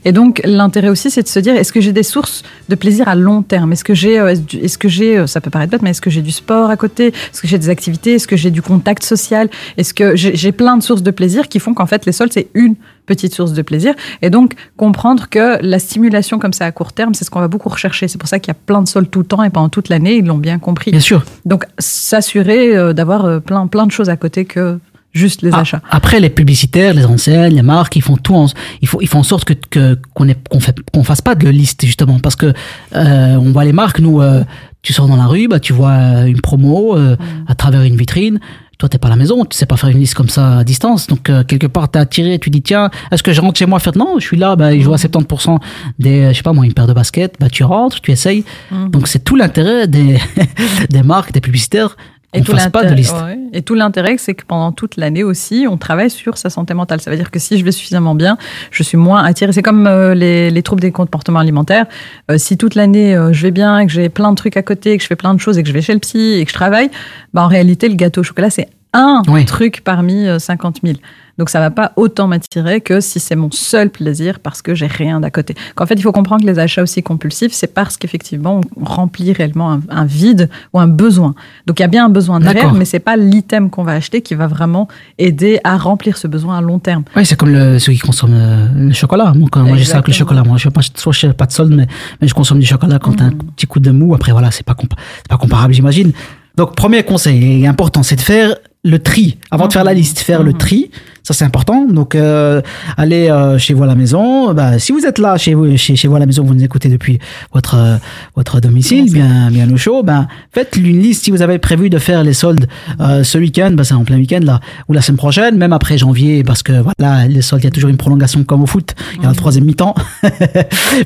Et 0.04 0.12
donc, 0.12 0.40
l'intérêt 0.44 0.88
aussi, 0.88 1.10
c'est 1.10 1.22
de 1.22 1.28
se 1.28 1.38
dire, 1.38 1.54
est-ce 1.56 1.72
que 1.72 1.80
j'ai 1.80 1.92
des 1.92 2.02
sources 2.02 2.42
de 2.68 2.74
plaisir 2.74 3.08
à 3.08 3.14
long 3.14 3.42
terme? 3.42 3.72
Est-ce 3.72 3.84
que 3.84 3.94
j'ai, 3.94 4.18
euh, 4.18 4.34
est-ce 4.60 4.76
que 4.78 4.88
j'ai, 4.88 5.18
euh, 5.18 5.26
ça 5.26 5.40
peut 5.40 5.50
paraître 5.50 5.70
bête, 5.70 5.82
mais 5.82 5.90
est-ce 5.90 6.00
que 6.02 6.10
j'ai 6.10 6.22
du 6.22 6.32
sport 6.32 6.68
à 6.70 6.76
côté? 6.76 7.08
Est-ce 7.08 7.40
que 7.40 7.48
j'ai 7.48 7.58
des 7.58 7.68
activités? 7.70 8.14
Est-ce 8.14 8.28
que 8.28 8.36
j'ai 8.36 8.50
du 8.50 8.60
contact 8.62 9.02
social? 9.04 9.48
Est-ce 9.78 9.94
que 9.94 10.16
j'ai 10.16 10.34
j'ai 10.36 10.52
plein 10.52 10.76
de 10.76 10.82
sources 10.82 11.02
de 11.02 11.10
plaisir 11.10 11.48
qui 11.48 11.58
font 11.60 11.72
qu'en 11.72 11.86
fait, 11.86 12.04
les 12.06 12.12
soldes, 12.12 12.32
c'est 12.32 12.48
une 12.54 12.74
petite 13.06 13.34
source 13.34 13.52
de 13.52 13.62
plaisir. 13.62 13.94
Et 14.22 14.30
donc, 14.30 14.54
comprendre 14.76 15.28
que 15.28 15.58
la 15.62 15.78
stimulation 15.78 16.38
comme 16.38 16.52
ça 16.52 16.66
à 16.66 16.72
court 16.72 16.92
terme, 16.92 17.14
c'est 17.14 17.24
ce 17.24 17.30
qu'on 17.30 17.40
va 17.40 17.48
beaucoup 17.48 17.68
rechercher. 17.68 18.08
C'est 18.08 18.18
pour 18.18 18.28
ça 18.28 18.38
qu'il 18.38 18.48
y 18.48 18.56
a 18.56 18.58
plein 18.66 18.82
de 18.82 18.88
soldes 18.88 19.10
tout 19.10 19.20
le 19.20 19.26
temps 19.26 19.42
et 19.42 19.50
pendant 19.50 19.68
toute 19.68 19.88
l'année, 19.88 20.16
ils 20.16 20.26
l'ont 20.26 20.38
bien 20.38 20.58
compris. 20.58 20.90
Bien 20.90 21.00
sûr. 21.00 21.24
Donc, 21.44 21.64
s'assurer 21.78 22.76
euh, 22.76 22.92
d'avoir 22.92 23.24
euh, 23.24 23.40
plein, 23.40 23.66
plein 23.66 23.86
de 23.86 23.92
choses 23.92 24.10
à 24.10 24.16
côté 24.16 24.44
que 24.44 24.78
juste 25.16 25.42
les 25.42 25.50
Ah, 25.52 25.60
achats. 25.60 25.80
Après, 25.90 26.20
les 26.20 26.30
publicitaires, 26.30 26.94
les 26.94 27.06
enseignes, 27.06 27.54
les 27.54 27.62
marques, 27.62 27.96
ils 27.96 28.02
font 28.02 28.16
tout 28.16 28.34
en, 28.34 28.46
ils 28.82 28.88
font, 28.88 28.98
ils 29.00 29.08
font 29.08 29.20
en 29.20 29.24
sorte 29.24 29.44
que, 29.44 29.94
qu'on 30.14 30.26
qu'on 30.50 30.58
qu'on 30.92 31.04
fasse 31.04 31.22
pas 31.22 31.34
de 31.34 31.48
liste, 31.48 31.84
justement. 31.84 32.18
Parce 32.20 32.36
que, 32.36 32.52
euh, 32.94 33.36
on 33.36 33.50
voit 33.52 33.64
les 33.64 33.72
marques, 33.72 33.98
nous, 33.98 34.20
euh, 34.20 34.44
tu 34.82 34.92
sors 34.92 35.08
dans 35.08 35.16
la 35.16 35.26
rue, 35.26 35.48
bah, 35.48 35.58
tu 35.58 35.72
vois 35.72 36.26
une 36.26 36.40
promo, 36.40 36.96
euh, 36.96 37.16
à 37.48 37.54
travers 37.54 37.82
une 37.82 37.96
vitrine. 37.96 38.38
Toi, 38.78 38.90
t'es 38.90 38.98
pas 38.98 39.06
à 39.06 39.10
la 39.10 39.16
maison, 39.16 39.44
tu 39.46 39.56
sais 39.56 39.64
pas 39.64 39.78
faire 39.78 39.88
une 39.88 39.98
liste 39.98 40.14
comme 40.14 40.28
ça 40.28 40.58
à 40.58 40.64
distance. 40.64 41.06
Donc, 41.06 41.30
euh, 41.30 41.44
quelque 41.44 41.66
part, 41.66 41.90
t'es 41.90 41.98
attiré, 41.98 42.38
tu 42.38 42.50
dis, 42.50 42.60
tiens, 42.60 42.90
est-ce 43.10 43.22
que 43.22 43.32
je 43.32 43.40
rentre 43.40 43.58
chez 43.58 43.64
moi? 43.64 43.78
Faire, 43.78 43.96
non, 43.96 44.18
je 44.18 44.26
suis 44.26 44.36
là, 44.36 44.54
bah, 44.54 44.76
je 44.76 44.80
joue 44.80 44.92
à 44.92 44.98
70% 44.98 45.58
des, 45.98 46.24
euh, 46.24 46.32
je 46.32 46.36
sais 46.36 46.42
pas 46.42 46.52
moi, 46.52 46.66
une 46.66 46.74
paire 46.74 46.86
de 46.86 46.92
baskets, 46.92 47.36
bah, 47.40 47.48
tu 47.48 47.64
rentres, 47.64 48.00
tu 48.02 48.12
essayes. 48.12 48.44
Mhm. 48.70 48.90
Donc, 48.90 49.08
c'est 49.08 49.24
tout 49.24 49.34
l'intérêt 49.34 49.86
des, 49.86 50.18
des 50.90 51.02
marques, 51.02 51.32
des 51.32 51.40
publicitaires, 51.40 51.96
qu'on 52.38 52.44
tout 52.44 52.52
fasse 52.52 52.68
pas 52.68 52.80
de 52.84 52.90
l'intérêt- 52.90 52.96
liste. 52.96 53.14
ouais. 53.24 53.38
Et 53.52 53.62
tout 53.62 53.74
l'intérêt, 53.74 54.16
c'est 54.18 54.34
que 54.34 54.44
pendant 54.46 54.72
toute 54.72 54.96
l'année 54.96 55.22
aussi, 55.24 55.66
on 55.70 55.76
travaille 55.76 56.10
sur 56.10 56.36
sa 56.36 56.50
santé 56.50 56.74
mentale. 56.74 57.00
Ça 57.00 57.10
veut 57.10 57.16
dire 57.16 57.30
que 57.30 57.38
si 57.38 57.58
je 57.58 57.64
vais 57.64 57.72
suffisamment 57.72 58.14
bien, 58.14 58.36
je 58.70 58.82
suis 58.82 58.96
moins 58.98 59.22
attirée. 59.24 59.52
C'est 59.52 59.62
comme 59.62 59.86
euh, 59.86 60.14
les, 60.14 60.50
les 60.50 60.62
troubles 60.62 60.82
des 60.82 60.92
comportements 60.92 61.38
alimentaires. 61.40 61.86
Euh, 62.30 62.38
si 62.38 62.56
toute 62.58 62.74
l'année 62.74 63.14
euh, 63.14 63.32
je 63.32 63.42
vais 63.42 63.50
bien, 63.50 63.86
que 63.86 63.92
j'ai 63.92 64.08
plein 64.08 64.30
de 64.30 64.36
trucs 64.36 64.56
à 64.56 64.62
côté, 64.62 64.96
que 64.96 65.02
je 65.02 65.08
fais 65.08 65.16
plein 65.16 65.34
de 65.34 65.40
choses 65.40 65.56
et 65.58 65.62
que 65.62 65.68
je 65.68 65.74
vais 65.74 65.82
chez 65.82 65.94
le 65.94 66.00
psy 66.00 66.34
et 66.40 66.44
que 66.44 66.50
je 66.50 66.54
travaille, 66.54 66.90
bah, 67.34 67.42
en 67.44 67.48
réalité, 67.48 67.88
le 67.88 67.94
gâteau 67.94 68.20
au 68.20 68.24
chocolat, 68.24 68.50
c'est 68.50 68.68
un 68.92 69.22
truc 69.46 69.82
parmi 69.84 70.26
euh, 70.26 70.38
50 70.38 70.78
000. 70.82 70.96
Donc 71.38 71.50
ça 71.50 71.60
va 71.60 71.70
pas 71.70 71.92
autant 71.96 72.26
m'attirer 72.28 72.80
que 72.80 73.00
si 73.00 73.20
c'est 73.20 73.36
mon 73.36 73.50
seul 73.50 73.90
plaisir 73.90 74.40
parce 74.40 74.62
que 74.62 74.74
j'ai 74.74 74.86
rien 74.86 75.20
d'à 75.20 75.30
côté. 75.30 75.54
Qu'en 75.74 75.84
fait, 75.86 75.94
il 75.94 76.02
faut 76.02 76.12
comprendre 76.12 76.42
que 76.42 76.46
les 76.50 76.58
achats 76.58 76.82
aussi 76.82 77.02
compulsifs, 77.02 77.52
c'est 77.52 77.72
parce 77.74 77.96
qu'effectivement, 77.96 78.60
on 78.76 78.84
remplit 78.84 79.32
réellement 79.32 79.72
un, 79.72 79.80
un 79.90 80.04
vide 80.06 80.48
ou 80.72 80.78
un 80.80 80.86
besoin. 80.88 81.34
Donc 81.66 81.78
il 81.78 81.82
y 81.82 81.84
a 81.84 81.88
bien 81.88 82.06
un 82.06 82.08
besoin 82.08 82.40
derrière, 82.40 82.64
mais 82.78 82.84
c'est 82.86 82.98
pas 83.00 83.16
l'item 83.16 83.68
qu'on 83.70 83.84
va 83.84 83.92
acheter 83.92 84.22
qui 84.22 84.34
va 84.34 84.46
vraiment 84.46 84.88
aider 85.18 85.58
à 85.64 85.76
remplir 85.76 86.16
ce 86.16 86.26
besoin 86.26 86.56
à 86.58 86.60
long 86.60 86.78
terme. 86.78 87.04
Oui, 87.16 87.26
c'est 87.26 87.36
comme 87.36 87.50
le, 87.50 87.78
ceux 87.78 87.92
qui 87.92 87.98
consomment 87.98 88.70
le, 88.74 88.86
le 88.88 88.92
chocolat. 88.94 89.32
Moi, 89.34 89.48
quand- 89.52 89.62
moi 89.64 89.76
j'ai 89.76 89.84
ça 89.84 89.94
avec 89.98 90.08
le 90.08 90.14
chocolat. 90.14 90.42
Moi, 90.42 90.56
je 90.56 90.68
soit 90.96 91.12
je 91.12 91.26
pas 91.28 91.46
de 91.46 91.52
solde, 91.52 91.74
mais, 91.74 91.86
mais 92.20 92.28
je 92.28 92.34
consomme 92.34 92.58
du 92.60 92.66
chocolat 92.66 92.98
quand 92.98 93.12
t'as 93.14 93.24
un 93.24 93.32
petit 93.32 93.66
coup 93.66 93.80
de 93.80 93.90
mou. 93.90 94.14
Après, 94.14 94.32
voilà, 94.32 94.50
c'est 94.50 94.64
pas, 94.64 94.72
compa- 94.74 94.96
pas 95.28 95.36
comparable, 95.36 95.74
j'imagine. 95.74 96.12
Donc, 96.56 96.74
premier 96.74 97.02
conseil 97.02 97.66
important, 97.66 98.02
c'est 98.02 98.16
de 98.16 98.20
faire 98.22 98.56
le 98.84 98.98
tri. 99.00 99.36
Avant 99.50 99.66
de 99.66 99.72
faire 99.72 99.84
la 99.84 99.92
liste, 99.92 100.20
faire 100.20 100.42
le 100.42 100.52
tri. 100.54 100.90
Ça, 101.26 101.34
c'est 101.34 101.44
important. 101.44 101.86
Donc, 101.90 102.14
euh, 102.14 102.60
allez 102.96 103.28
euh, 103.28 103.58
chez 103.58 103.74
vous 103.74 103.82
à 103.82 103.86
la 103.86 103.96
maison. 103.96 104.54
Bah, 104.54 104.78
si 104.78 104.92
vous 104.92 105.04
êtes 105.06 105.18
là 105.18 105.36
chez 105.36 105.54
vous, 105.54 105.76
chez, 105.76 105.96
chez 105.96 106.06
vous 106.06 106.14
à 106.14 106.20
la 106.20 106.26
maison, 106.26 106.44
vous 106.44 106.54
nous 106.54 106.62
écoutez 106.62 106.88
depuis 106.88 107.18
votre, 107.52 107.74
euh, 107.74 107.96
votre 108.36 108.60
domicile, 108.60 109.12
bien, 109.12 109.50
bien 109.50 109.68
au 109.72 109.76
chaud, 109.76 110.04
ben, 110.04 110.28
faites 110.52 110.76
une 110.76 111.02
liste. 111.02 111.24
Si 111.24 111.32
vous 111.32 111.42
avez 111.42 111.58
prévu 111.58 111.90
de 111.90 111.98
faire 111.98 112.22
les 112.22 112.32
soldes 112.32 112.68
euh, 113.00 113.24
ce 113.24 113.38
week-end, 113.38 113.72
bah, 113.72 113.82
c'est 113.82 113.94
en 113.94 114.04
plein 114.04 114.18
week-end 114.18 114.38
là, 114.44 114.60
ou 114.88 114.92
la 114.92 115.02
semaine 115.02 115.16
prochaine, 115.16 115.56
même 115.56 115.72
après 115.72 115.98
janvier, 115.98 116.44
parce 116.44 116.62
que 116.62 116.74
voilà, 116.80 117.26
les 117.26 117.42
soldes, 117.42 117.62
il 117.62 117.66
y 117.66 117.68
a 117.68 117.72
toujours 117.72 117.90
une 117.90 117.96
prolongation 117.96 118.44
comme 118.44 118.62
au 118.62 118.66
foot. 118.66 118.94
Il 119.16 119.22
y 119.22 119.24
a 119.24 119.28
la 119.30 119.34
troisième 119.34 119.64
mi-temps. 119.64 119.96
Puis 120.22 120.38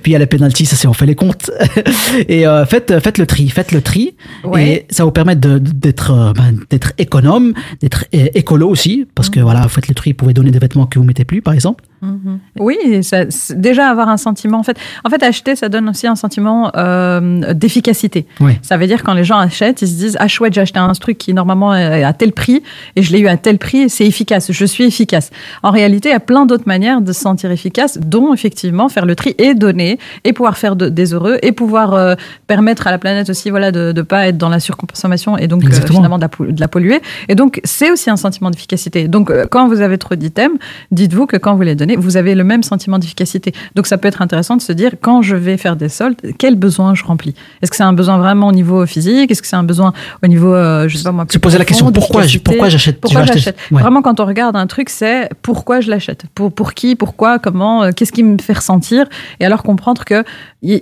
il 0.04 0.12
y 0.12 0.16
a 0.16 0.18
les 0.18 0.26
pénalties, 0.26 0.66
ça 0.66 0.76
c'est 0.76 0.86
on 0.86 0.92
fait 0.92 1.06
les 1.06 1.14
comptes. 1.14 1.50
et 2.28 2.46
euh, 2.46 2.66
faites, 2.66 3.00
faites 3.00 3.16
le 3.16 3.24
tri, 3.24 3.48
faites 3.48 3.72
le 3.72 3.80
tri. 3.80 4.16
Ouais. 4.44 4.68
Et 4.68 4.86
ça 4.90 5.04
vous 5.04 5.12
permet 5.12 5.34
de- 5.36 5.56
d'être 5.58 6.34
ben, 6.36 6.54
d'être 6.68 6.92
économe, 6.98 7.54
d'être 7.80 8.04
écolo 8.12 8.68
aussi, 8.68 9.06
parce 9.14 9.30
que 9.30 9.40
voilà, 9.40 9.66
faites 9.68 9.88
le 9.88 9.94
tri, 9.94 10.09
vous 10.10 10.16
pouvez 10.16 10.34
donner 10.34 10.50
des 10.50 10.58
vêtements 10.58 10.86
que 10.86 10.98
vous 10.98 11.04
mettez 11.04 11.24
plus, 11.24 11.42
par 11.42 11.54
exemple. 11.54 11.84
Mhm. 12.02 12.38
Oui, 12.58 12.76
ça- 13.02 13.24
déjà 13.54 13.88
avoir 13.90 14.08
un 14.08 14.16
sentiment. 14.16 14.58
En 14.58 14.62
fait, 14.62 14.76
en 15.04 15.10
fait, 15.10 15.22
acheter, 15.22 15.54
ça 15.56 15.68
donne 15.68 15.88
aussi 15.88 16.06
un 16.06 16.16
sentiment 16.16 16.70
euh, 16.76 17.52
d'efficacité. 17.54 18.26
Oui. 18.40 18.52
Ça 18.62 18.76
veut 18.76 18.86
dire 18.86 19.02
quand 19.02 19.14
les 19.14 19.24
gens 19.24 19.38
achètent, 19.38 19.82
ils 19.82 19.88
se 19.88 19.94
disent 19.94 20.16
ah 20.20 20.28
chouette, 20.28 20.54
j'ai 20.54 20.62
acheté 20.62 20.78
un 20.78 20.90
truc 20.92 21.18
qui 21.18 21.34
normalement 21.34 21.74
est 21.74 22.02
à 22.02 22.12
tel 22.12 22.32
prix 22.32 22.62
et 22.96 23.02
je 23.02 23.12
l'ai 23.12 23.20
eu 23.20 23.28
à 23.28 23.36
tel 23.36 23.58
prix, 23.58 23.82
et 23.82 23.88
c'est 23.88 24.06
efficace. 24.06 24.50
Je 24.50 24.64
suis 24.64 24.84
efficace. 24.84 25.30
En 25.62 25.70
réalité, 25.70 26.08
il 26.08 26.12
y 26.12 26.14
a 26.14 26.20
plein 26.20 26.46
d'autres 26.46 26.66
manières 26.66 27.00
de 27.00 27.12
se 27.12 27.20
sentir 27.20 27.50
efficace, 27.50 27.98
dont 27.98 28.32
effectivement 28.32 28.88
faire 28.88 29.04
le 29.06 29.14
tri 29.14 29.34
et 29.38 29.54
donner 29.54 29.98
et 30.24 30.32
pouvoir 30.32 30.56
faire 30.56 30.76
de- 30.76 30.88
des 30.88 31.12
heureux 31.14 31.38
et 31.42 31.52
pouvoir 31.52 31.94
euh, 31.94 32.14
permettre 32.46 32.86
à 32.86 32.90
la 32.90 32.98
planète 32.98 33.28
aussi, 33.30 33.50
voilà, 33.50 33.72
de 33.72 33.92
ne 33.94 34.02
pas 34.02 34.26
être 34.28 34.38
dans 34.38 34.48
la 34.48 34.60
surconsommation 34.60 35.36
et 35.36 35.46
donc 35.48 35.64
euh, 35.64 35.66
finalement 35.96 36.16
de 36.16 36.22
la, 36.22 36.28
pou- 36.28 36.46
de 36.50 36.60
la 36.60 36.68
polluer. 36.68 37.00
Et 37.28 37.34
donc 37.34 37.60
c'est 37.64 37.90
aussi 37.90 38.10
un 38.10 38.16
sentiment 38.16 38.50
d'efficacité. 38.50 39.08
Donc 39.08 39.30
euh, 39.30 39.46
quand 39.50 39.68
vous 39.68 39.80
avez 39.80 39.98
trop 39.98 40.14
d'items, 40.14 40.56
dites-vous 40.90 41.26
que 41.26 41.36
quand 41.36 41.54
vous 41.54 41.62
les 41.62 41.74
donnez 41.74 41.89
vous 41.96 42.16
avez 42.16 42.34
le 42.34 42.44
même 42.44 42.62
sentiment 42.62 42.98
d'efficacité. 42.98 43.52
Donc 43.74 43.86
ça 43.86 43.98
peut 43.98 44.08
être 44.08 44.22
intéressant 44.22 44.56
de 44.56 44.62
se 44.62 44.72
dire, 44.72 44.92
quand 45.00 45.22
je 45.22 45.36
vais 45.36 45.56
faire 45.56 45.76
des 45.76 45.88
soldes, 45.88 46.16
quel 46.38 46.56
besoin 46.56 46.94
je 46.94 47.04
remplis? 47.04 47.34
Est-ce 47.62 47.70
que 47.70 47.76
c'est 47.76 47.82
un 47.82 47.92
besoin 47.92 48.18
vraiment 48.18 48.48
au 48.48 48.52
niveau 48.52 48.86
physique? 48.86 49.30
Est-ce 49.30 49.42
que 49.42 49.48
c'est 49.48 49.56
un 49.56 49.62
besoin 49.62 49.92
au 50.22 50.26
niveau, 50.26 50.54
euh, 50.54 50.88
je 50.88 50.96
sais 50.96 51.04
pas 51.04 51.12
moi, 51.12 51.26
Tu 51.26 51.38
posais 51.38 51.58
la 51.58 51.64
question 51.64 51.90
pourquoi, 51.92 52.22
pourquoi 52.44 52.68
j'achète? 52.68 53.00
Pourquoi 53.00 53.24
j'achète? 53.24 53.56
Vraiment, 53.70 54.02
quand 54.02 54.20
on 54.20 54.26
regarde 54.26 54.56
un 54.56 54.66
truc, 54.66 54.88
c'est 54.88 55.28
pourquoi 55.42 55.80
je 55.80 55.90
l'achète? 55.90 56.24
Pour, 56.34 56.52
pour 56.52 56.74
qui? 56.74 56.96
Pourquoi? 56.96 57.38
Comment? 57.38 57.84
Euh, 57.84 57.90
Qu'est-ce 57.94 58.12
qui 58.12 58.22
me 58.22 58.38
fait 58.38 58.54
ressentir? 58.54 59.06
Et 59.40 59.44
alors 59.44 59.62
comprendre 59.62 60.04
que 60.04 60.24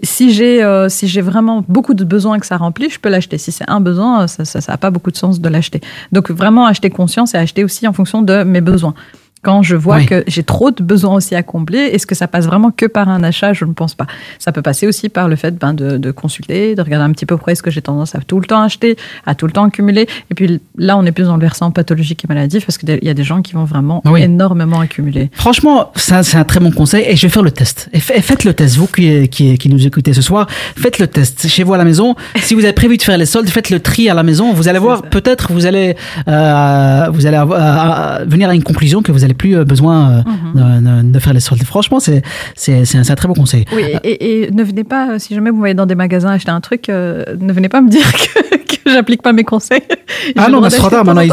si 0.02 0.32
j'ai 0.32 0.62
euh, 0.62 0.88
si 0.88 1.06
j'ai 1.09 1.20
vraiment 1.20 1.64
beaucoup 1.68 1.94
de 1.94 2.04
besoins 2.04 2.38
que 2.38 2.46
ça 2.46 2.56
remplit, 2.56 2.90
je 2.90 2.98
peux 2.98 3.09
l'acheter. 3.09 3.38
Si 3.38 3.52
c'est 3.52 3.68
un 3.68 3.80
besoin, 3.80 4.26
ça 4.26 4.42
n'a 4.42 4.61
ça, 4.61 4.76
pas 4.76 4.90
beaucoup 4.90 5.11
de 5.11 5.16
sens 5.16 5.40
de 5.40 5.48
l'acheter. 5.48 5.80
Donc 6.12 6.30
vraiment 6.30 6.66
acheter 6.66 6.90
conscience 6.90 7.34
et 7.34 7.38
acheter 7.38 7.64
aussi 7.64 7.86
en 7.86 7.92
fonction 7.92 8.22
de 8.22 8.42
mes 8.42 8.61
besoins. 8.61 8.94
Quand 9.43 9.62
je 9.62 9.76
vois 9.76 10.03
que 10.03 10.24
j'ai 10.26 10.43
trop 10.43 10.70
de 10.70 10.82
besoins 10.82 11.14
aussi 11.14 11.34
à 11.34 11.43
combler, 11.43 11.78
est-ce 11.78 12.07
que 12.07 12.14
ça 12.14 12.26
passe 12.26 12.47
vraiment 12.47 12.70
que 12.70 12.86
par 12.86 13.09
un 13.09 13.22
achat? 13.22 13.53
Je 13.53 13.64
ne 13.64 13.72
pense 13.72 13.95
pas. 13.95 14.07
Ça 14.39 14.53
peut 14.53 14.62
passer 14.62 14.86
aussi 14.86 15.09
par 15.09 15.28
le 15.28 15.36
fait 15.36 15.57
ben, 15.57 15.74
de, 15.74 16.11
consulter, 16.11 16.74
de 16.74 16.82
regarder 16.82 17.05
un 17.05 17.12
petit 17.12 17.26
peu 17.26 17.36
près 17.36 17.55
ce 17.55 17.62
que 17.62 17.70
j'ai 17.70 17.82
tendance 17.82 18.14
à 18.14 18.20
tout 18.20 18.41
le 18.41 18.47
temps 18.47 18.62
acheter, 18.62 18.97
à 19.26 19.34
tout 19.34 19.47
le 19.47 19.53
temps 19.53 19.64
accumuler. 19.64 20.09
Et 20.30 20.34
puis 20.34 20.61
là, 20.76 20.97
on 20.99 21.05
est 21.05 21.12
plus 21.12 21.24
dans 21.24 21.36
le 21.36 21.41
versant 21.41 21.70
pathologique 21.70 22.24
et 22.24 22.28
maladif 22.28 22.66
parce 22.66 22.78
qu'il 22.78 22.99
y 23.01 23.09
a 23.09 23.14
des 23.14 23.24
gens 23.24 23.43
qui 23.43 23.53
vont 23.53 23.64
vraiment 23.64 24.03
énormément 24.16 24.80
accumuler. 24.80 25.30
Franchement, 25.34 25.93
c'est 25.95 26.36
un 26.36 26.45
très 26.45 26.61
bon 26.61 26.72
conseil 26.72 27.05
et 27.07 27.16
je 27.16 27.26
vais 27.26 27.32
faire 27.32 27.43
le 27.43 27.53
test. 27.53 27.89
Et 27.93 28.01
faites 28.01 28.45
le 28.45 28.55
test, 28.55 28.76
vous 28.76 28.86
qui, 28.86 29.28
qui, 29.28 29.68
nous 29.68 29.86
écoutez 29.86 30.14
ce 30.14 30.22
soir, 30.22 30.49
faites 30.51 30.99
le 30.99 31.07
test 31.07 31.47
chez 31.47 31.62
vous 31.62 31.74
à 31.74 31.78
la 31.78 31.84
maison. 31.84 32.16
si 32.36 32.55
vous 32.55 32.64
avez 32.64 32.72
prévu 32.72 32.97
de 32.97 33.03
faire 33.03 33.18
les 33.18 33.26
soldes, 33.26 33.49
faites 33.49 33.70
le 33.70 33.80
tri 33.80 34.09
à 34.09 34.14
la 34.14 34.22
maison. 34.22 34.53
Vous 34.53 34.68
allez 34.68 34.78
voir, 34.78 35.03
peut-être 35.03 35.53
vous 35.53 35.66
allez, 35.66 35.95
euh, 36.26 37.07
vous 37.12 37.26
allez 37.26 37.36
euh, 37.39 38.24
venir 38.26 38.49
à 38.49 38.55
une 38.55 38.64
conclusion 38.64 39.03
que 39.03 39.12
vous 39.12 39.24
allez 39.24 39.27
plus 39.34 39.56
euh, 39.56 39.64
besoin 39.64 40.24
euh, 40.56 40.60
mhm. 40.60 41.12
de, 41.12 41.18
faire 41.18 41.32
les 41.32 41.40
soldes. 41.40 41.62
Franchement, 41.64 42.00
c'est 42.00 42.22
c'est 42.54 42.96
un, 42.96 43.14
très 43.14 43.28
beau 43.28 43.34
conseil. 43.34 43.64
Oui, 43.74 43.82
et, 44.04 44.50
ne 44.52 44.62
venez 44.62 44.84
pas, 44.84 45.18
si 45.18 45.34
jamais 45.34 45.50
vous 45.50 45.58
voyez 45.58 45.74
dans 45.74 45.86
des 45.86 45.94
magasins 45.94 46.30
acheter 46.30 46.50
un 46.50 46.60
truc, 46.60 46.88
ne 46.88 47.52
venez 47.52 47.68
pas 47.68 47.80
me 47.80 47.88
dire 47.88 48.10
que, 48.12 48.56
que 48.56 48.90
j'applique 48.90 49.22
pas 49.22 49.32
mes 49.32 49.44
conseils. 49.44 49.82
Ah 50.36 50.48
non, 50.48 50.60
mais 50.60 50.70
c'est 50.70 50.78
trop 50.78 50.90
tard 50.90 51.04
maintenant. 51.04 51.22
Ils 51.22 51.32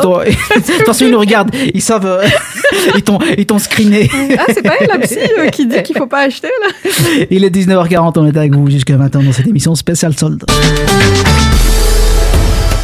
Attention, 0.80 1.08
ils 1.08 1.12
nous 1.12 1.20
regardent. 1.20 1.54
Ils 1.74 1.82
savent. 1.82 2.22
ils 2.96 3.46
t'ont 3.46 3.60
screené. 3.60 4.10
Ah, 4.38 4.44
c'est 4.54 4.62
pas 4.62 4.74
elle, 4.80 4.88
la 4.88 5.00
psy, 5.00 5.18
qui 5.52 5.66
dit 5.66 5.82
qu'il 5.84 5.98
faut 5.98 6.08
pas 6.08 6.22
acheter, 6.22 6.50
là. 6.62 7.26
Il 7.32 7.44
est 7.44 7.50
19h40, 7.50 8.14
on 8.18 8.28
est 8.28 8.38
avec 8.38 8.54
vous 8.54 8.70
jusqu'à 8.70 8.98
maintenant 8.98 9.24
dans 9.24 9.32
cette 9.32 9.48
émission 9.48 9.76
spéciale 9.76 10.16
solde. 10.16 10.44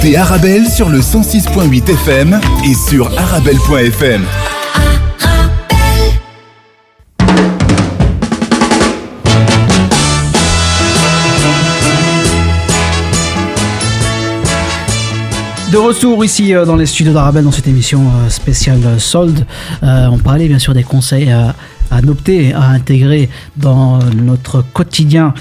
Écoutez 0.00 0.16
Arabelle 0.16 0.68
sur 0.68 0.90
le 0.90 1.00
106.8 1.00 1.90
FM 1.90 2.40
et 2.64 2.74
sur 2.88 3.10
arabelle.fm. 3.18 4.24
De 15.72 15.76
retour 15.76 16.24
ici 16.24 16.54
euh, 16.54 16.64
dans 16.64 16.76
les 16.76 16.86
studios 16.86 17.12
d'Arabelle 17.12 17.42
dans 17.42 17.50
cette 17.50 17.66
émission 17.66 18.02
euh, 18.02 18.28
spéciale 18.28 18.80
euh, 18.86 18.98
solde. 19.00 19.44
on 19.82 20.18
parlait 20.18 20.46
bien 20.46 20.60
sûr 20.60 20.74
des 20.74 20.84
conseils 20.84 21.32
à, 21.32 21.56
à 21.90 21.96
adopter, 21.96 22.54
à 22.54 22.68
intégrer 22.68 23.28
dans 23.56 23.98
notre 24.14 24.62
quotidien 24.62 25.34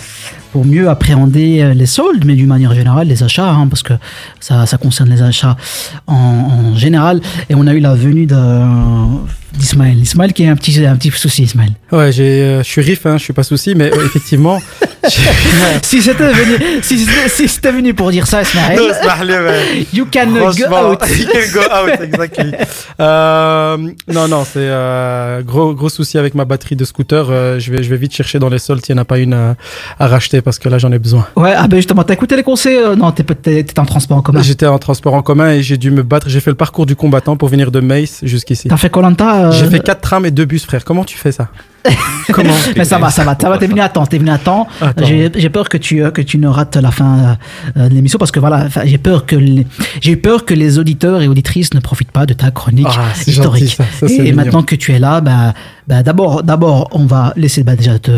pour 0.57 0.65
mieux 0.65 0.89
appréhender 0.89 1.61
euh, 1.61 1.75
les 1.75 1.85
soldes, 1.85 2.25
mais 2.25 2.33
d'une 2.33 2.47
manière 2.47 2.73
générale, 2.73 3.07
les 3.07 3.21
achats, 3.21 3.51
hein, 3.51 3.67
parce 3.67 3.83
que 3.83 3.93
ça, 4.39 4.65
ça, 4.65 4.79
concerne 4.79 5.07
les 5.07 5.21
achats 5.21 5.55
en, 6.07 6.15
en, 6.15 6.75
général. 6.75 7.21
Et 7.47 7.53
on 7.53 7.67
a 7.67 7.75
eu 7.75 7.79
la 7.79 7.93
venue 7.93 8.25
d'Ismaël. 9.53 9.99
Ismaël 9.99 10.33
qui 10.33 10.41
est 10.41 10.47
un 10.47 10.55
petit, 10.55 10.83
un 10.83 10.95
petit 10.95 11.11
souci, 11.11 11.43
Ismaël. 11.43 11.73
Ouais, 11.91 12.09
euh, 12.19 12.63
je 12.63 12.67
suis 12.67 12.81
riff, 12.81 13.05
hein, 13.05 13.19
je 13.19 13.23
suis 13.23 13.33
pas 13.33 13.43
souci, 13.43 13.75
mais 13.75 13.93
euh, 13.93 14.03
effectivement. 14.03 14.59
si 15.81 16.01
c'était 16.01 16.31
venu, 16.31 16.81
si 16.81 17.47
c'était 17.47 17.71
venu 17.71 17.93
pour 17.93 18.11
dire 18.11 18.27
ça, 18.27 18.41
Ismaël. 18.41 18.79
you 19.93 20.05
can 20.11 20.27
go 20.27 20.47
out. 20.47 21.01
you 21.17 21.25
can 21.27 21.53
go 21.53 21.61
out, 21.61 22.01
exactly. 22.01 22.51
Euh, 22.99 23.77
non, 24.11 24.27
non, 24.27 24.43
c'est 24.45 24.69
gros, 25.45 25.73
gros 25.73 25.89
souci 25.89 26.17
avec 26.17 26.35
ma 26.35 26.45
batterie 26.45 26.75
de 26.75 26.85
scooter. 26.85 27.25
je 27.59 27.71
vais, 27.71 27.83
je 27.83 27.89
vais 27.89 27.97
vite 27.97 28.13
chercher 28.13 28.39
dans 28.39 28.49
les 28.49 28.59
soldes 28.59 28.85
s'il 28.85 28.95
n'y 28.95 28.99
en 28.99 29.03
a 29.03 29.05
pas 29.05 29.19
une 29.19 29.33
à, 29.33 29.55
à 29.99 30.07
racheter 30.07 30.41
parce 30.41 30.59
que 30.59 30.69
là 30.69 30.77
j'en 30.77 30.91
ai 30.91 30.99
besoin. 30.99 31.27
Ouais, 31.35 31.53
ah 31.55 31.67
ben 31.67 31.77
justement, 31.77 32.03
t'as 32.03 32.13
écouté 32.13 32.35
les 32.35 32.43
conseils 32.43 32.77
euh, 32.77 32.95
Non, 32.95 33.11
t'étais 33.11 33.79
en 33.79 33.85
transport 33.85 34.17
en 34.17 34.21
commun. 34.21 34.41
J'étais 34.41 34.65
en 34.65 34.79
transport 34.79 35.13
en 35.13 35.21
commun 35.21 35.51
et 35.51 35.61
j'ai 35.63 35.77
dû 35.77 35.91
me 35.91 36.03
battre. 36.03 36.29
J'ai 36.29 36.39
fait 36.39 36.49
le 36.49 36.55
parcours 36.55 36.85
du 36.85 36.95
combattant 36.95 37.37
pour 37.37 37.49
venir 37.49 37.71
de 37.71 37.79
Mace 37.79 38.19
jusqu'ici. 38.23 38.67
T'as 38.67 38.77
fait 38.77 38.89
Colanta 38.89 39.47
euh... 39.47 39.51
J'ai 39.51 39.69
fait 39.69 39.79
4 39.79 40.01
trams 40.01 40.25
et 40.25 40.31
2 40.31 40.45
bus, 40.45 40.65
frère. 40.65 40.83
Comment 40.83 41.03
tu 41.03 41.17
fais 41.17 41.31
ça? 41.31 41.49
Comment 42.31 42.53
Mais 42.75 42.85
ça 42.85 42.97
va, 42.97 43.09
ça 43.09 43.23
va, 43.23 43.37
ça 43.39 43.49
va. 43.49 43.57
T'es 43.57 43.67
venu 43.67 43.81
à 43.81 43.89
temps, 43.89 44.05
t'es 44.05 44.17
venu 44.17 44.29
à 44.29 44.37
temps. 44.37 44.67
J'ai 45.03 45.49
peur 45.49 45.69
que 45.69 45.77
tu 45.77 46.03
euh, 46.03 46.11
que 46.11 46.21
tu 46.21 46.37
ne 46.37 46.47
rates 46.47 46.75
la 46.75 46.91
fin 46.91 47.37
euh, 47.77 47.89
de 47.89 47.93
l'émission 47.93 48.19
parce 48.19 48.31
que 48.31 48.39
voilà, 48.39 48.67
j'ai 48.85 48.97
peur 48.97 49.25
que 49.25 49.37
j'ai 50.01 50.11
eu 50.11 50.17
peur 50.17 50.45
que 50.45 50.53
les 50.53 50.79
auditeurs 50.79 51.21
et 51.21 51.27
auditrices 51.27 51.73
ne 51.73 51.79
profitent 51.79 52.11
pas 52.11 52.25
de 52.25 52.33
ta 52.33 52.51
chronique 52.51 52.87
ah, 52.89 53.13
historique. 53.25 53.77
et, 54.07 54.31
maintenant 54.33 54.63
que 54.63 54.75
tu 54.75 54.93
es 54.93 54.99
là, 54.99 55.21
bah, 55.21 55.53
bah 55.87 56.03
d'abord 56.03 56.43
d'abord 56.43 56.89
on 56.91 57.05
va 57.05 57.33
laisser 57.37 57.63
bah, 57.63 57.75
déjà 57.75 57.97
te 57.97 58.11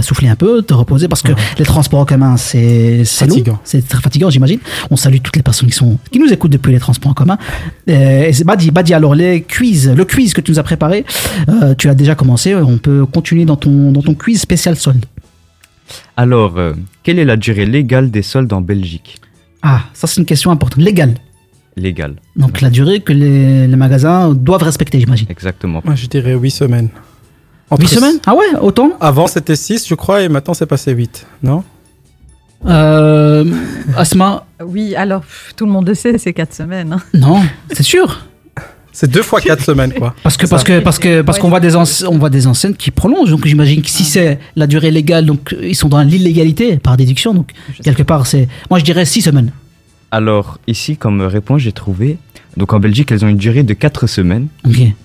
souffler 0.00 0.28
un 0.28 0.36
peu, 0.36 0.62
te 0.62 0.72
reposer 0.72 1.06
parce 1.06 1.22
que 1.22 1.32
les 1.58 1.64
transports 1.64 2.00
en 2.00 2.06
commun 2.06 2.36
c'est 2.38 3.04
fatigant, 3.04 3.58
c'est 3.62 3.86
très 3.86 4.00
fatigant 4.00 4.30
j'imagine. 4.30 4.58
On 4.90 4.96
salue 4.96 5.18
toutes 5.22 5.36
les 5.36 5.42
personnes 5.42 5.68
qui 5.68 5.74
sont 5.74 5.98
qui 6.10 6.18
nous 6.18 6.32
écoutent 6.32 6.52
depuis 6.52 6.72
les 6.72 6.80
transports 6.80 7.10
en 7.10 7.14
commun. 7.14 7.38
Et 7.86 8.32
c'est 8.32 8.44
Badi, 8.44 8.70
Badi 8.70 8.94
alors 8.94 9.14
les 9.14 9.42
quiz, 9.42 9.90
le 9.90 10.04
quiz 10.04 10.32
que 10.32 10.40
tu 10.40 10.50
nous 10.50 10.58
as 10.58 10.62
préparé, 10.62 11.04
euh, 11.48 11.74
tu 11.74 11.88
as 11.88 11.94
déjà 11.94 12.14
commencé. 12.14 12.54
On 12.54 12.78
peut 12.78 13.04
continuer 13.06 13.44
dans 13.44 13.56
ton, 13.56 13.92
dans 13.92 14.02
ton 14.02 14.14
quiz 14.14 14.40
spécial 14.40 14.76
solde. 14.76 15.04
Alors, 16.16 16.56
euh, 16.58 16.72
quelle 17.02 17.18
est 17.18 17.24
la 17.24 17.36
durée 17.36 17.66
légale 17.66 18.10
des 18.10 18.22
soldes 18.22 18.52
en 18.52 18.60
Belgique? 18.60 19.20
Ah, 19.62 19.82
ça 19.92 20.06
c'est 20.06 20.20
une 20.20 20.26
question 20.26 20.50
importante. 20.50 20.82
Légale 20.82 21.14
Légale. 21.76 22.16
Donc 22.36 22.60
la 22.60 22.70
durée 22.70 23.00
que 23.00 23.12
les, 23.12 23.66
les 23.66 23.76
magasins 23.76 24.32
doivent 24.34 24.62
respecter, 24.62 24.98
j'imagine. 24.98 25.26
Exactement. 25.30 25.80
Moi, 25.84 25.94
je 25.94 26.06
dirais 26.06 26.34
8 26.34 26.50
semaines. 26.50 26.88
8 27.78 27.88
semaines 27.88 28.18
Ah 28.26 28.34
ouais, 28.34 28.46
autant 28.60 28.92
Avant 29.00 29.26
c'était 29.26 29.56
6, 29.56 29.86
je 29.88 29.94
crois, 29.94 30.22
et 30.22 30.28
maintenant 30.28 30.54
c'est 30.54 30.66
passé 30.66 30.92
8, 30.92 31.26
non 31.42 31.64
euh, 32.66 33.44
Asma 33.96 34.46
Oui, 34.64 34.94
alors 34.94 35.22
tout 35.56 35.66
le 35.66 35.72
monde 35.72 35.88
le 35.88 35.94
sait, 35.94 36.18
c'est 36.18 36.32
4 36.32 36.52
semaines. 36.52 36.92
Hein. 36.92 37.00
Non, 37.14 37.42
c'est 37.72 37.82
sûr 37.82 38.26
c'est 38.92 39.10
deux 39.10 39.22
fois 39.22 39.40
quatre 39.40 39.62
semaines, 39.62 39.92
quoi. 39.92 40.14
Parce 40.22 40.36
que, 40.36 40.46
parce 40.46 40.64
que, 40.64 40.80
parce 40.80 40.98
que, 40.98 41.22
parce 41.22 41.38
qu'on 41.38 41.48
voit 41.48 41.60
des, 41.60 41.76
on 41.76 42.18
voit 42.18 42.30
des 42.30 42.46
enseignes 42.46 42.74
qui 42.74 42.90
prolongent. 42.90 43.30
Donc, 43.30 43.46
j'imagine 43.46 43.82
que 43.82 43.88
si 43.88 44.04
c'est 44.04 44.38
la 44.56 44.66
durée 44.66 44.90
légale, 44.90 45.26
donc 45.26 45.54
ils 45.62 45.76
sont 45.76 45.88
dans 45.88 46.02
l'illégalité 46.02 46.76
par 46.76 46.96
déduction. 46.96 47.32
Donc, 47.32 47.52
quelque 47.82 48.02
part, 48.02 48.26
c'est. 48.26 48.48
Moi, 48.68 48.78
je 48.78 48.84
dirais 48.84 49.04
six 49.04 49.22
semaines. 49.22 49.52
Alors, 50.10 50.58
ici, 50.66 50.96
comme 50.96 51.20
réponse, 51.22 51.62
j'ai 51.62 51.72
trouvé. 51.72 52.18
Donc, 52.56 52.72
en 52.72 52.80
Belgique, 52.80 53.12
elles 53.12 53.24
ont 53.24 53.28
une 53.28 53.36
durée 53.36 53.62
de 53.62 53.74
quatre 53.74 54.06
semaines. 54.06 54.48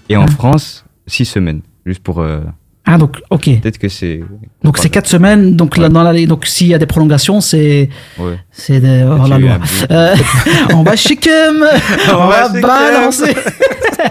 Et 0.10 0.18
en 0.18 0.26
ah. 0.26 0.32
France, 0.32 0.86
six 1.06 1.26
semaines. 1.26 1.62
Juste 1.86 2.02
pour. 2.02 2.20
Euh, 2.20 2.42
ah 2.86 2.98
donc 2.98 3.22
ok. 3.30 3.46
Peut-être 3.62 3.78
que 3.78 3.90
c'est. 3.90 4.22
Donc 4.64 4.78
c'est 4.78 4.90
quatre 4.90 5.08
semaines. 5.08 5.56
Donc 5.56 5.78
là, 5.78 5.90
dans 5.90 6.04
la 6.04 6.26
donc 6.26 6.46
s'il 6.46 6.68
y 6.68 6.74
a 6.74 6.78
des 6.78 6.86
prolongations, 6.86 7.42
c'est 7.42 7.90
ouais. 8.20 8.40
c'est 8.52 9.04
hors 9.04 9.28
la 9.28 9.40
loi. 9.40 9.58
Euh, 9.92 10.16
on 10.74 10.84
va 10.84 10.96
chiquem, 10.96 11.66
on, 12.14 12.28
va, 12.28 12.50
balancer. 12.50 13.36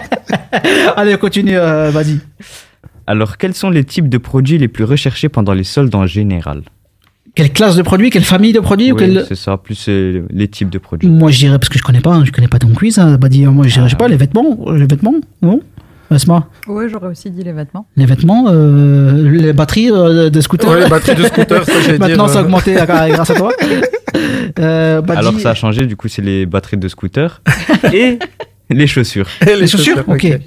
Allez, 0.95 1.15
on 1.15 1.17
continue, 1.17 1.57
euh, 1.57 1.89
vas-y. 1.91 2.19
Alors, 3.07 3.37
quels 3.37 3.53
sont 3.53 3.69
les 3.69 3.83
types 3.83 4.09
de 4.09 4.17
produits 4.17 4.57
les 4.57 4.67
plus 4.67 4.83
recherchés 4.83 5.29
pendant 5.29 5.53
les 5.53 5.63
soldes 5.63 5.93
en 5.93 6.07
général? 6.07 6.63
Quelle 7.35 7.51
classe 7.51 7.75
de 7.75 7.81
produits, 7.81 8.09
quelle 8.09 8.23
famille 8.23 8.53
de 8.53 8.61
produits 8.61 8.93
oui, 8.93 8.97
quelle... 8.97 9.25
c'est 9.27 9.35
ça, 9.35 9.57
plus 9.57 9.87
euh, 9.89 10.25
les 10.29 10.47
types 10.47 10.69
de 10.69 10.77
produits. 10.77 11.09
Moi, 11.09 11.31
je 11.31 11.39
dirais, 11.39 11.59
parce 11.59 11.69
que 11.69 11.77
je 11.77 11.83
connais 11.83 11.99
pas, 11.99 12.13
hein, 12.13 12.23
je 12.25 12.31
connais 12.31 12.47
pas 12.47 12.59
ton 12.59 12.69
quiz, 12.69 12.97
hein, 12.97 13.17
bah, 13.17 13.27
dis, 13.27 13.45
moi, 13.45 13.67
je 13.67 13.73
dirais, 13.73 13.87
je 13.87 13.91
sais 13.91 13.97
pas, 13.97 14.07
les 14.07 14.15
vêtements, 14.15 14.57
les 14.71 14.87
vêtements, 14.87 15.15
non? 15.41 15.61
Asma 16.11 16.47
Oui, 16.67 16.85
j'aurais 16.89 17.07
aussi 17.07 17.31
dit 17.31 17.43
les 17.43 17.51
vêtements. 17.51 17.87
Les 17.95 18.05
vêtements, 18.05 18.45
euh, 18.47 19.29
les 19.31 19.53
batteries 19.53 19.91
euh, 19.91 20.29
de 20.29 20.41
scooter. 20.41 20.69
Oui, 20.69 20.79
les 20.83 20.89
batteries 20.89 21.15
de 21.15 21.23
scooter, 21.23 21.65
ça 21.65 21.81
j'ai 21.81 21.97
Maintenant, 21.97 22.27
ça 22.27 22.39
a 22.39 22.41
augmenté 22.43 22.73
grâce 22.75 23.29
à 23.29 23.35
toi. 23.35 23.51
Euh, 24.59 25.01
Alors, 25.09 25.37
ça 25.41 25.49
a 25.49 25.53
changé, 25.53 25.85
du 25.85 25.97
coup, 25.97 26.07
c'est 26.07 26.21
les 26.21 26.45
batteries 26.45 26.77
de 26.77 26.87
scooter 26.87 27.41
et 27.93 28.17
les 28.69 28.87
chaussures. 28.87 29.27
Et 29.45 29.55
les, 29.57 29.67
chaussures, 29.67 30.05
ok. 30.07 30.39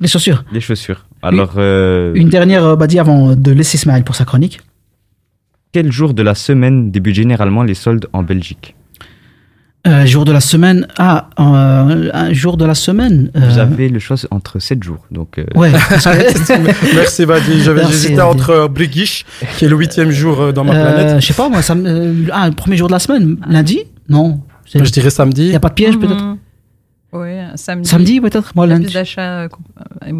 Les 0.00 0.08
chaussures. 0.08 0.44
Les 0.52 0.60
chaussures. 0.60 1.06
Alors. 1.22 1.58
Une, 1.58 2.12
une 2.14 2.28
dernière, 2.28 2.76
Badi, 2.76 2.98
avant 2.98 3.34
de 3.34 3.52
laisser 3.52 3.78
Ismaël 3.78 4.04
pour 4.04 4.14
sa 4.14 4.26
chronique. 4.26 4.60
quel 5.72 5.90
jour 5.90 6.12
de 6.12 6.22
la 6.22 6.34
semaine 6.34 6.90
débutent 6.90 7.14
généralement 7.14 7.62
les 7.62 7.74
soldes 7.74 8.08
en 8.12 8.22
Belgique? 8.22 8.74
Euh, 9.86 10.04
jour 10.06 10.24
de 10.24 10.32
la 10.32 10.40
semaine. 10.40 10.86
Ah, 10.98 11.28
euh, 11.38 12.10
un 12.12 12.32
jour 12.32 12.56
de 12.56 12.64
la 12.64 12.74
semaine. 12.74 13.30
euh, 13.36 13.40
Vous 13.48 13.58
avez 13.58 13.88
le 13.88 13.98
choix 13.98 14.16
entre 14.30 14.58
7 14.58 14.82
jours. 14.82 15.06
Donc, 15.10 15.38
euh, 15.38 15.44
Ouais. 15.54 15.70
Merci 16.94 17.24
Badi. 17.26 17.62
J'avais 17.62 17.82
Badi. 17.82 18.20
entre 18.20 18.68
Brigish, 18.68 19.24
qui 19.56 19.64
est 19.64 19.68
le 19.68 19.76
huitième 19.76 20.10
jour 20.10 20.52
dans 20.52 20.64
ma 20.64 20.74
Euh, 20.74 20.92
planète. 20.94 21.20
je 21.22 21.26
sais 21.26 21.34
pas, 21.34 21.48
moi, 21.48 21.62
ça 21.62 21.74
euh, 21.74 22.26
ah, 22.32 22.48
le 22.48 22.54
premier 22.54 22.76
jour 22.76 22.88
de 22.88 22.92
la 22.92 22.98
semaine, 22.98 23.36
lundi? 23.48 23.80
Non. 24.08 24.40
Je 24.74 24.78
dirais 24.90 25.10
samedi. 25.10 25.42
Il 25.44 25.50
n'y 25.50 25.54
a 25.56 25.60
pas 25.60 25.68
de 25.68 25.74
piège 25.74 25.96
peut-être 25.98 26.20
Mhm. 26.22 26.38
Oui, 27.12 27.28
samedi. 27.54 27.88
Samedi 27.88 28.20
peut-être 28.20 28.52
Moi 28.56 28.66
lundi. 28.66 28.92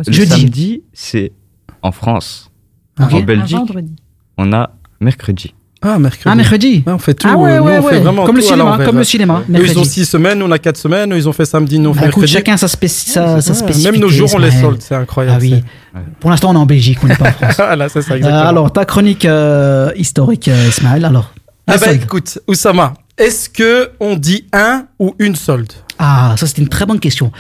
samedi, 0.05 0.83
c'est 0.93 1.33
en 1.83 1.93
France. 1.93 2.51
En 2.99 3.21
Belgique, 3.21 3.57
vendredi. 3.59 3.95
on 4.39 4.53
a 4.53 4.71
mercredi. 5.01 5.53
Ah, 5.95 5.99
mercredi. 5.99 6.25
Ah, 6.27 6.35
mercredi 6.35 6.83
Ouais, 6.87 6.93
on 6.93 6.99
fait 6.99 7.15
tout. 7.15 7.29
Ah 7.31 7.37
ouais, 7.37 7.53
euh, 7.53 7.59
nous, 7.61 7.65
ouais, 7.67 7.79
on 7.79 7.83
fait 7.83 7.95
ouais. 7.97 8.01
vraiment 8.01 8.25
Comme 8.25 8.37
le 8.37 8.43
tout 8.43 8.49
à 8.49 8.51
cinéma, 8.53 8.79
comme 8.85 8.99
le 8.99 9.05
cinéma, 9.05 9.43
Eux, 9.49 9.65
ils 9.67 9.79
ont 9.79 9.85
six 9.85 10.05
semaines, 10.05 10.39
nous, 10.39 10.47
on 10.47 10.51
a 10.51 10.59
quatre 10.59 10.77
semaines. 10.77 11.13
Eux, 11.13 11.17
ils 11.17 11.29
ont 11.29 11.33
fait 11.33 11.45
samedi, 11.45 11.79
nous, 11.79 11.91
on 11.91 11.95
fait 11.95 12.01
Bah, 12.01 12.07
écoute, 12.09 12.23
mercredi. 12.23 12.33
chacun 12.33 12.57
sa, 12.57 12.69
sa, 12.69 13.41
sa 13.41 13.55
spécificité. 13.55 13.93
Même 13.93 14.01
nos 14.01 14.09
jours, 14.09 14.31
on 14.35 14.39
les 14.39 14.51
solde, 14.51 14.81
c'est 14.81 14.95
incroyable. 14.95 15.39
Ah 15.41 15.43
oui. 15.43 15.65
Pour 16.21 16.31
l'instant, 16.31 16.51
on 16.51 16.55
est 16.55 16.59
en 16.59 16.67
Belgique, 16.67 16.99
on 17.03 17.07
n'est 17.07 17.17
pas 17.17 17.29
en 17.29 17.33
France. 17.33 17.55
C'est 17.93 18.03
ça, 18.03 18.15
Euh, 18.15 18.49
alors, 18.49 18.73
ta 18.73 18.85
chronique 18.85 19.25
euh, 19.25 19.91
historique, 19.97 20.49
euh, 20.49 20.69
Ismaël, 20.69 21.05
alors. 21.05 21.33
Ah 21.67 21.77
bah 21.79 21.93
écoute, 21.93 22.39
Oussama, 22.47 22.95
est-ce 23.19 23.49
que 23.49 23.91
on 23.99 24.15
dit 24.17 24.45
un 24.53 24.87
ou 24.99 25.15
une 25.19 25.35
solde? 25.37 25.73
Ah, 25.99 26.35
ça, 26.37 26.47
c'était 26.47 26.63
une 26.63 26.69
très 26.69 26.87
bonne 26.87 27.01
question. 27.01 27.33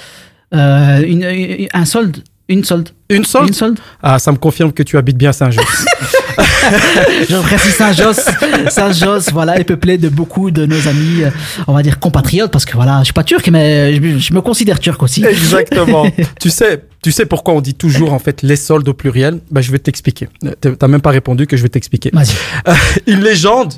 Euh, 0.54 1.02
une- 1.06 1.22
une- 1.24 1.68
un 1.72 1.84
solde 1.84 2.18
Une 2.48 2.62
solde 2.64 2.90
Une 3.10 3.24
solde? 3.24 3.48
Une 3.48 3.54
solde? 3.54 3.78
Ah, 4.02 4.18
ça 4.18 4.30
me 4.32 4.36
confirme 4.36 4.72
que 4.72 4.82
tu 4.84 4.96
habites 4.96 5.16
bien 5.16 5.32
Saint-Jean. 5.32 5.62
Je 6.38 7.42
précise 7.42 7.74
Saint-Josse. 7.74 8.28
Saint-Josse, 8.68 9.30
voilà, 9.32 9.58
est 9.58 9.64
peuplé 9.64 9.98
de 9.98 10.08
beaucoup 10.08 10.50
de 10.50 10.66
nos 10.66 10.88
amis, 10.88 11.22
euh, 11.22 11.30
on 11.66 11.74
va 11.74 11.82
dire 11.82 11.98
compatriotes, 11.98 12.50
parce 12.50 12.64
que 12.64 12.74
voilà, 12.74 12.98
je 13.00 13.04
suis 13.04 13.12
pas 13.12 13.24
turc, 13.24 13.48
mais 13.48 13.94
je, 13.94 14.18
je 14.18 14.32
me 14.32 14.40
considère 14.40 14.78
turc 14.80 15.02
aussi. 15.02 15.24
Exactement. 15.24 16.06
tu 16.40 16.50
sais, 16.50 16.82
tu 17.02 17.12
sais 17.12 17.26
pourquoi 17.26 17.54
on 17.54 17.60
dit 17.60 17.74
toujours 17.74 18.12
en 18.12 18.18
fait 18.18 18.42
les 18.42 18.56
soldes 18.56 18.88
au 18.88 18.94
pluriel? 18.94 19.40
Bah, 19.50 19.60
je 19.60 19.70
vais 19.70 19.78
t'expliquer. 19.78 20.28
Euh, 20.44 20.74
T'as 20.76 20.88
même 20.88 21.00
pas 21.00 21.10
répondu 21.10 21.46
que 21.46 21.56
je 21.56 21.62
vais 21.62 21.68
t'expliquer. 21.68 22.10
Vas-y. 22.12 22.34
Euh, 22.68 22.74
une 23.06 23.20
légende 23.22 23.74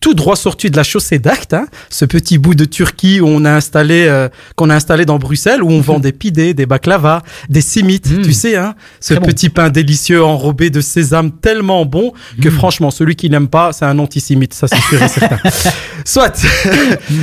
tout 0.00 0.14
droit 0.14 0.34
sortie 0.34 0.70
de 0.70 0.76
la 0.76 0.82
chaussée 0.82 1.18
d'Acte, 1.18 1.52
hein, 1.52 1.66
ce 1.90 2.06
petit 2.06 2.38
bout 2.38 2.54
de 2.54 2.64
Turquie 2.64 3.20
où 3.20 3.26
on 3.26 3.44
a 3.44 3.52
installé, 3.52 4.06
euh, 4.08 4.28
qu'on 4.56 4.70
a 4.70 4.74
installé 4.74 5.04
dans 5.04 5.18
Bruxelles, 5.18 5.62
où 5.62 5.70
on 5.70 5.80
vend 5.80 6.00
des 6.00 6.12
pidés, 6.12 6.54
des 6.54 6.64
baklava, 6.64 7.22
des 7.50 7.60
simites, 7.60 8.08
tu 8.22 8.32
sais, 8.32 8.56
hein, 8.56 8.74
ce 8.98 9.14
Très 9.14 9.20
bon. 9.20 9.26
petit 9.26 9.50
pain 9.50 9.68
délicieux 9.68 10.24
enrobé 10.24 10.70
de 10.70 10.80
sésame 10.80 11.30
tellement 11.32 11.84
bon 11.84 12.12
que 12.42 12.50
franchement, 12.50 12.90
celui 12.90 13.14
qui 13.14 13.28
n'aime 13.28 13.48
pas, 13.48 13.72
c'est 13.72 13.84
un 13.84 13.98
antisémite, 13.98 14.54
ça 14.54 14.68
c'est 14.68 14.80
sûr 14.80 15.02
et 15.02 15.08
certain. 15.08 15.38
Soit, 16.04 16.44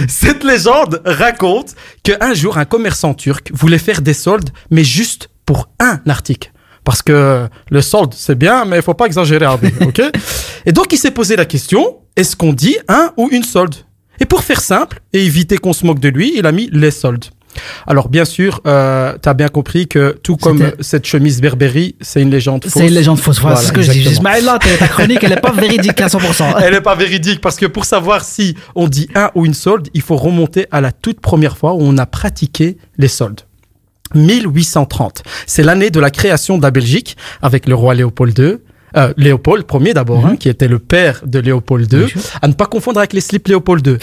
cette 0.08 0.44
légende 0.44 1.02
raconte 1.04 1.74
qu'un 2.04 2.34
jour, 2.36 2.60
un 2.60 2.66
commerçant 2.66 3.16
turc 3.16 3.52
voulait 3.54 3.80
faire 3.80 4.02
des 4.02 4.14
soldes, 4.14 4.52
mais 4.70 4.84
juste 4.84 5.30
pour 5.46 5.70
un 5.80 6.00
article. 6.08 6.52
Parce 6.84 7.02
que 7.02 7.48
le 7.70 7.82
solde, 7.82 8.14
c'est 8.16 8.38
bien, 8.38 8.64
mais 8.64 8.78
il 8.78 8.82
faut 8.82 8.94
pas 8.94 9.08
exagérer, 9.08 9.44
Arbi, 9.44 9.74
ok? 9.82 10.02
Et 10.68 10.74
donc, 10.74 10.92
il 10.92 10.98
s'est 10.98 11.12
posé 11.12 11.38
la 11.38 11.46
question, 11.46 11.96
est-ce 12.18 12.36
qu'on 12.36 12.52
dit 12.52 12.78
un 12.90 13.12
ou 13.16 13.30
une 13.32 13.44
solde? 13.44 13.74
Et 14.20 14.26
pour 14.26 14.44
faire 14.44 14.60
simple, 14.60 15.00
et 15.14 15.24
éviter 15.24 15.58
qu'on 15.58 15.72
se 15.72 15.86
moque 15.86 16.00
de 16.00 16.10
lui, 16.10 16.34
il 16.36 16.46
a 16.46 16.52
mis 16.52 16.70
les 16.74 16.92
soldes. 16.92 17.24
Alors, 17.88 18.10
bien 18.10 18.26
sûr, 18.26 18.60
euh, 18.68 19.16
tu 19.24 19.30
as 19.30 19.34
bien 19.34 19.48
compris 19.48 19.88
que 19.88 20.20
tout 20.22 20.36
comme 20.36 20.74
cette 20.82 21.08
chemise 21.08 21.40
Berberi, 21.40 21.96
c'est 22.02 22.22
une 22.22 22.32
légende 22.32 22.66
fausse. 22.66 22.74
C'est 22.74 22.88
une 22.90 22.94
légende 22.94 23.18
fausse. 23.18 23.40
Voilà, 23.40 23.56
c'est 23.56 23.68
ce 23.68 23.72
que 23.72 23.82
je 23.82 23.94
dis. 23.94 24.02
Ismaël, 24.02 24.44
là, 24.44 24.60
ta 24.60 24.90
chronique, 24.90 25.24
elle 25.24 25.32
est 25.32 25.40
pas 25.40 25.54
véridique 25.54 26.02
à 26.02 26.08
100%. 26.08 26.56
Elle 26.62 26.74
n'est 26.74 26.82
pas 26.82 26.96
véridique 26.96 27.40
parce 27.40 27.56
que 27.56 27.66
pour 27.66 27.86
savoir 27.86 28.26
si 28.26 28.56
on 28.76 28.90
dit 28.90 29.08
un 29.16 29.32
ou 29.36 29.46
une 29.46 29.54
solde, 29.54 29.88
il 29.94 30.02
faut 30.02 30.18
remonter 30.18 30.68
à 30.72 30.82
la 30.82 30.92
toute 30.92 31.22
première 31.22 31.58
fois 31.58 31.74
où 31.76 31.80
on 31.82 31.98
a 31.98 32.06
pratiqué 32.06 32.78
les 32.98 33.08
soldes. 33.08 33.42
1830. 34.16 35.24
C'est 35.46 35.64
l'année 35.64 35.90
de 35.92 36.00
la 36.02 36.12
création 36.12 36.58
de 36.58 36.64
la 36.64 36.72
Belgique 36.72 37.16
avec 37.42 37.68
le 37.68 37.76
roi 37.76 37.94
Léopold 37.94 38.38
II. 38.38 38.58
Euh, 38.96 39.14
Léopold 39.18 39.66
Ier 39.82 39.94
d'abord, 39.94 40.26
hein, 40.26 40.38
qui 40.38 40.48
était 40.48 40.70
le 40.70 40.80
père 40.80 41.22
de 41.26 41.40
Léopold 41.40 41.92
II, 41.92 42.06
à 42.42 42.48
ne 42.48 42.54
pas 42.54 42.68
confondre 42.68 43.00
avec 43.00 43.12
les 43.12 43.20
slips 43.20 43.48
Léopold 43.48 43.86
II. 43.86 43.98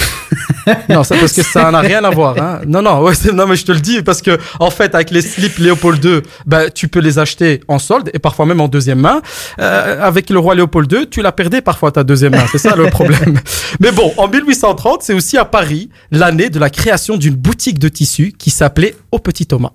non, 0.91 1.03
ça 1.05 1.17
parce 1.17 1.33
que 1.33 1.43
ça 1.43 1.71
n'a 1.71 1.81
rien 1.81 2.05
à 2.05 2.11
voir. 2.11 2.37
Hein. 2.39 2.61
Non, 2.67 2.83
non, 2.83 3.01
ouais, 3.03 3.15
non, 3.33 3.47
mais 3.47 3.57
je 3.57 3.65
te 3.65 3.73
le 3.73 3.81
dis 3.81 4.03
parce 4.03 4.21
que 4.21 4.39
en 4.61 4.71
fait, 4.71 4.95
avec 4.95 5.11
les 5.11 5.23
slips 5.23 5.59
Léopold 5.59 6.05
II, 6.05 6.21
bah, 6.47 6.71
tu 6.71 6.89
peux 6.89 7.01
les 7.01 7.19
acheter 7.19 7.61
en 7.67 7.79
solde 7.79 8.11
et 8.13 8.19
parfois 8.19 8.45
même 8.45 8.61
en 8.61 8.69
deuxième 8.69 9.01
main. 9.01 9.23
Euh, 9.59 10.03
avec 10.03 10.29
le 10.29 10.39
roi 10.39 10.55
Léopold 10.55 10.93
II, 10.93 11.09
tu 11.09 11.23
la 11.23 11.33
perdais 11.33 11.63
parfois 11.63 11.91
ta 11.91 12.05
deuxième 12.05 12.33
main. 12.33 12.45
C'est 12.53 12.59
ça 12.59 12.77
le 12.77 12.91
problème. 12.91 13.41
mais 13.81 13.91
bon, 13.91 14.13
en 14.19 14.29
1830, 14.29 15.03
c'est 15.03 15.15
aussi 15.15 15.39
à 15.39 15.45
Paris 15.45 15.89
l'année 16.11 16.51
de 16.51 16.59
la 16.59 16.69
création 16.71 17.17
d'une 17.17 17.37
boutique 17.37 17.79
de 17.79 17.89
tissus 17.89 18.35
qui 18.37 18.51
s'appelait 18.51 18.95
Au 19.13 19.19
Petit 19.19 19.47
Thomas, 19.47 19.73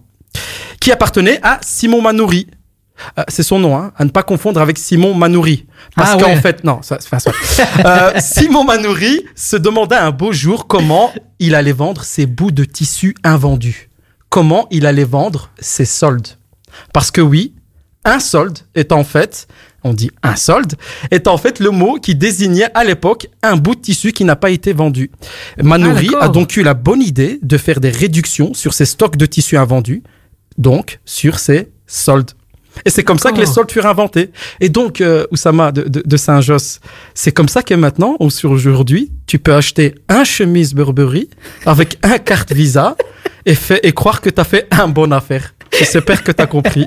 qui 0.79 0.91
appartenait 0.91 1.39
à 1.41 1.59
Simon 1.61 2.01
Manoury. 2.01 2.47
Euh, 3.17 3.23
c'est 3.27 3.43
son 3.43 3.59
nom, 3.59 3.77
hein, 3.77 3.91
à 3.97 4.05
ne 4.05 4.09
pas 4.09 4.23
confondre 4.23 4.61
avec 4.61 4.77
Simon 4.77 5.13
Manoury. 5.13 5.65
Parce 5.95 6.11
Ah 6.13 6.17
qu'en 6.17 6.29
ouais. 6.31 6.41
fait, 6.41 6.63
non, 6.63 6.81
ça, 6.81 6.97
enfin, 7.01 7.19
soit. 7.19 7.33
Euh, 7.85 8.11
Simon 8.19 8.63
Manoury 8.63 9.25
se 9.35 9.55
demanda 9.55 10.03
un 10.05 10.11
beau 10.11 10.31
jour 10.33 10.67
comment 10.67 11.11
il 11.39 11.55
allait 11.55 11.71
vendre 11.71 12.03
ses 12.03 12.25
bouts 12.25 12.51
de 12.51 12.63
tissu 12.65 13.15
invendus. 13.23 13.89
Comment 14.29 14.67
il 14.69 14.85
allait 14.85 15.03
vendre 15.05 15.49
ses 15.59 15.85
soldes. 15.85 16.27
Parce 16.93 17.09
que 17.11 17.21
oui, 17.21 17.53
un 18.05 18.19
solde 18.19 18.59
est 18.75 18.91
en 18.91 19.03
fait, 19.03 19.47
on 19.83 19.93
dit 19.93 20.11
un 20.23 20.35
solde, 20.35 20.73
est 21.11 21.27
en 21.27 21.37
fait 21.37 21.59
le 21.59 21.71
mot 21.71 21.95
qui 21.99 22.15
désignait 22.15 22.69
à 22.75 22.83
l'époque 22.83 23.27
un 23.43 23.55
bout 23.55 23.75
de 23.75 23.81
tissu 23.81 24.11
qui 24.11 24.23
n'a 24.25 24.35
pas 24.35 24.49
été 24.51 24.73
vendu. 24.73 25.09
Manoury 25.61 26.09
Ah, 26.19 26.25
a 26.25 26.29
donc 26.29 26.55
eu 26.57 26.63
la 26.63 26.73
bonne 26.73 27.01
idée 27.01 27.39
de 27.41 27.57
faire 27.57 27.79
des 27.79 27.89
réductions 27.91 28.53
sur 28.53 28.73
ses 28.73 28.85
stocks 28.85 29.15
de 29.17 29.25
tissus 29.25 29.57
invendus, 29.57 30.03
donc 30.57 30.99
sur 31.05 31.39
ses 31.39 31.71
soldes. 31.87 32.31
Et 32.85 32.89
c'est 32.89 33.03
comme 33.03 33.19
ça 33.19 33.31
que 33.31 33.35
les 33.35 33.41
D'accord. 33.41 33.55
soldes 33.55 33.71
furent 33.71 33.85
inventés. 33.85 34.31
Et 34.59 34.69
donc, 34.69 35.01
euh, 35.01 35.25
Oussama 35.31 35.71
de, 35.71 35.83
de, 35.83 36.01
de 36.05 36.17
Saint-Josse, 36.17 36.79
c'est 37.13 37.31
comme 37.31 37.47
ça 37.49 37.61
que 37.61 37.73
maintenant, 37.73 38.15
ou 38.19 38.29
sur 38.29 38.51
aujourd'hui, 38.51 39.11
tu 39.27 39.39
peux 39.39 39.53
acheter 39.53 39.95
un 40.07 40.23
chemise 40.23 40.73
Burberry 40.73 41.29
avec 41.65 41.97
un 42.03 42.17
carte 42.17 42.53
Visa 42.53 42.95
et, 43.45 43.55
fait, 43.55 43.79
et 43.83 43.91
croire 43.91 44.21
que 44.21 44.29
tu 44.29 44.39
as 44.39 44.43
fait 44.43 44.67
un 44.71 44.87
bon 44.87 45.11
affaire. 45.11 45.53
J'espère 45.79 46.23
que 46.23 46.31
tu 46.31 46.41
as 46.41 46.47
compris. 46.47 46.85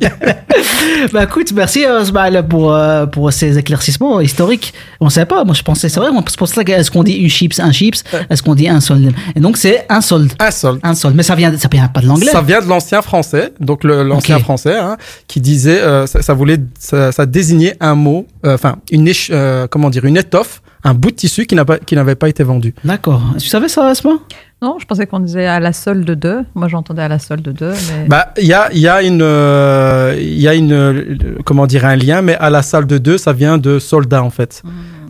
bah 1.13 1.25
écoute, 1.25 1.53
merci 1.53 1.85
euh, 1.85 2.03
Ismaël 2.03 2.45
pour, 2.49 2.75
euh, 2.75 3.07
pour 3.07 3.33
ces 3.33 3.59
éclaircissements 3.59 4.21
historiques. 4.21 4.73
On 5.01 5.09
sait 5.09 5.27
pas, 5.27 5.45
moi 5.45 5.55
je 5.55 5.63
pensais, 5.63 5.89
c'est 5.89 6.01
vrai, 6.01 6.11
c'est 6.29 6.37
pour 6.37 6.49
ça 6.49 6.65
que 6.65 6.73
est-ce 6.73 6.91
qu'on 6.91 7.03
dit 7.03 7.15
une 7.15 7.29
chips, 7.29 7.59
un 7.61 7.73
chips, 7.73 8.03
est-ce 8.31 8.43
qu'on 8.43 8.55
dit 8.55 8.69
un 8.69 8.81
solde? 8.81 9.13
Et 9.35 9.41
donc 9.41 9.57
c'est 9.57 9.87
un 9.89 10.01
solde. 10.01 10.33
Un 10.39 10.51
solde. 10.51 10.81
Un 10.83 10.95
solde, 10.95 11.17
mais 11.17 11.23
ça 11.23 11.35
vient, 11.35 11.57
ça 11.57 11.69
vient 11.71 11.89
pas 11.89 12.01
de 12.01 12.07
l'anglais. 12.07 12.31
Ça 12.31 12.43
vient 12.43 12.61
de 12.61 12.67
l'ancien 12.69 13.03
français, 13.03 13.53
donc 13.61 13.85
l'ancien 13.85 14.39
français, 14.39 14.77
hein, 14.77 14.97
qui 15.27 15.41
disait, 15.41 15.81
euh, 15.81 16.07
ça, 16.07 16.23
ça 16.23 16.35
voulait, 16.35 16.59
ça, 16.79 17.13
ça 17.13 17.27
désignait 17.27 17.77
un 17.81 17.95
mot, 17.95 18.27
euh, 18.45 18.55
enfin 18.55 18.77
une 18.91 19.11
euh, 19.31 19.67
comment 19.69 19.91
dire, 19.91 20.05
une 20.05 20.17
étoffe, 20.17 20.63
un 20.85 20.95
bout 20.95 21.11
de 21.11 21.17
tissu 21.17 21.47
qui 21.47 21.55
n'a 21.55 21.65
pas, 21.65 21.79
qui 21.79 21.95
n'avait 21.95 22.15
pas 22.17 22.29
été 22.29 22.43
vendu. 22.43 22.75
D'accord. 22.85 23.23
Tu 23.39 23.49
savais 23.49 23.69
ça, 23.69 23.87
Asma? 23.89 24.13
Non, 24.61 24.77
je 24.81 24.87
pensais 24.87 25.07
qu'on 25.07 25.21
disait 25.21 25.47
à 25.47 25.59
la 25.61 25.73
solde 25.73 26.05
de. 26.11 26.39
Moi, 26.55 26.69
j'entendais 26.69 27.03
à 27.03 27.09
la 27.09 27.19
solde 27.19 27.43
de. 27.53 27.71
Mais... 27.71 28.07
Bah, 28.09 28.33
il 28.39 28.47
y 28.47 28.53
a, 28.53 28.69
il 28.73 28.79
y 28.79 28.89
a 28.89 29.03
une, 29.03 29.21
euh, 29.23 30.15
il 30.19 30.41
y 30.41 30.47
a 30.49 30.55
une, 30.55 30.73
euh, 30.73 31.17
comment 31.45 31.67
dire, 31.67 31.85
un 31.85 31.97
lien, 31.97 32.23
mais 32.23 32.37
à 32.37 32.49
la 32.51 32.63
salle 32.63 32.87
de 32.87 32.99
deux, 32.99 33.19
ça 33.19 33.33
vient 33.33 33.59
de 33.59 33.79
soldat 33.81 34.23
en 34.23 34.31
fait. 34.31 34.63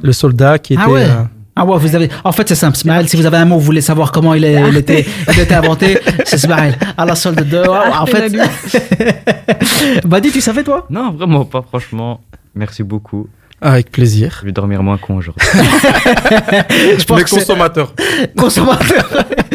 Le 0.03 0.13
soldat 0.13 0.59
qui 0.59 0.73
était. 0.75 0.83
Ah 0.85 0.91
ouais. 0.91 1.05
euh, 1.05 1.23
Ah 1.55 1.67
ouais, 1.67 1.77
vous 1.79 1.95
avez. 1.95 2.09
En 2.25 2.33
fait, 2.33 2.49
c'est 2.49 2.55
simple, 2.55 2.77
Ismaël. 2.79 3.07
Si 3.11 3.17
vous 3.17 3.27
avez 3.27 3.37
un 3.37 3.45
mot, 3.45 3.57
vous 3.59 3.65
voulez 3.65 3.83
savoir 3.83 4.11
comment 4.11 4.33
il, 4.33 4.45
est, 4.45 4.69
il 4.71 4.77
était, 4.79 5.05
il 5.35 5.41
était 5.41 5.55
inventé, 5.55 5.99
c'est 6.25 6.37
Ismaël. 6.37 6.75
À 6.97 7.05
la 7.05 7.15
solde 7.15 7.47
de. 7.47 7.63
Ah, 7.69 8.03
en 8.03 8.07
fait. 8.07 8.33
Badi, 10.07 10.31
tu 10.31 10.41
savais 10.41 10.63
toi? 10.65 10.87
Non, 10.91 11.13
vraiment 11.13 11.45
pas, 11.45 11.63
franchement. 11.63 12.21
Merci 12.55 12.83
beaucoup. 12.83 13.29
Avec 13.63 13.91
plaisir. 13.93 14.39
Je 14.41 14.47
vais 14.47 14.53
dormir 14.53 14.83
moins 14.83 14.99
con 14.99 15.15
aujourd'hui. 15.17 15.47
Je 15.55 17.05
pense 17.05 17.19
les 17.19 17.25
que 17.25 17.31
c'est- 17.31 17.37
consommateurs. 17.37 17.95
consommateur. 18.37 19.09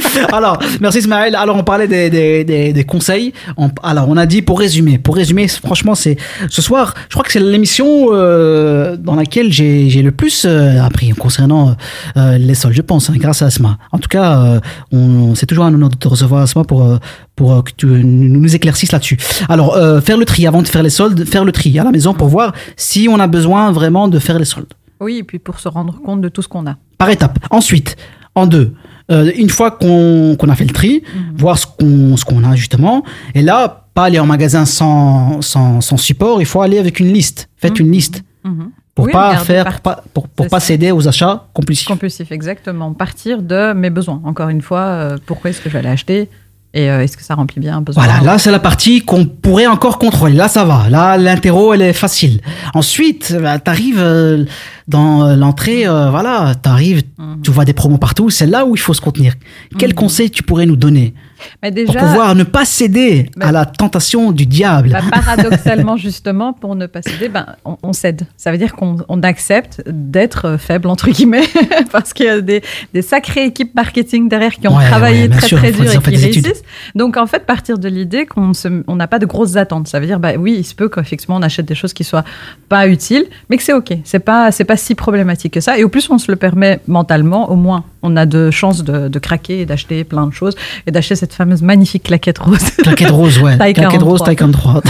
alors, 0.33 0.57
merci 0.81 0.99
Ismaël. 0.99 1.35
Alors, 1.35 1.55
on 1.55 1.63
parlait 1.63 1.87
des, 1.87 2.09
des, 2.09 2.43
des, 2.43 2.73
des 2.73 2.83
conseils. 2.83 3.33
On- 3.57 3.69
alors, 3.83 4.07
on 4.09 4.17
a 4.17 4.25
dit 4.25 4.41
pour 4.41 4.59
résumer. 4.59 4.97
Pour 4.97 5.15
résumer, 5.15 5.47
franchement, 5.47 5.95
c'est 5.95 6.17
ce 6.49 6.61
soir. 6.61 6.93
Je 7.09 7.13
crois 7.15 7.23
que 7.23 7.31
c'est 7.31 7.39
l'émission 7.39 8.07
euh, 8.11 8.95
dans 8.97 9.15
laquelle 9.15 9.51
j'ai 9.51 10.01
le 10.01 10.11
plus 10.11 10.45
euh, 10.45 10.81
appris 10.81 11.09
concernant 11.11 11.75
euh, 12.17 12.37
les 12.37 12.55
sols. 12.55 12.73
Je 12.73 12.81
pense, 12.81 13.09
hein, 13.09 13.13
grâce 13.17 13.41
à 13.41 13.47
Asma. 13.47 13.77
En 13.91 13.97
tout 13.99 14.09
cas, 14.09 14.59
on, 14.91 15.35
c'est 15.35 15.45
toujours 15.45 15.65
un 15.65 15.73
honneur 15.73 15.89
de 15.89 15.95
te 15.95 16.07
recevoir 16.07 16.41
Asma 16.43 16.63
pour 16.63 16.97
pour 17.35 17.63
que 17.63 17.71
tu 17.77 17.85
nous 17.85 18.39
nous 18.41 18.55
éclaircisses 18.55 18.91
là-dessus. 18.91 19.17
Alors, 19.47 19.77
faire 20.03 20.17
le 20.17 20.25
tri 20.25 20.47
avant 20.47 20.61
de 20.63 20.67
faire 20.67 20.81
les 20.83 20.89
soldes, 20.89 21.23
faire 21.25 21.45
le 21.45 21.51
tri 21.51 21.77
à 21.77 21.83
la 21.83 21.91
maison 21.91 22.13
pour 22.15 22.27
voir 22.29 22.53
si 22.75 23.07
on 23.11 23.19
a 23.19 23.27
besoin 23.27 23.71
vraiment 23.71 24.07
de 24.07 24.17
faire 24.19 24.39
les 24.39 24.45
soldes 24.45 24.73
Oui, 24.99 25.17
et 25.19 25.23
puis 25.23 25.37
pour 25.37 25.59
se 25.59 25.67
rendre 25.67 25.99
compte 26.03 26.21
de 26.21 26.29
tout 26.29 26.41
ce 26.41 26.47
qu'on 26.47 26.65
a. 26.65 26.75
par 26.97 27.09
étapes. 27.11 27.37
Ensuite, 27.51 27.95
en 28.33 28.47
deux, 28.47 28.73
euh, 29.11 29.31
une 29.35 29.49
fois 29.49 29.71
qu'on 29.71 30.35
a 30.35 30.55
fait 30.55 30.65
le 30.65 30.73
tri, 30.73 31.03
voir 31.35 31.57
ce 31.57 31.65
qu'on 31.67 32.43
a 32.43 32.55
justement, 32.55 33.03
et 33.33 33.41
là, 33.41 33.85
pas 33.93 34.05
aller 34.05 34.19
en 34.19 34.25
magasin 34.25 34.65
sans, 34.65 35.41
sans, 35.41 35.81
sans 35.81 35.97
support, 35.97 36.41
il 36.41 36.45
faut 36.45 36.61
aller 36.61 36.77
avec 36.77 36.99
une 36.99 37.11
liste. 37.11 37.49
Faites 37.57 37.79
une 37.79 37.91
liste. 37.91 38.23
Mhm. 38.43 38.71
Pour 38.93 39.05
Oui, 39.05 39.11
pas 39.11 39.37
faire, 39.37 39.65
pour 39.65 39.81
pas, 39.81 40.03
pour, 40.35 40.47
pas 40.47 40.59
céder 40.59 40.91
aux 40.91 41.07
achats 41.07 41.47
compulsifs. 41.53 41.87
Compulsif, 41.87 42.31
exactement. 42.31 42.93
Partir 42.93 43.43
de 43.43 43.73
mes 43.73 43.91
besoins. 43.91 44.21
Encore 44.23 44.49
une 44.49 44.61
fois, 44.61 44.79
euh, 44.79 45.17
pourquoi 45.23 45.51
est-ce 45.51 45.61
que 45.61 45.69
je 45.69 45.77
vais 45.77 45.83
l'acheter 45.83 46.29
et 46.77 46.89
euh, 46.91 47.01
est-ce 47.03 47.17
que 47.17 47.23
ça 47.23 47.33
remplit 47.35 47.59
bien 47.59 47.77
un 47.77 47.81
besoin 47.81 48.03
Voilà, 48.03 48.21
là 48.23 48.37
c'est 48.37 48.51
la 48.51 48.59
partie 48.59 49.01
qu'on 49.01 49.25
pourrait 49.25 49.65
encore 49.67 49.97
contrôler. 49.97 50.35
Là 50.35 50.47
ça 50.47 50.63
va. 50.63 50.89
Là 50.89 51.17
l'interro 51.17 51.73
elle 51.73 51.81
est 51.81 51.93
facile. 51.93 52.39
Ensuite, 52.75 53.35
bah, 53.41 53.57
t'arrives 53.57 53.99
euh, 53.99 54.45
dans 54.87 55.25
euh, 55.25 55.35
l'entrée, 55.35 55.87
euh, 55.87 56.09
voilà, 56.11 56.53
t'arrives, 56.61 57.01
Mhm. 57.17 57.41
tu 57.43 57.49
vois 57.51 57.65
des 57.65 57.73
promos 57.73 57.97
partout. 57.97 58.29
C'est 58.29 58.45
là 58.45 58.65
où 58.65 58.75
il 58.75 58.79
faut 58.79 58.93
se 58.93 59.01
contenir. 59.01 59.33
Quel 59.79 59.95
conseil 59.95 60.29
tu 60.29 60.43
pourrais 60.43 60.67
nous 60.67 60.75
donner 60.75 61.13
Mais 61.61 61.71
pour 61.85 61.95
pouvoir 61.95 62.35
ne 62.35 62.43
pas 62.43 62.65
céder 62.65 63.29
Bah- 63.37 63.47
à 63.47 63.51
la 63.51 63.65
tentation 63.65 64.31
du 64.31 64.45
diable 64.45 64.89
bah, 64.91 64.99
paradoxalement, 65.11 65.97
justement, 65.97 66.53
pour 66.53 66.75
ne 66.75 66.85
pas 66.87 67.01
céder, 67.01 67.29
ben, 67.29 67.45
on, 67.65 67.77
on 67.83 67.93
cède. 67.93 68.25
Ça 68.37 68.51
veut 68.51 68.57
dire 68.57 68.73
qu'on 68.75 68.97
on 69.09 69.21
accepte 69.23 69.81
d'être 69.87 70.45
euh, 70.45 70.57
faible, 70.57 70.87
entre 70.89 71.09
guilets, 71.09 71.47
parce 71.91 72.13
qu'il 72.13 72.25
y 72.25 72.29
a 72.29 72.41
des, 72.41 72.61
des 72.93 73.01
sacrées 73.01 73.45
équipes 73.45 73.73
marketing 73.75 74.29
derrière 74.29 74.53
qui 74.55 74.67
ont 74.67 74.77
Ouais, 74.77 74.85
travaillé 74.87 75.23
ouais, 75.23 75.29
très 75.29 75.47
sûr, 75.47 75.57
très 75.57 75.71
dur 75.71 75.83
et 75.91 75.97
qui 75.99 76.09
des 76.11 76.25
études. 76.25 76.45
réussissent. 76.45 76.63
Donc, 76.95 77.17
en 77.17 77.25
fait, 77.27 77.45
partir 77.45 77.77
de 77.77 77.87
l'idée 77.89 78.25
qu'on 78.25 78.51
n'a 78.95 79.07
pas 79.07 79.19
de 79.19 79.25
grosses 79.25 79.55
attentes. 79.55 79.87
Ça 79.87 79.99
veut 79.99 80.05
dire, 80.05 80.19
bah, 80.19 80.33
oui, 80.37 80.55
il 80.59 80.63
se 80.63 80.75
peut 80.75 80.89
qu'effectivement, 80.89 81.35
on 81.37 81.41
achète 81.41 81.65
des 81.65 81.75
choses 81.75 81.93
qui 81.93 82.03
soient 82.03 82.23
pas 82.69 82.87
utiles, 82.87 83.25
mais 83.49 83.57
que 83.57 83.63
c'est 83.63 83.73
OK. 83.73 83.93
C'est 84.03 84.19
pas, 84.19 84.49
pas 84.51 84.77
si 84.77 84.95
problématique 84.95 85.53
que 85.53 85.61
ça. 85.61 85.77
Et 85.77 85.83
au 85.83 85.89
plus, 85.89 86.09
on 86.09 86.17
se 86.17 86.31
le 86.31 86.35
permet 86.35 86.79
mentalement, 86.87 87.49
au 87.49 87.55
moins, 87.55 87.83
on 88.03 88.15
a 88.15 88.25
de 88.25 88.51
chances 88.51 88.83
de, 88.83 89.07
de 89.07 89.19
craquer 89.19 89.61
et 89.61 89.65
d'acheter 89.65 90.03
plein 90.03 90.27
de 90.27 90.33
choses 90.33 90.55
et 90.85 90.91
d'acheter 90.91 91.15
cette 91.15 91.26
fameuse 91.33 91.61
magnifique 91.61 92.03
claquette 92.03 92.39
rose. 92.39 92.59
Claquette 92.83 93.09
rose, 93.09 93.39
ouais. 93.39 93.57
Taille 93.57 93.73
Claquette 93.73 94.01
rose, 94.03 94.21
43. 94.23 94.25
taille 94.25 94.35
43. 94.35 94.81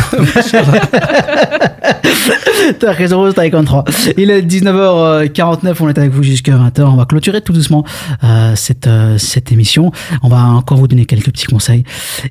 Claquette 2.80 3.14
rose, 3.14 3.34
taille 3.34 3.52
43. 3.52 3.86
Il 4.18 4.32
est 4.32 4.42
19h49, 4.42 5.76
on 5.80 5.90
est 5.90 5.98
avec 5.98 6.12
vous 6.12 6.24
jusqu'à 6.24 6.54
20h. 6.54 6.82
On 6.84 6.96
va 6.96 7.06
clôturer 7.06 7.42
tout 7.42 7.54
doucement 7.54 7.84
euh, 8.24 8.54
cette, 8.56 8.88
euh, 8.88 9.18
cette 9.18 9.52
émission. 9.52 9.92
On 10.24 10.30
va 10.30 10.44
encore 10.44 10.78
vous 10.78 10.88
donner 10.88 11.06
quelques 11.06 11.32
petits 11.32 11.46
conseils. 11.46 11.84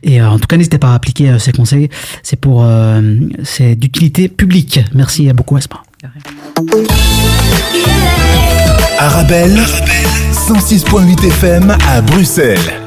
Et 0.03 0.21
euh, 0.21 0.29
en 0.29 0.39
tout 0.39 0.47
cas, 0.47 0.57
n'hésitez 0.57 0.79
pas 0.79 0.93
à 0.93 0.95
appliquer 0.95 1.31
euh, 1.31 1.39
ces 1.39 1.53
conseils. 1.53 1.89
C'est 2.23 2.37
pour, 2.37 2.63
euh, 2.65 3.03
c'est 3.45 3.75
d'utilité 3.75 4.29
publique. 4.29 4.81
Merci 4.95 5.33
beaucoup, 5.33 5.59
Esma. 5.59 5.83
Arabelle, 8.99 9.59
106.8 10.33 11.27
FM 11.27 11.77
à 11.89 12.01
Bruxelles. 12.01 12.86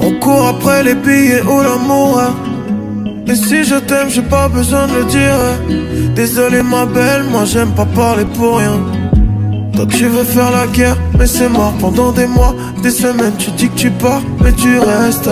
On 0.00 0.12
court 0.20 0.48
après 0.48 0.82
les 0.82 0.94
billets 0.94 1.42
ou 1.42 1.60
l'amour. 1.60 2.20
Et 3.26 3.34
si 3.34 3.64
je 3.64 3.76
t'aime, 3.76 4.08
j'ai 4.08 4.22
pas 4.22 4.48
besoin 4.48 4.86
de 4.86 4.94
le 4.94 5.04
dire. 5.04 6.14
Désolé 6.14 6.62
ma 6.62 6.84
belle, 6.86 7.24
moi 7.30 7.44
j'aime 7.44 7.70
pas 7.70 7.86
parler 7.86 8.24
pour 8.36 8.58
rien. 8.58 8.78
Toi 9.74 9.86
tu 9.86 10.06
veux 10.06 10.24
faire 10.24 10.50
la 10.50 10.66
guerre, 10.66 10.96
mais 11.18 11.26
c'est 11.26 11.48
mort 11.48 11.72
pendant 11.80 12.12
des 12.12 12.26
mois, 12.26 12.54
des 12.82 12.90
semaines. 12.90 13.36
Tu 13.38 13.50
dis 13.52 13.68
que 13.68 13.74
tu 13.76 13.90
pars, 13.90 14.22
mais 14.42 14.52
tu 14.52 14.78
restes. 14.78 15.30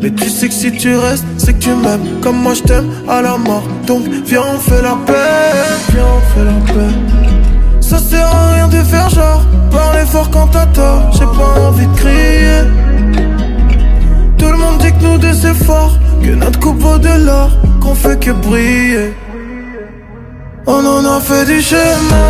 Mais 0.00 0.10
tu 0.10 0.28
sais 0.28 0.48
que 0.48 0.54
si 0.54 0.72
tu 0.72 0.96
restes, 0.96 1.26
c'est 1.36 1.52
que 1.54 1.60
tu 1.60 1.70
m'aimes 1.70 2.20
comme 2.20 2.36
moi 2.36 2.54
je 2.54 2.62
t'aime 2.62 2.88
à 3.08 3.22
la 3.22 3.36
mort. 3.36 3.64
Donc 3.86 4.02
viens 4.04 4.22
viens 4.24 4.42
on 4.54 4.58
fait 4.58 4.82
la 4.82 4.96
paix. 6.72 7.21
Ça 7.92 7.98
sert 7.98 8.26
à 8.26 8.54
rien 8.54 8.68
de 8.68 8.78
faire 8.78 9.10
genre 9.10 9.42
Parler 9.70 10.06
fort 10.06 10.30
quand 10.30 10.46
t'as 10.46 10.64
tort 10.64 11.10
J'ai 11.12 11.26
pas 11.26 11.60
envie 11.60 11.86
de 11.86 11.94
crier. 11.94 12.62
Tout 14.38 14.50
le 14.50 14.56
monde 14.56 14.78
dit 14.78 14.90
que 14.94 15.02
nous 15.04 15.18
deux 15.18 15.34
c'est 15.34 15.52
fort 15.52 15.98
Que 16.22 16.30
notre 16.30 16.58
coupe 16.58 16.78
vaut 16.78 16.96
de 16.96 17.26
l'or 17.26 17.50
Qu'on 17.82 17.94
fait 17.94 18.18
que 18.18 18.30
briller. 18.30 19.12
On 20.66 20.86
en 20.86 21.04
a 21.04 21.20
fait 21.20 21.44
du 21.44 21.60
chemin 21.60 22.28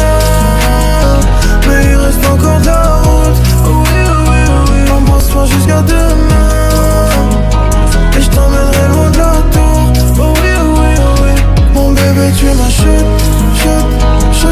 Mais 1.69 1.93
il 1.93 1.97
reste 1.97 2.27
encore 2.27 2.61
de 2.61 2.67
la 2.67 2.97
route. 3.05 3.43
Oh 3.65 3.69
oui, 3.69 4.01
oh 4.05 4.31
oui, 4.31 4.39
oh 4.49 4.71
oui 4.73 4.91
Embrasse-moi 4.91 5.45
jusqu'à 5.47 5.81
demain 5.83 6.49
Et 8.19 8.21
je 8.21 8.31
t'emmènerai 8.31 8.89
loin 8.89 9.11
de 9.11 9.19
la 9.19 9.33
tour. 9.53 9.93
Oh 10.19 10.35
oui, 10.43 10.51
oui, 10.75 10.91
oui 11.23 11.43
Mon 11.73 11.93
bébé 11.93 12.33
tu 12.37 12.47
m'as 12.47 12.73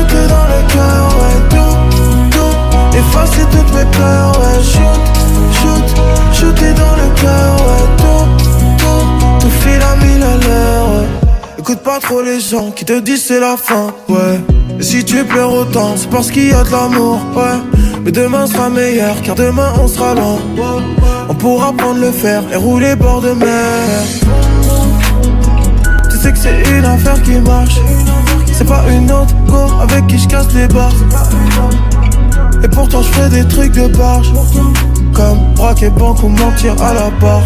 Shooté 0.00 0.26
dans 0.28 0.46
le 0.46 0.72
cœur, 0.72 1.08
ouais 1.18 1.38
Tout, 1.50 1.76
tout. 2.30 2.96
Effacer 2.96 3.42
toutes 3.50 3.74
mes 3.74 3.84
peurs, 3.90 4.32
ouais 4.40 4.62
Shoot, 4.62 5.00
shoot. 5.60 5.86
Shooté 6.32 6.72
dans 6.72 6.96
le 6.96 7.20
cœur, 7.20 7.54
ouais 7.66 7.86
Tout, 7.98 8.24
tout. 8.78 9.40
Tout 9.40 9.50
file 9.60 9.82
à 9.82 9.96
mille 10.02 10.22
à 10.22 10.36
l'heure, 10.36 10.88
ouais. 10.88 11.06
Écoute 11.58 11.80
pas 11.80 11.98
trop 12.00 12.22
les 12.22 12.40
gens 12.40 12.70
qui 12.70 12.86
te 12.86 12.98
disent 12.98 13.24
c'est 13.26 13.40
la 13.40 13.56
fin, 13.58 13.92
ouais. 14.08 14.40
Et 14.78 14.82
si 14.82 15.04
tu 15.04 15.22
pleures 15.24 15.52
autant, 15.52 15.94
c'est 15.96 16.08
parce 16.08 16.30
qu'il 16.30 16.48
y 16.48 16.52
a 16.52 16.64
de 16.64 16.70
l'amour, 16.70 17.20
ouais. 17.36 18.00
Mais 18.02 18.12
demain 18.12 18.46
sera 18.46 18.70
meilleur, 18.70 19.20
car 19.20 19.34
demain 19.34 19.70
on 19.82 19.86
sera 19.86 20.14
loin 20.14 20.38
On 21.28 21.34
pourra 21.34 21.74
prendre 21.74 22.00
le 22.00 22.10
fer 22.10 22.42
et 22.50 22.56
rouler 22.56 22.96
bord 22.96 23.20
de 23.20 23.32
mer. 23.32 23.86
Tu 26.10 26.16
sais 26.16 26.32
que 26.32 26.38
c'est 26.38 26.62
une 26.70 26.86
affaire 26.86 27.22
qui 27.22 27.32
marche 27.40 27.78
C'est 28.60 28.66
pas 28.66 28.84
une 28.90 29.10
autre 29.10 29.34
go 29.46 29.80
avec 29.80 30.06
qui 30.06 30.18
je 30.18 30.28
casse 30.28 30.52
les 30.52 30.68
barres 30.68 30.92
Et 32.62 32.68
pourtant 32.68 33.00
je 33.00 33.08
fais 33.08 33.28
des 33.30 33.48
trucs 33.48 33.72
de 33.72 33.86
barge 33.96 34.30
Comme 35.14 35.38
braquer 35.56 35.88
banque 35.88 36.22
ou 36.22 36.28
mentir 36.28 36.74
à 36.82 36.92
la 36.92 37.08
barre 37.18 37.40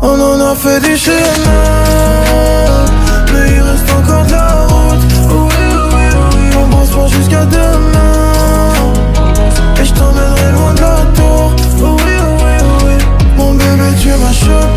On 0.00 0.20
en 0.20 0.50
a 0.50 0.56
fait 0.56 0.80
du 0.80 0.96
chemin 0.96 1.14
Mais 3.32 3.52
il 3.54 3.62
reste 3.62 3.88
encore 3.92 4.26
de 4.26 4.32
la 4.32 4.52
route 4.66 4.98
Oh 5.30 5.46
oui, 5.48 5.54
oh 5.70 5.90
oui, 5.94 6.06
oh 6.12 6.34
oui 6.34 6.64
Embrasse-moi 6.64 7.06
jusqu'à 7.06 7.44
demain 7.44 8.72
Et 9.80 9.84
je 9.84 9.92
t'emmènerai 9.92 10.52
loin 10.54 10.74
de 10.74 10.80
la 10.80 10.96
tour 11.14 11.54
Oh 11.84 11.96
oui, 11.98 12.14
oh 12.18 12.36
oui, 12.36 12.54
oh 12.64 12.84
oui 12.84 12.94
Mon 13.36 13.52
bébé 13.54 13.94
tu 14.00 14.08
m'as 14.08 14.32
shoot 14.32 14.72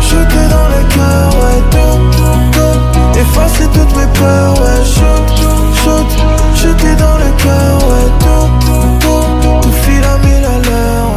Shooté 0.00 0.42
dans 0.48 0.68
le 0.68 0.82
cœur, 0.94 1.28
ouais 1.42 1.62
tout 1.70 2.27
Effacer 3.20 3.64
toutes 3.74 3.96
mes 3.96 4.06
peurs, 4.18 4.54
ouais 4.60 4.84
Shoot, 4.84 6.08
shoot 6.54 6.98
dans 6.98 7.18
le 7.18 7.42
cœur, 7.42 7.78
ouais 7.88 8.08
Tout, 8.20 8.66
tout 8.66 9.62
Tout. 9.62 9.72
File 9.82 10.04
à 10.04 10.18
mille 10.18 10.44
à 10.44 10.58
l'heure, 10.68 11.10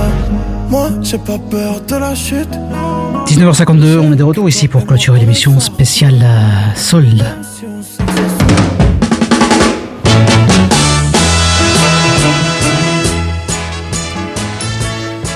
Moi 0.69 0.89
j'ai 1.01 1.17
pas 1.17 1.37
peur 1.37 1.81
de 1.87 1.95
la 1.95 2.15
chute. 2.15 2.49
19h52, 3.27 3.99
on 3.99 4.13
est 4.13 4.15
de 4.15 4.23
retour 4.23 4.49
ici 4.49 4.67
pour 4.67 4.85
clôturer 4.85 5.19
l'émission 5.19 5.59
spéciale 5.59 6.19
euh, 6.21 6.75
solde. 6.75 7.23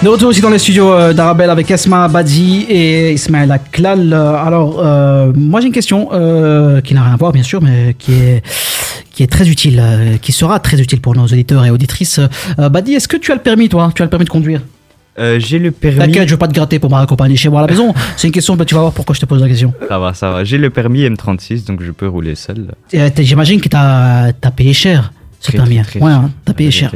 De 0.06 0.10
retour 0.12 0.30
aussi 0.30 0.39
dans 0.39 0.51
les 0.51 0.60
studios 0.60 0.93
euh, 0.93 1.14
d'Arabelle 1.14 1.49
avec 1.49 1.72
Esma 1.72 2.08
Badzi 2.08 2.68
et 2.70 3.14
Ismaël 3.14 3.51
Aklal. 3.51 4.14
Euh, 4.14 4.36
Alors, 4.36 4.80
euh, 4.80 5.34
moi 5.36 5.62
j'ai 5.62 5.66
une 5.66 5.74
question 5.74 6.10
euh, 6.14 6.80
qui 6.80 6.93
n'a 6.93 7.01
rien 7.01 7.14
à 7.14 7.18
voir 7.18 7.32
bien 7.32 7.41
sûr, 7.41 7.60
mais 7.60 7.95
qui 7.97 8.14
est, 8.14 8.43
qui 9.10 9.24
est 9.24 9.28
très 9.28 9.49
utile, 9.49 9.80
euh, 9.84 10.18
qui 10.18 10.32
sera 10.32 10.60
très 10.60 10.80
utile 10.80 11.01
pour 11.01 11.16
nos 11.16 11.24
auditeurs 11.24 11.66
et 11.66 11.72
auditrices. 11.72 12.20
Badi, 12.60 12.93
est-ce 12.93 13.08
que 13.08 13.18
tu 13.18 13.32
as 13.32 13.34
le 13.36 13.41
permis 13.41 13.68
toi? 13.68 13.91
Tu 13.95 14.03
as 14.03 14.06
le 14.06 14.12
permis 14.12 14.26
de 14.26 14.30
conduire? 14.30 14.62
Euh, 15.18 15.39
J'ai 15.39 15.58
le 15.58 15.72
permis. 15.72 15.97
T'inquiète, 15.97 16.28
je 16.28 16.34
veux 16.36 16.39
pas 16.39 16.49
te 16.49 16.53
gratter 16.53 16.78
pour 16.78 16.91
m'accompagner 16.91 17.36
chez 17.36 17.49
moi 17.49 17.62
à 17.62 17.66
la 17.66 17.72
maison. 17.72 17.91
C'est 18.16 18.28
une 18.28 18.34
question, 18.34 18.56
bah, 18.56 18.66
tu 18.66 18.76
vas 18.76 18.82
voir 18.82 18.93
pourquoi 18.93 19.16
je 19.16 19.22
te 19.22 19.26
pose 19.26 19.41
la 19.41 19.47
question. 19.47 19.74
Ça 19.89 19.97
va, 19.97 20.14
ça 20.14 20.30
va. 20.30 20.43
J'ai 20.43 20.60
le 20.60 20.70
permis 20.70 21.01
M36, 21.01 21.66
donc 21.66 21.82
je 21.82 21.89
peux 21.89 22.08
rouler 22.08 22.36
seul. 22.36 22.76
Euh, 22.93 23.10
J'imagine 23.18 23.60
que 23.60 23.70
t'as 23.70 24.28
as 24.28 24.51
payé 24.56 24.72
cher 24.74 25.12
ce 25.39 25.47
Très, 25.47 25.58
permis. 25.58 25.82
très, 25.82 25.99
ouais, 25.99 26.12
hein, 26.12 26.30
t'as 26.45 26.53
payé 26.53 26.70
cher. 26.70 26.91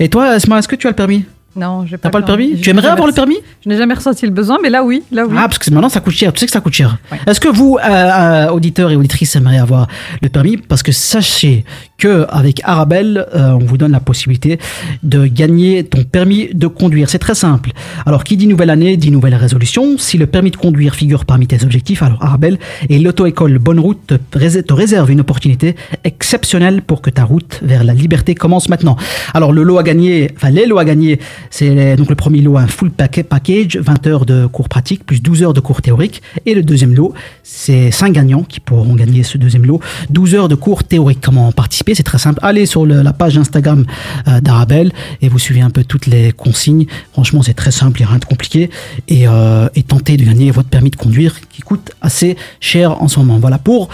Et 0.00 0.08
toi, 0.08 0.34
Esma, 0.34 0.58
est-ce 0.58 0.66
que 0.66 0.74
tu 0.74 0.88
as 0.88 0.90
le 0.90 0.96
permis? 0.96 1.24
Non, 1.56 1.84
j'ai 1.84 1.96
pas, 1.96 2.08
T'as 2.08 2.10
pas 2.10 2.20
le 2.20 2.24
permis 2.24 2.60
Tu 2.60 2.70
aimerais 2.70 2.88
avoir 2.88 3.08
le 3.08 3.12
permis 3.12 3.38
Je 3.64 3.68
n'ai 3.68 3.76
jamais 3.76 3.94
ressenti 3.94 4.24
le 4.24 4.30
besoin, 4.30 4.58
mais 4.62 4.70
là 4.70 4.84
oui, 4.84 5.02
là 5.10 5.26
oui. 5.26 5.34
Ah, 5.36 5.48
parce 5.48 5.58
que 5.58 5.68
maintenant 5.70 5.88
ça 5.88 5.98
coûte 5.98 6.14
cher. 6.14 6.32
Tu 6.32 6.38
sais 6.38 6.46
que 6.46 6.52
ça 6.52 6.60
coûte 6.60 6.74
cher. 6.74 6.98
Est-ce 7.26 7.40
que 7.40 7.48
vous, 7.48 7.76
euh, 7.76 7.88
euh, 7.88 8.48
auditeurs 8.50 8.92
et 8.92 8.96
auditrices, 8.96 9.34
aimeriez 9.34 9.58
avoir 9.58 9.88
le 10.22 10.28
permis? 10.28 10.58
Parce 10.58 10.84
que 10.84 10.92
sachez 10.92 11.64
que 11.98 12.26
avec 12.30 12.60
Arabelle, 12.64 13.26
euh, 13.34 13.50
on 13.50 13.58
vous 13.58 13.78
donne 13.78 13.90
la 13.90 14.00
possibilité 14.00 14.60
de 15.02 15.26
gagner 15.26 15.82
ton 15.82 16.04
permis 16.04 16.50
de 16.54 16.68
conduire. 16.68 17.10
C'est 17.10 17.18
très 17.18 17.34
simple. 17.34 17.72
Alors, 18.06 18.22
qui 18.22 18.36
dit 18.36 18.46
nouvelle 18.46 18.70
année 18.70 18.96
dit 18.96 19.10
nouvelle 19.10 19.34
résolution. 19.34 19.98
Si 19.98 20.18
le 20.18 20.26
permis 20.26 20.52
de 20.52 20.56
conduire 20.56 20.94
figure 20.94 21.24
parmi 21.24 21.48
tes 21.48 21.64
objectifs, 21.64 22.04
alors 22.04 22.22
Arabelle 22.22 22.58
et 22.88 23.00
l'auto-école 23.00 23.58
Bonne 23.58 23.80
Route 23.80 24.14
te 24.30 24.72
réservent 24.72 25.10
une 25.10 25.20
opportunité 25.20 25.74
exceptionnelle 26.04 26.82
pour 26.82 27.02
que 27.02 27.10
ta 27.10 27.24
route 27.24 27.58
vers 27.62 27.82
la 27.82 27.92
liberté 27.92 28.36
commence 28.36 28.68
maintenant. 28.68 28.96
Alors, 29.34 29.52
le 29.52 29.64
lot 29.64 29.78
à 29.78 29.82
gagner, 29.82 30.30
enfin 30.36 30.50
les 30.50 30.66
lots 30.66 30.78
à 30.78 30.84
gagner, 30.84 31.18
C'est 31.50 31.96
donc 31.96 32.08
le 32.08 32.14
premier 32.14 32.40
lot, 32.40 32.56
un 32.56 32.68
full 32.68 32.90
package, 32.90 33.76
20 33.76 34.06
heures 34.06 34.24
de 34.24 34.46
cours 34.46 34.68
pratiques, 34.68 35.04
plus 35.04 35.20
12 35.20 35.42
heures 35.42 35.52
de 35.52 35.60
cours 35.60 35.82
théoriques. 35.82 36.22
Et 36.46 36.54
le 36.54 36.62
deuxième 36.62 36.94
lot, 36.94 37.12
c'est 37.42 37.90
5 37.90 38.12
gagnants 38.12 38.44
qui 38.44 38.60
pourront 38.60 38.94
gagner 38.94 39.24
ce 39.24 39.36
deuxième 39.36 39.66
lot. 39.66 39.80
12 40.10 40.34
heures 40.36 40.48
de 40.48 40.54
cours 40.54 40.84
théoriques. 40.84 41.20
Comment 41.20 41.50
participer? 41.52 41.94
C'est 41.94 42.04
très 42.04 42.18
simple. 42.18 42.38
Allez 42.42 42.66
sur 42.66 42.86
la 42.86 43.12
page 43.12 43.36
Instagram 43.36 43.84
euh, 44.28 44.40
d'Arabelle 44.40 44.92
et 45.20 45.28
vous 45.28 45.38
suivez 45.38 45.60
un 45.60 45.70
peu 45.70 45.84
toutes 45.84 46.06
les 46.06 46.32
consignes. 46.32 46.86
Franchement, 47.12 47.42
c'est 47.42 47.54
très 47.54 47.72
simple, 47.72 48.00
il 48.00 48.02
n'y 48.02 48.06
a 48.06 48.10
rien 48.10 48.18
de 48.18 48.24
compliqué. 48.24 48.70
Et, 49.08 49.26
euh, 49.26 49.68
et 49.74 49.82
tentez 49.82 50.16
de 50.16 50.24
gagner 50.24 50.50
votre 50.50 50.68
permis 50.68 50.90
de 50.90 50.96
conduire 50.96 51.40
qui 51.48 51.62
coûte 51.62 51.90
assez 52.00 52.36
cher 52.60 53.02
en 53.02 53.08
ce 53.08 53.18
moment. 53.18 53.38
Voilà 53.38 53.58
pour 53.58 53.88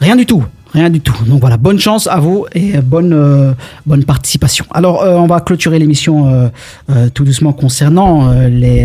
rien 0.00 0.16
du 0.16 0.26
tout. 0.26 0.44
Rien 0.74 0.90
du 0.90 1.00
tout. 1.00 1.14
Donc 1.26 1.40
voilà, 1.40 1.56
bonne 1.56 1.78
chance 1.78 2.08
à 2.08 2.16
vous 2.16 2.46
et 2.52 2.78
bonne, 2.78 3.12
euh, 3.12 3.52
bonne 3.86 4.02
participation. 4.02 4.64
Alors, 4.72 5.02
euh, 5.02 5.14
on 5.14 5.26
va 5.26 5.38
clôturer 5.38 5.78
l'émission 5.78 6.50
euh, 6.90 7.08
tout 7.14 7.22
doucement 7.22 7.52
concernant 7.52 8.34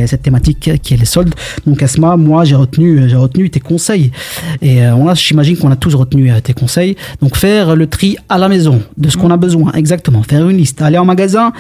cette 0.06 0.22
thématique 0.22 0.72
qui 0.84 0.94
est 0.94 0.98
les 0.98 1.06
soldes. 1.06 1.34
Donc 1.66 1.82
Asma, 1.82 2.16
moi 2.16 2.46
j'ai 2.46 2.56
retenu, 2.56 3.10
j'ai 3.10 3.16
retenu 3.16 3.50
tes 3.50 3.60
conseils. 3.60 4.12
Et 4.62 4.86
on 4.86 5.08
a, 5.08 5.16
j'imagine 5.16 5.58
qu'on 5.58 5.72
a 5.72 5.76
tous 5.76 5.96
retenu 5.96 6.32
tes 6.44 6.54
conseils. 6.54 6.96
Donc 7.22 7.36
faire 7.36 7.76
le 7.76 7.88
tri 7.88 8.18
à 8.30 8.38
la 8.38 8.50
maison 8.50 8.82
de 8.98 9.10
ce 9.10 9.18
qu'on 9.18 9.32
a 9.32 9.38
besoin, 9.38 9.72
exactement. 9.74 10.22
Faire 10.22 10.48
une 10.48 10.58
liste, 10.58 10.82
aller 10.84 11.00
en 11.00 11.06
magasin. 11.06 11.54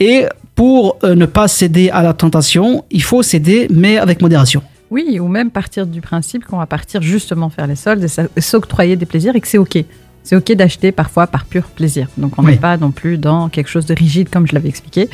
Et 0.00 0.24
pour 0.56 0.98
ne 1.04 1.26
pas 1.26 1.46
céder 1.46 1.88
à 1.90 2.02
la 2.02 2.14
tentation, 2.14 2.84
il 2.90 3.02
faut 3.02 3.22
céder, 3.22 3.68
mais 3.70 3.98
avec 3.98 4.20
modération. 4.22 4.62
Oui, 4.90 5.18
ou 5.20 5.28
même 5.28 5.50
partir 5.50 5.86
du 5.86 6.00
principe 6.00 6.44
qu'on 6.44 6.58
va 6.58 6.66
partir 6.66 7.02
justement 7.02 7.50
faire 7.50 7.66
les 7.66 7.76
soldes 7.76 8.06
et 8.36 8.40
s'octroyer 8.40 8.96
des 8.96 9.06
plaisirs 9.06 9.36
et 9.36 9.40
que 9.40 9.48
c'est 9.48 9.58
OK. 9.58 9.78
C'est 10.24 10.36
OK 10.36 10.52
d'acheter 10.52 10.92
parfois 10.92 11.26
par 11.26 11.46
pur 11.46 11.64
plaisir. 11.64 12.06
Donc 12.18 12.32
on 12.38 12.44
Oui. 12.44 12.52
n'est 12.52 12.58
pas 12.58 12.76
non 12.76 12.90
plus 12.90 13.16
dans 13.16 13.48
quelque 13.48 13.68
chose 13.68 13.86
de 13.86 13.94
rigide 13.94 14.28
comme 14.28 14.46
je 14.46 14.52
l'avais 14.54 14.68
expliqué. 14.68 15.08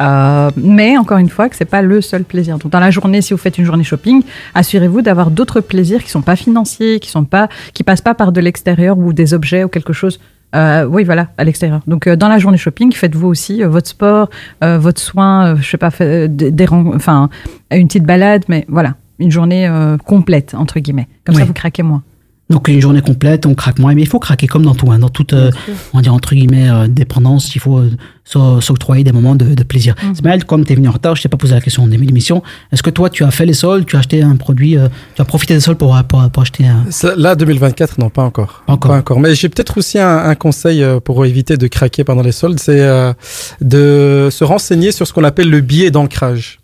Euh, 0.00 0.50
mais 0.56 0.96
encore 0.98 1.18
une 1.18 1.28
fois, 1.28 1.48
que 1.48 1.54
c'est 1.54 1.64
pas 1.64 1.82
le 1.82 2.00
seul 2.00 2.24
plaisir. 2.24 2.58
Donc 2.58 2.72
dans 2.72 2.80
la 2.80 2.90
journée, 2.90 3.20
si 3.22 3.32
vous 3.32 3.38
faites 3.38 3.58
une 3.58 3.64
journée 3.64 3.84
shopping, 3.84 4.22
assurez-vous 4.54 5.02
d'avoir 5.02 5.30
d'autres 5.30 5.60
plaisirs 5.60 6.02
qui 6.02 6.10
sont 6.10 6.22
pas 6.22 6.34
financiers, 6.36 6.98
qui 6.98 7.10
sont 7.10 7.24
pas, 7.24 7.48
qui 7.74 7.84
passent 7.84 8.00
pas 8.00 8.14
par 8.14 8.32
de 8.32 8.40
l'extérieur 8.40 8.98
ou 8.98 9.12
des 9.12 9.34
objets 9.34 9.62
ou 9.62 9.68
quelque 9.68 9.92
chose. 9.92 10.18
Euh, 10.54 10.84
oui, 10.84 11.04
voilà, 11.04 11.28
à 11.38 11.44
l'extérieur. 11.44 11.80
Donc, 11.86 12.06
euh, 12.06 12.16
dans 12.16 12.28
la 12.28 12.38
journée 12.38 12.56
shopping, 12.58 12.92
faites-vous 12.92 13.26
aussi 13.26 13.62
euh, 13.62 13.68
votre 13.68 13.88
sport, 13.88 14.30
votre 14.62 15.00
soin, 15.00 15.54
je 15.56 15.68
sais 15.68 15.76
pas, 15.76 15.90
des, 16.28 16.66
enfin, 16.94 17.28
une 17.70 17.86
petite 17.88 18.04
balade, 18.04 18.44
mais 18.48 18.64
voilà, 18.68 18.94
une 19.18 19.30
journée 19.30 19.66
euh, 19.68 19.96
complète 19.98 20.54
entre 20.54 20.78
guillemets. 20.80 21.08
Comme 21.24 21.34
ça, 21.36 21.44
vous 21.46 21.52
craquez 21.54 21.82
moins. 21.82 22.02
Donc 22.48 22.68
une 22.68 22.80
journée 22.80 23.00
complète, 23.00 23.44
on 23.44 23.56
craque 23.56 23.80
moins, 23.80 23.92
mais 23.92 24.02
il 24.02 24.06
faut 24.08 24.20
craquer 24.20 24.46
comme 24.46 24.62
dans 24.62 24.76
tout, 24.76 24.92
hein, 24.92 25.00
dans 25.00 25.08
toute, 25.08 25.32
euh, 25.32 25.50
on 25.92 25.98
va 25.98 26.02
dire 26.02 26.14
entre 26.14 26.32
guillemets, 26.36 26.70
euh, 26.70 26.86
dépendance, 26.86 27.56
il 27.56 27.58
faut 27.60 27.78
euh, 27.78 27.90
s'o- 28.22 28.60
s'octroyer 28.60 29.02
des 29.02 29.10
moments 29.10 29.34
de, 29.34 29.52
de 29.56 29.62
plaisir. 29.64 29.96
Ismaël, 30.12 30.44
comme 30.44 30.64
tu 30.64 30.72
es 30.72 30.76
venu 30.76 30.86
en 30.86 30.92
retard, 30.92 31.16
je 31.16 31.22
t'ai 31.22 31.28
pas 31.28 31.38
posé 31.38 31.54
la 31.54 31.60
question 31.60 31.82
au 31.82 31.88
début 31.88 32.04
de 32.04 32.10
l'émission, 32.10 32.44
est-ce 32.70 32.84
que 32.84 32.90
toi 32.90 33.10
tu 33.10 33.24
as 33.24 33.32
fait 33.32 33.46
les 33.46 33.52
soldes, 33.52 33.84
tu 33.84 33.96
as 33.96 33.98
acheté 33.98 34.22
un 34.22 34.36
produit, 34.36 34.78
euh, 34.78 34.86
tu 35.16 35.22
as 35.22 35.24
profité 35.24 35.54
des 35.54 35.60
soldes 35.60 35.78
pour, 35.78 36.00
pour, 36.04 36.30
pour 36.30 36.42
acheter 36.42 36.68
un... 36.68 36.84
Ça, 36.90 37.14
Là, 37.16 37.34
2024, 37.34 37.98
non, 37.98 38.10
pas 38.10 38.22
encore. 38.22 38.62
Encore. 38.68 38.92
Pas 38.92 38.98
encore. 38.98 39.18
Mais 39.18 39.34
j'ai 39.34 39.48
peut-être 39.48 39.76
aussi 39.78 39.98
un, 39.98 40.16
un 40.16 40.34
conseil 40.36 40.84
pour 41.04 41.26
éviter 41.26 41.56
de 41.56 41.66
craquer 41.66 42.04
pendant 42.04 42.22
les 42.22 42.30
soldes, 42.30 42.60
c'est 42.60 42.80
euh, 42.80 43.12
de 43.60 44.28
se 44.30 44.44
renseigner 44.44 44.92
sur 44.92 45.04
ce 45.04 45.12
qu'on 45.12 45.24
appelle 45.24 45.50
le 45.50 45.62
billet 45.62 45.90
d'ancrage. 45.90 46.60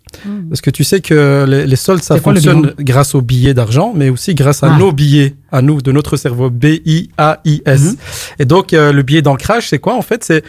Parce 0.49 0.61
que 0.61 0.69
tu 0.69 0.83
sais 0.83 1.01
que 1.01 1.45
les, 1.47 1.65
les 1.65 1.75
soldes, 1.75 2.01
ça 2.03 2.19
fonctionne 2.19 2.73
grâce 2.79 3.15
aux 3.15 3.21
billets 3.21 3.53
d'argent, 3.53 3.93
mais 3.95 4.09
aussi 4.09 4.35
grâce 4.35 4.63
à 4.63 4.73
Ah. 4.73 4.77
nos 4.77 4.91
billets, 4.91 5.35
à 5.51 5.61
nous, 5.61 5.81
de 5.81 5.91
notre 5.91 6.17
cerveau, 6.17 6.49
B-I-A-I-S. 6.49 7.81
Mhm. 7.83 7.95
Et 8.39 8.45
donc, 8.45 8.73
euh, 8.73 8.91
le 8.91 9.01
billet 9.03 9.21
d'ancrage, 9.21 9.69
c'est 9.69 9.79
quoi 9.79 9.95
En 9.95 10.01
fait, 10.01 10.23
c'est, 10.23 10.43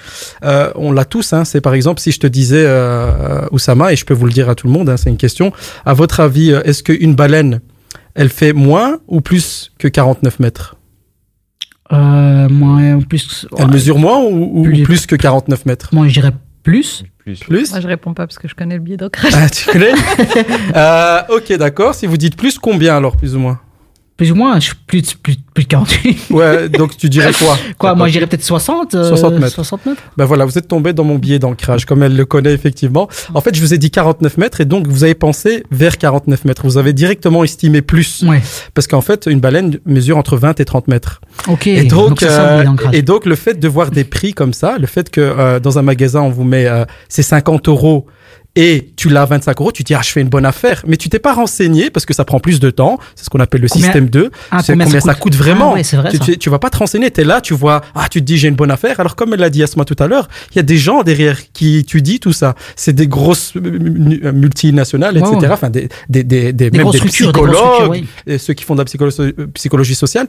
euh, 0.45 0.71
on 0.77 0.93
l'a 0.93 1.05
tous. 1.05 1.33
Hein, 1.33 1.45
c'est 1.45 1.61
par 1.61 1.75
exemple, 1.75 2.01
si 2.01 2.13
je 2.13 2.21
te 2.21 2.27
disais, 2.27 2.65
euh, 2.67 3.47
Oussama, 3.53 3.93
et 3.93 3.97
je 3.97 4.05
peux 4.05 4.15
vous 4.15 4.27
le 4.27 4.33
dire 4.33 4.49
à 4.49 4.55
tout 4.55 4.67
le 4.67 4.73
monde, 4.73 4.89
hein, 4.89 4.97
c'est 4.97 5.11
une 5.11 5.17
question. 5.17 5.53
À 5.85 5.95
votre 5.95 6.21
avis, 6.21 6.53
euh, 6.53 6.63
est-ce 6.65 6.83
qu'une 6.83 7.15
baleine, 7.15 7.61
elle 8.15 8.29
fait 8.29 8.53
moins 8.53 8.99
ou 9.09 9.21
plus 9.21 9.73
que 9.79 9.89
49 9.89 10.39
mètres? 10.41 10.77
Euh, 11.93 12.49
moins, 12.49 12.99
plus... 13.01 13.47
Elle 13.59 13.69
mesure 13.69 13.99
moins 13.99 14.19
ou, 14.21 14.61
ou 14.61 14.63
Plus- 14.65 14.83
plus, 14.85 15.07
que 15.07 15.17
49 15.17 15.67
mètres? 15.67 15.91
Moi 15.93 16.09
je 16.09 16.15
dirais 16.15 16.33
plus. 16.63 17.05
Plus. 17.25 17.41
Plus 17.41 17.71
Moi, 17.71 17.81
je 17.81 17.89
réponds 17.89 18.13
pas 18.13 18.27
parce 18.27 18.39
que 18.39 18.49
je 18.49 18.55
connais 18.55 18.75
le 18.75 18.83
billet 18.83 18.99
d'ancrage. 18.99 19.33
Ah, 19.35 19.49
tu 19.49 19.71
connais 19.71 19.93
euh, 20.77 21.23
Ok, 21.31 21.51
d'accord. 21.55 21.95
Si 21.95 22.07
vous 22.07 22.19
dites 22.19 22.37
plus, 22.37 22.59
combien 22.59 22.97
alors, 22.97 23.17
plus 23.17 23.35
ou 23.35 23.39
moins? 23.39 23.61
Plus 24.17 24.31
ou 24.31 24.37
moins, 24.37 24.61
je 24.61 24.67
suis 24.67 24.75
plus, 24.87 25.15
plus, 25.15 25.37
plus 25.55 25.65
de 25.65 25.69
48. 25.69 26.19
Ouais, 26.31 26.69
donc 26.69 26.97
tu 26.97 27.09
dirais 27.09 27.33
quoi? 27.33 27.59
Quoi, 27.79 27.95
moi 27.95 28.07
je 28.07 28.13
dirais 28.13 28.27
peut-être 28.27 28.45
60 28.45 28.95
euh, 28.95 29.09
60 29.09 29.35
mètres. 29.35 29.55
60 29.55 29.87
mètres 29.87 30.03
Ben 30.17 30.25
voilà, 30.25 30.45
vous 30.45 30.57
êtes 30.57 30.69
tombé 30.69 30.93
dans 30.93 31.05
mon 31.05 31.17
billet 31.17 31.39
d'ancrage, 31.39 31.85
comme 31.85 32.03
elle 32.03 32.17
le 32.17 32.25
connaît 32.25 32.53
effectivement. 32.53 33.09
En 33.35 33.41
fait, 33.41 33.55
je 33.55 33.61
vous 33.61 33.75
ai 33.75 33.79
dit 33.79 33.91
49 33.91 34.39
mètres 34.39 34.61
et 34.61 34.65
donc 34.65 34.87
vous 34.87 35.05
avez 35.05 35.15
pensé 35.15 35.65
vers 35.71 35.99
49 35.99 36.45
mètres. 36.45 36.63
Vous 36.65 36.79
avez 36.79 36.93
directement 36.93 37.45
estimé 37.45 37.83
plus. 37.83 38.23
Ouais. 38.23 38.41
Parce 38.75 38.87
qu'en 38.87 39.01
fait, 39.01 39.27
une 39.27 39.41
baleine 39.41 39.79
mesure 39.85 40.17
entre 40.17 40.37
20 40.37 40.61
et 40.61 40.65
30 40.65 40.89
mètres. 40.89 41.21
Ok, 41.49 41.67
Et 41.67 41.85
donc, 41.85 42.23
euh, 42.23 42.65
et 42.93 43.03
donc 43.03 43.27
le 43.27 43.35
fait 43.35 43.59
de 43.59 43.69
voir 43.69 43.91
des 43.91 44.05
prix 44.05 44.33
comme 44.33 44.53
ça, 44.53 44.79
le 44.79 44.87
fait 44.87 45.11
que 45.11 45.21
euh, 45.21 45.61
dans 45.61 45.79
un 45.79 45.83
magasin 45.83 46.21
on 46.21 46.31
vous 46.31 46.45
met 46.45 46.67
euh, 46.67 46.85
c'est 47.09 47.23
50 47.23 47.69
euros 47.69 48.07
et 48.57 48.91
tu 48.97 49.09
l'as 49.09 49.23
à 49.23 49.27
25 49.27 49.61
euros, 49.61 49.73
tu 49.73 49.83
dis 49.83 49.95
ah 49.95 50.01
je 50.03 50.11
fais 50.11 50.21
une 50.21 50.29
bonne 50.29 50.47
affaire, 50.47 50.83
mais 50.87 50.97
tu 50.97 51.09
t'es 51.09 51.19
pas 51.19 51.35
renseigné 51.35 51.91
parce 51.91 52.07
que 52.07 52.15
ça 52.15 52.25
prend 52.25 52.39
plus 52.39 52.61
de 52.61 52.71
temps. 52.71 52.99
C'est 53.17 53.25
ce 53.25 53.31
qu'on 53.31 53.41
appelle 53.41 53.61
le 53.63 53.69
Combien- 53.69 53.85
système 53.87 54.09
2. 54.09 54.31
Ah, 54.51 54.63
c'est 54.63 54.73
combien 54.73 54.87
combien, 54.87 55.01
ça 55.01 55.07
ça 55.09 55.15
coûte 55.15 55.35
vraiment. 55.35 55.73
Ah 55.73 55.75
ouais, 55.75 55.83
vrai, 55.83 56.11
tu, 56.11 56.19
ça. 56.19 56.25
tu, 56.25 56.39
tu 56.39 56.51
vas 56.51 56.59
pas 56.61 56.71
te 56.71 56.77
renseigner, 56.77 57.11
tu 57.11 57.21
es 57.21 57.25
là, 57.25 57.41
tu 57.41 57.53
vois 57.55 57.83
ah 57.95 58.07
tu 58.09 58.21
te 58.21 58.25
dis 58.25 58.39
j'ai 58.39 58.49
une 58.49 58.55
bonne 58.55 58.71
affaire. 58.71 59.01
Alors 59.01 59.17
comme 59.17 59.35
elle 59.35 59.41
l'a 59.41 59.51
dit 59.51 59.63
Asma 59.63 59.85
tout 59.85 59.97
à 59.99 60.07
l'heure, 60.07 60.29
il 60.53 60.57
y 60.57 60.59
a 60.61 60.63
des 60.63 60.77
gens 60.77 61.03
derrière 61.03 61.39
qui 61.53 61.79
étudient 61.79 62.19
tout 62.21 62.33
ça. 62.33 62.55
C'est 62.77 62.93
des 62.93 63.09
grosses 63.09 63.55
euh, 63.57 63.61
euh, 64.25 64.33
multinationales, 64.33 65.17
etc. 65.17 65.49
Enfin 65.51 65.71
des 65.71 65.89
des 66.09 66.23
des, 66.23 66.53
des, 66.53 66.71
Des 66.71 66.79
même 66.79 66.91
des 66.91 66.99
psychologues, 67.01 67.91
oui. 67.91 68.39
ceux 68.39 68.55
qui 68.55 68.65
font 68.65 68.75
de 68.75 68.81
la 68.81 68.85
psycholo- 68.85 69.47
psychologie 69.55 69.95
sociale, 69.95 70.27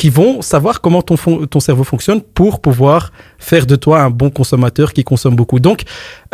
qui 0.00 0.08
vont 0.08 0.40
savoir 0.40 0.80
comment 0.80 1.02
ton, 1.02 1.60
cerveau 1.60 1.84
fonctionne 1.84 2.22
pour 2.22 2.62
pouvoir 2.62 3.12
faire 3.38 3.66
de 3.66 3.76
toi 3.76 4.00
un 4.00 4.08
bon 4.08 4.30
consommateur 4.30 4.94
qui 4.94 5.04
consomme 5.04 5.36
beaucoup. 5.36 5.60
Donc, 5.60 5.82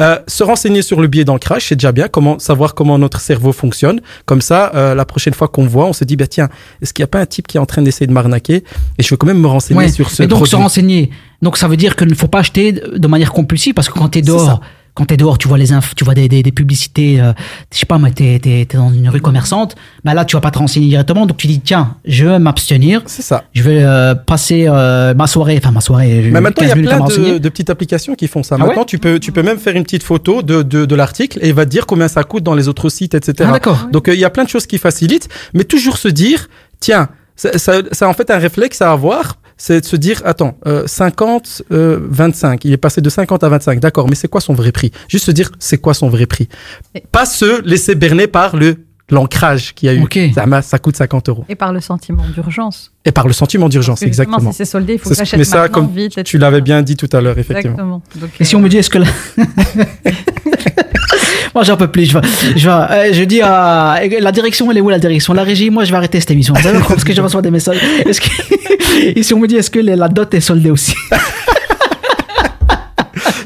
euh, 0.01 0.21
se 0.29 0.45
renseigner 0.45 0.83
sur 0.83 1.01
le 1.01 1.09
biais 1.09 1.25
d'ancrage, 1.25 1.67
c'est 1.67 1.75
déjà 1.75 1.91
bien, 1.91 2.07
comment 2.07 2.39
savoir 2.39 2.77
comment 2.77 2.97
notre 2.97 3.19
cerveau 3.19 3.51
fonctionne. 3.51 4.01
Comme 4.25 4.41
ça, 4.41 4.71
euh, 4.77 4.95
la 4.95 5.05
prochaine 5.05 5.35
fois 5.35 5.49
qu'on 5.49 5.67
voit, 5.67 5.87
on 5.87 5.93
se 5.93 6.05
dit, 6.05 6.15
bah, 6.15 6.29
tiens, 6.29 6.49
est-ce 6.81 6.95
qu'il 6.95 7.03
n'y 7.03 7.07
a 7.07 7.09
pas 7.09 7.19
un 7.19 7.27
type 7.27 7.49
qui 7.49 7.57
est 7.57 7.61
en 7.61 7.67
train 7.67 7.83
d'essayer 7.83 8.07
de 8.07 8.13
m'arnaquer? 8.13 8.63
Et 8.99 9.03
je 9.03 9.11
veux 9.11 9.17
quand 9.17 9.27
même 9.27 9.41
me 9.41 9.49
renseigner 9.49 9.81
Ouais. 9.81 9.89
sur 9.89 10.11
ce 10.11 10.23
Et 10.23 10.29
donc 10.29 10.37
produit. 10.39 10.53
se 10.53 10.57
renseigner. 10.57 11.11
Donc 11.43 11.57
ça 11.57 11.67
veut 11.67 11.77
dire 11.77 11.97
qu'il 11.97 12.07
ne 12.07 12.15
faut 12.15 12.29
pas 12.29 12.39
acheter 12.39 12.71
de 12.71 13.09
manière 13.09 13.33
compulsive 13.33 13.75
parce 13.75 13.89
que 13.89 13.99
quand 13.99 14.11
tu 14.11 14.21
es 14.21 14.23
dehors. 14.23 14.61
Quand 14.97 15.05
t'es 15.05 15.19
dehors, 15.19 15.37
tu 15.37 15.47
vois 15.47 15.59
les 15.59 15.73
inf, 15.73 15.95
tu 15.95 16.05
vois 16.05 16.15
des, 16.15 16.27
des, 16.27 16.43
des 16.43 16.53
publicités, 16.53 17.21
euh, 17.21 17.33
je 17.71 17.79
sais 17.79 17.87
pas, 17.87 17.99
mais 17.99 18.11
t'es, 18.11 18.41
t'es, 18.43 18.67
t'es 18.67 18.79
dans 18.79 18.91
une 18.91 19.09
rue 19.11 19.21
commerçante, 19.21 19.77
bah 20.05 20.15
là 20.15 20.25
tu 20.25 20.35
vas 20.37 20.41
pas 20.41 20.51
te 20.51 20.59
renseigner 20.59 20.89
directement, 20.89 21.27
donc 21.27 21.37
tu 21.37 21.47
dis 21.47 21.61
tiens, 21.61 21.97
je 22.07 22.25
vais 22.25 22.39
m'abstenir. 22.39 23.03
C'est 23.05 23.23
ça. 23.23 23.45
Je 23.55 23.63
vais 23.63 23.83
euh, 23.83 24.15
passer 24.15 24.65
euh, 24.67 25.13
ma 25.15 25.27
soirée, 25.27 25.59
enfin 25.59 25.71
ma 25.71 25.83
soirée. 25.83 26.31
Mais 26.33 26.41
maintenant, 26.41 26.63
il 26.67 26.71
y 26.71 26.73
15 26.73 26.95
a 26.95 26.97
plein 26.97 27.07
de, 27.07 27.39
de 27.39 27.49
petites 27.51 27.69
applications 27.69 28.15
qui 28.15 28.27
font 28.27 28.43
ça. 28.43 28.55
Ah 28.57 28.65
maintenant, 28.65 28.81
ouais 28.81 28.87
tu, 28.87 28.99
peux, 28.99 29.21
tu 29.21 29.33
peux 29.33 29.43
même 29.43 29.59
faire 29.59 29.77
une 29.77 29.85
petite 29.85 30.03
photo 30.03 30.43
de, 30.43 30.63
de, 30.63 30.87
de 30.87 30.95
l'article 30.95 31.39
et 31.43 31.49
il 31.49 31.55
va 31.55 31.67
te 31.67 31.71
dire 31.71 31.85
combien 31.85 32.09
ça 32.09 32.25
coûte 32.25 32.43
dans 32.43 32.55
les 32.55 32.67
autres 32.67 32.89
sites, 32.89 33.15
etc. 33.15 33.49
Ah, 33.51 33.53
d'accord. 33.53 33.89
Donc, 33.93 34.09
euh, 34.09 34.15
il 34.15 34.21
y 34.21 34.25
a 34.25 34.31
plein 34.31 34.45
de 34.45 34.49
choses 34.49 34.67
qui 34.67 34.79
facilitent, 34.79 35.29
mais 35.53 35.65
toujours 35.65 35.99
se 35.99 36.09
dire, 36.09 36.49
tiens, 36.81 37.09
ça, 37.37 37.59
ça, 37.59 37.83
ça, 37.93 38.09
en 38.09 38.15
fait 38.15 38.31
un 38.31 38.39
réflexe 38.39 38.81
à 38.81 38.93
avoir, 38.93 39.37
c'est 39.57 39.81
de 39.81 39.87
se 39.87 39.97
dire, 39.97 40.21
attends, 40.25 40.57
euh, 40.67 40.87
50, 40.87 41.63
euh, 41.73 41.99
25, 42.11 42.65
il 42.65 42.73
est 42.73 42.77
passé 42.77 43.01
de 43.01 43.09
50 43.09 43.43
à 43.45 43.49
25, 43.49 43.81
d'accord, 43.81 44.09
mais 44.09 44.15
c'est 44.15 44.29
quoi 44.29 44.41
son 44.41 44.55
vrai 44.55 44.73
prix? 44.73 44.93
Juste 45.09 45.25
se 45.27 45.31
dire, 45.31 45.51
c'est 45.59 45.79
quoi 45.79 45.95
son 45.95 46.09
vrai 46.09 46.27
prix? 46.27 46.49
Pas 47.13 47.27
se 47.27 47.63
laisser 47.63 47.95
berner 47.95 48.27
par 48.27 48.57
le 48.57 48.77
l'ancrage 49.09 49.73
qu'il 49.75 49.87
y 49.87 49.91
a 49.91 49.95
eu. 49.95 50.33
Ça, 50.35 50.47
m'a- 50.47 50.63
ça 50.63 50.81
coûte 50.81 50.97
50 50.97 51.29
euros. 51.29 51.45
Et 51.49 51.55
par 51.55 51.73
le 51.73 51.81
sentiment 51.81 52.25
d'urgence. 52.35 52.93
Et 53.05 53.13
par 53.13 53.29
le 53.29 53.33
sentiment 53.33 53.69
d'urgence, 53.69 54.03
exactement. 54.03 54.51
si 54.51 54.57
c'est 54.59 54.65
soldé, 54.65 54.95
il 54.95 54.99
faut 54.99 55.11
C'est 55.11 55.15
que 55.15 55.19
j'achète 55.19 55.39
Mais 55.39 55.45
ça, 55.45 55.69
comme 55.69 55.93
vite, 55.93 56.25
tu 56.25 56.39
l'avais 56.39 56.61
bien 56.61 56.83
dit 56.83 56.97
tout 56.97 57.09
à 57.13 57.21
l'heure, 57.21 57.39
effectivement. 57.39 57.71
Exactement. 57.75 58.03
Donc, 58.17 58.31
Et 58.41 58.45
si 58.45 58.57
on 58.57 58.61
me 58.61 58.69
dit 58.69 58.79
est-ce 58.79 58.91
que 58.91 58.99
là... 58.99 59.07
moi 61.57 61.65
j'en 61.65 61.79
peux 61.79 61.89
plus. 61.89 62.05
Je, 62.05 62.19
vais, 62.19 62.27
je, 62.57 62.69
vais, 62.69 62.75
euh, 62.75 63.13
je 63.15 63.25
dis 63.25 63.41
à 63.41 63.99
la 64.21 64.31
direction, 64.31 64.71
elle 64.71 64.77
est 64.77 64.83
où 64.83 64.91
la 64.91 64.99
direction? 64.99 65.33
La 65.33 65.43
régie, 65.43 65.71
moi 65.71 65.85
je 65.85 65.91
vais 65.91 65.97
arrêter 65.97 66.21
cette 66.21 66.31
émission. 66.31 66.53
Vous 66.53 66.63
savez, 66.63 66.79
Parce 66.87 67.03
que 67.03 67.15
je 67.15 67.23
reçois 67.23 67.41
des 67.41 67.51
messages. 67.51 67.79
Est-ce 68.05 68.21
que... 68.21 68.29
Et 69.19 69.23
si 69.23 69.33
on 69.33 69.39
me 69.39 69.49
dit 69.49 69.57
est-ce 69.57 69.71
que 69.71 69.79
la 69.79 70.09
dot 70.09 70.35
est 70.35 70.41
soldée 70.41 70.71
aussi? 70.71 70.95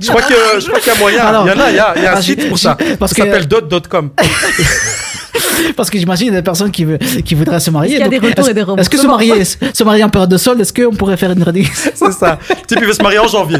Je 0.01 0.09
crois 0.09 0.23
que 0.23 0.35
je 0.59 0.67
crois 0.67 0.81
qu'il 0.81 0.93
y 0.93 0.97
a 0.97 0.99
moyen. 0.99 1.25
Alors, 1.25 1.47
il 1.47 1.51
y 1.51 1.53
en 1.53 1.61
a, 1.61 1.71
il 1.71 1.77
y 1.77 1.79
a, 1.79 1.93
il 1.95 2.03
y 2.03 2.07
a 2.07 2.13
un 2.15 2.17
ah, 2.17 2.23
site 2.23 2.49
pour 2.49 2.59
ça. 2.59 2.77
parce 2.99 3.13
ça 3.13 3.25
s'appelle 3.25 3.47
dot.com. 3.47 4.11
Parce 5.77 5.91
que 5.91 5.99
j'imagine 5.99 6.33
des 6.33 6.43
personnes 6.43 6.71
qui, 6.71 6.85
veut- 6.85 6.99
qui 7.25 7.35
voudraient 7.35 7.61
se 7.61 7.71
marier. 7.71 7.97
Est-ce 7.97 8.05
qu'il 8.05 8.13
y 8.13 8.17
a 8.17 8.21
Donc, 8.21 8.23
des 8.23 8.29
retours 8.29 8.49
et 8.49 8.55
des 8.77 8.81
Est-ce 8.81 8.91
que 8.91 8.99
se 8.99 9.07
marier, 9.07 9.45
se 9.45 9.85
marier 9.85 10.05
en 10.05 10.09
période 10.09 10.31
de 10.31 10.37
solde, 10.37 10.61
est-ce 10.61 10.73
qu'on 10.73 10.95
pourrait 10.95 11.17
faire 11.17 11.31
une 11.33 11.43
réduction 11.43 11.91
C'est 11.95 12.13
ça. 12.13 12.39
Type, 12.67 12.79
il 12.81 12.87
veut 12.87 12.93
se 12.93 13.03
marier 13.03 13.19
en 13.19 13.29
janvier. 13.29 13.59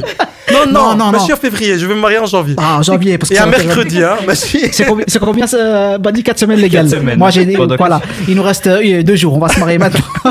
Non, 0.53 0.67
non, 0.67 0.73
Non, 0.73 0.89
non, 0.91 0.97
moi, 0.97 1.13
non. 1.13 1.19
je 1.19 1.25
suis 1.25 1.33
en 1.33 1.37
février, 1.37 1.79
je 1.79 1.87
vais 1.87 1.95
me 1.95 2.01
marier 2.01 2.19
en 2.19 2.27
janvier. 2.27 2.55
Ah, 2.59 2.79
en 2.79 2.83
janvier, 2.83 3.19
parce 3.19 3.31
que 3.31 3.35
Et 3.37 3.39
un 3.39 3.47
mercredi, 3.47 4.03
hein. 4.03 4.17
C'est 4.35 4.85
combien, 4.87 5.05
c'est 5.09 5.19
combien 5.21 5.47
euh, 5.55 5.99
bah, 5.99 6.11
dit 6.13 6.23
4 6.23 6.39
semaines 6.39 6.59
légales. 6.59 6.89
Quatre 6.89 6.99
semaines. 7.01 7.19
Moi 7.19 7.31
j'ai 7.31 7.45
dit, 7.45 7.57
voilà, 7.79 8.01
il 8.29 8.35
nous 8.35 8.43
reste 8.43 8.67
euh, 8.67 9.03
deux 9.03 9.17
jours, 9.17 9.35
on 9.37 9.39
va 9.41 9.49
se 9.49 9.61
marier 9.61 9.79
maintenant. 9.79 10.01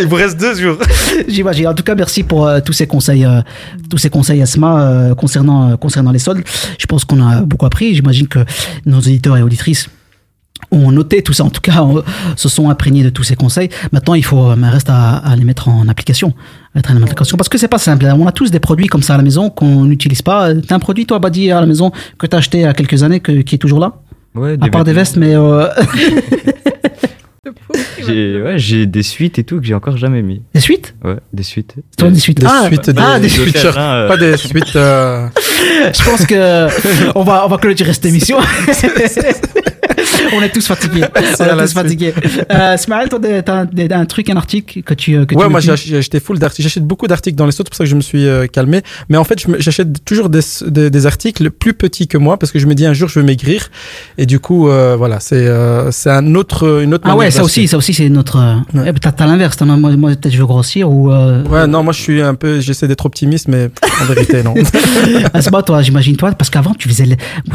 Il 0.00 0.06
vous 0.06 0.16
reste 0.16 0.38
deux 0.38 0.54
jours. 0.54 0.76
J'imagine. 1.28 1.68
En 1.68 1.74
tout 1.74 1.82
cas, 1.82 1.94
merci 1.94 2.22
pour 2.22 2.46
euh, 2.46 2.60
tous 2.64 2.72
ces 2.72 2.86
conseils, 2.86 3.24
euh, 3.24 3.40
tous 3.88 3.98
ces 3.98 4.10
conseils, 4.10 4.40
Asma, 4.42 4.82
euh, 4.82 5.14
concernant, 5.14 5.70
euh, 5.70 5.76
concernant 5.76 6.10
les 6.12 6.18
soldes. 6.18 6.42
Je 6.78 6.86
pense 6.86 7.04
qu'on 7.04 7.20
a 7.26 7.40
beaucoup 7.42 7.66
appris. 7.66 7.94
J'imagine 7.94 8.28
que 8.28 8.40
nos 8.86 8.98
auditeurs 8.98 9.36
et 9.36 9.42
auditrices 9.42 9.88
ont 10.72 10.92
noté 10.92 11.22
tout 11.22 11.32
ça. 11.32 11.44
En 11.44 11.50
tout 11.50 11.60
cas, 11.62 11.82
on- 11.82 12.02
se 12.36 12.48
sont 12.48 12.68
imprégnés 12.70 13.02
de 13.02 13.10
tous 13.10 13.22
ces 13.24 13.34
conseils. 13.36 13.70
Maintenant, 13.92 14.14
il 14.14 14.24
faut, 14.24 14.54
mais 14.56 14.68
reste 14.68 14.90
à, 14.90 15.16
à 15.16 15.34
les 15.36 15.44
mettre 15.44 15.68
en 15.68 15.88
application. 15.88 16.34
À 16.74 16.78
mettre 16.78 16.92
en 16.92 16.96
application. 17.02 17.36
Parce 17.36 17.48
que 17.48 17.58
c'est 17.58 17.68
pas 17.68 17.78
simple. 17.78 18.06
On 18.06 18.26
a 18.26 18.32
tous 18.32 18.50
des 18.50 18.60
produits 18.60 18.86
comme 18.86 19.02
ça 19.02 19.14
à 19.14 19.16
la 19.16 19.22
maison 19.22 19.50
qu'on 19.50 19.84
n'utilise 19.84 20.22
pas. 20.22 20.54
T'as 20.54 20.74
un 20.74 20.78
produit, 20.78 21.06
toi, 21.06 21.18
Badi, 21.18 21.50
à 21.50 21.60
la 21.60 21.66
maison, 21.66 21.90
que 22.18 22.26
t'as 22.26 22.38
acheté 22.38 22.58
il 22.58 22.62
y 22.62 22.66
a 22.66 22.74
quelques 22.74 23.02
années, 23.02 23.20
que- 23.20 23.40
qui 23.42 23.54
est 23.56 23.58
toujours 23.58 23.80
là? 23.80 23.94
Ouais, 24.34 24.56
À 24.60 24.68
part 24.68 24.84
des 24.84 24.92
vestes, 24.92 25.16
mais 25.16 25.34
euh, 25.34 25.66
J'ai 28.06 28.40
ouais, 28.42 28.58
j'ai 28.58 28.86
des 28.86 29.02
suites 29.02 29.38
et 29.38 29.44
tout 29.44 29.60
que 29.60 29.66
j'ai 29.66 29.74
encore 29.74 29.96
jamais 29.96 30.22
mis. 30.22 30.42
des 30.54 30.60
suites? 30.60 30.94
Ouais, 31.04 31.16
des 31.32 31.42
suites. 31.42 31.74
Toi, 31.98 32.10
des 32.10 32.18
suites. 32.20 32.40
Des 32.40 32.46
Ah, 32.48 32.64
suites, 32.66 32.90
des, 32.90 33.00
ah, 33.02 33.16
des 33.16 33.22
des 33.22 33.28
suites. 33.28 33.42
switchers, 33.44 33.60
terrain, 33.72 33.94
euh. 33.94 34.08
pas 34.08 34.16
des 34.16 34.36
suites. 34.36 34.76
euh, 34.76 35.26
Je 35.94 36.04
pense 36.04 36.26
que 36.26 36.66
on 37.18 37.22
va, 37.24 37.44
on 37.46 37.48
va 37.48 37.58
clôturer 37.58 37.92
cette 37.92 38.06
émission. 38.06 38.38
on 40.36 40.42
est 40.42 40.48
tous 40.50 40.66
fatigués. 40.66 41.04
On 41.40 41.44
est 41.44 41.56
tous 41.66 41.72
fatigués. 41.72 42.14
Euh, 42.50 42.76
Smaël, 42.76 43.08
toi, 43.08 43.18
t'as 43.44 43.66
un 43.98 44.04
truc, 44.06 44.28
un 44.30 44.36
article 44.36 44.82
que 44.82 44.94
tu. 44.94 45.12
Que 45.26 45.34
Ouais, 45.34 45.44
tu 45.44 45.50
moi 45.50 45.60
j'ai 45.60 45.72
ach- 45.72 45.84
j'ai 45.86 45.98
acheté 45.98 46.20
full 46.20 46.38
d'articles. 46.38 46.62
J'achète 46.68 46.84
beaucoup 46.84 47.06
d'articles 47.06 47.36
dans 47.36 47.46
les 47.46 47.52
sauts, 47.52 47.62
c'est 47.64 47.68
pour 47.70 47.76
ça 47.76 47.84
que 47.84 47.90
je 47.90 47.96
me 47.96 48.00
suis 48.00 48.26
euh, 48.26 48.46
calmé. 48.46 48.82
Mais 49.08 49.16
en 49.16 49.24
fait, 49.24 49.44
j'achète 49.58 50.04
toujours 50.04 50.28
des, 50.28 50.40
des, 50.66 50.90
des 50.90 51.06
articles 51.06 51.50
plus 51.50 51.74
petits 51.74 52.06
que 52.08 52.18
moi 52.18 52.38
parce 52.38 52.52
que 52.52 52.58
je 52.58 52.66
me 52.66 52.74
dis 52.74 52.86
un 52.86 52.92
jour 52.92 53.08
je 53.08 53.18
veux 53.20 53.24
maigrir. 53.26 53.68
Et 54.18 54.26
du 54.26 54.38
coup, 54.40 54.68
euh, 54.68 54.94
voilà, 54.96 55.20
c'est 55.20 55.46
euh, 55.46 55.90
c'est 55.90 56.10
un 56.10 56.34
autre, 56.34 56.82
une 56.82 56.94
autre 56.94 57.04
Ah 57.08 57.16
ouais, 57.16 57.30
ça 57.30 57.42
aussi, 57.42 57.66
ça 57.68 57.76
aussi, 57.76 57.92
c'est 57.94 58.08
notre. 58.08 58.36
euh, 58.36 58.84
eh, 58.86 58.92
T'as 59.00 59.12
t'as 59.12 59.26
l'inverse. 59.26 59.60
Moi, 59.62 59.76
moi, 59.96 60.10
peut-être 60.10 60.32
je 60.32 60.38
veux 60.38 60.46
grossir 60.46 60.90
ou. 60.90 61.10
Euh... 61.12 61.42
Ouais, 61.44 61.66
non, 61.66 61.82
moi 61.82 61.92
je 61.92 62.00
suis 62.00 62.20
un 62.22 62.34
peu, 62.34 62.60
j'essaie 62.60 62.86
d'être 62.88 63.06
optimiste, 63.06 63.48
mais 63.48 63.70
en 64.00 64.04
vérité, 64.04 64.42
non. 64.42 64.54
Asma, 65.34 65.62
toi, 65.62 65.82
j'imagine 65.82 66.16
toi, 66.16 66.32
parce 66.32 66.50
qu'avant, 66.50 66.74
tu 66.74 66.88
faisais, 66.88 67.06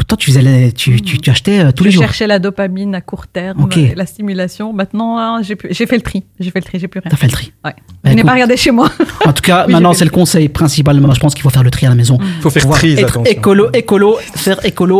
toi, 0.06 0.16
tu 0.18 0.30
faisais, 0.30 0.72
tu, 0.72 1.00
tu, 1.00 1.18
tu 1.18 1.30
achetais 1.30 1.60
euh, 1.60 1.72
tous 1.72 1.84
je 1.84 1.88
les 1.88 1.94
jours. 1.94 2.02
cherchais 2.04 2.25
la 2.26 2.38
dopamine 2.38 2.94
à 2.94 3.00
court 3.00 3.26
terme, 3.26 3.68
la 3.94 4.06
stimulation. 4.06 4.72
Maintenant, 4.72 5.18
hein, 5.18 5.40
j'ai 5.42 5.86
fait 5.86 5.96
le 5.96 6.02
tri. 6.02 6.24
J'ai 6.40 6.50
fait 6.50 6.60
le 6.60 6.64
tri, 6.64 6.78
j'ai 6.78 6.88
plus 6.88 7.00
rien. 7.00 7.10
T'as 7.10 7.16
fait 7.16 7.26
le 7.26 7.32
tri. 7.32 7.52
Ouais. 7.64 7.74
Bah, 8.04 8.10
je 8.10 8.14
n'ai 8.14 8.22
pas 8.24 8.32
regardé 8.34 8.56
chez 8.56 8.70
moi. 8.70 8.90
En 9.24 9.32
tout 9.32 9.42
cas, 9.42 9.64
Oui, 9.66 9.72
maintenant, 9.72 9.92
c'est 9.92 10.04
le 10.04 10.10
conseil 10.10 10.48
principal. 10.48 11.00
Moi, 11.00 11.12
je 11.14 11.20
pense 11.20 11.34
qu'il 11.34 11.42
faut 11.42 11.50
faire 11.50 11.64
le 11.64 11.70
tri 11.70 11.86
à 11.86 11.88
la 11.88 11.94
maison. 11.94 12.18
Faut 12.40 12.50
faire 12.50 12.62
Pouvoir 12.62 12.78
tri, 12.78 12.92
être 12.92 13.08
attention. 13.10 13.24
écolo, 13.32 13.68
écolo, 13.72 14.16
faire 14.36 14.64
écolo 14.64 14.94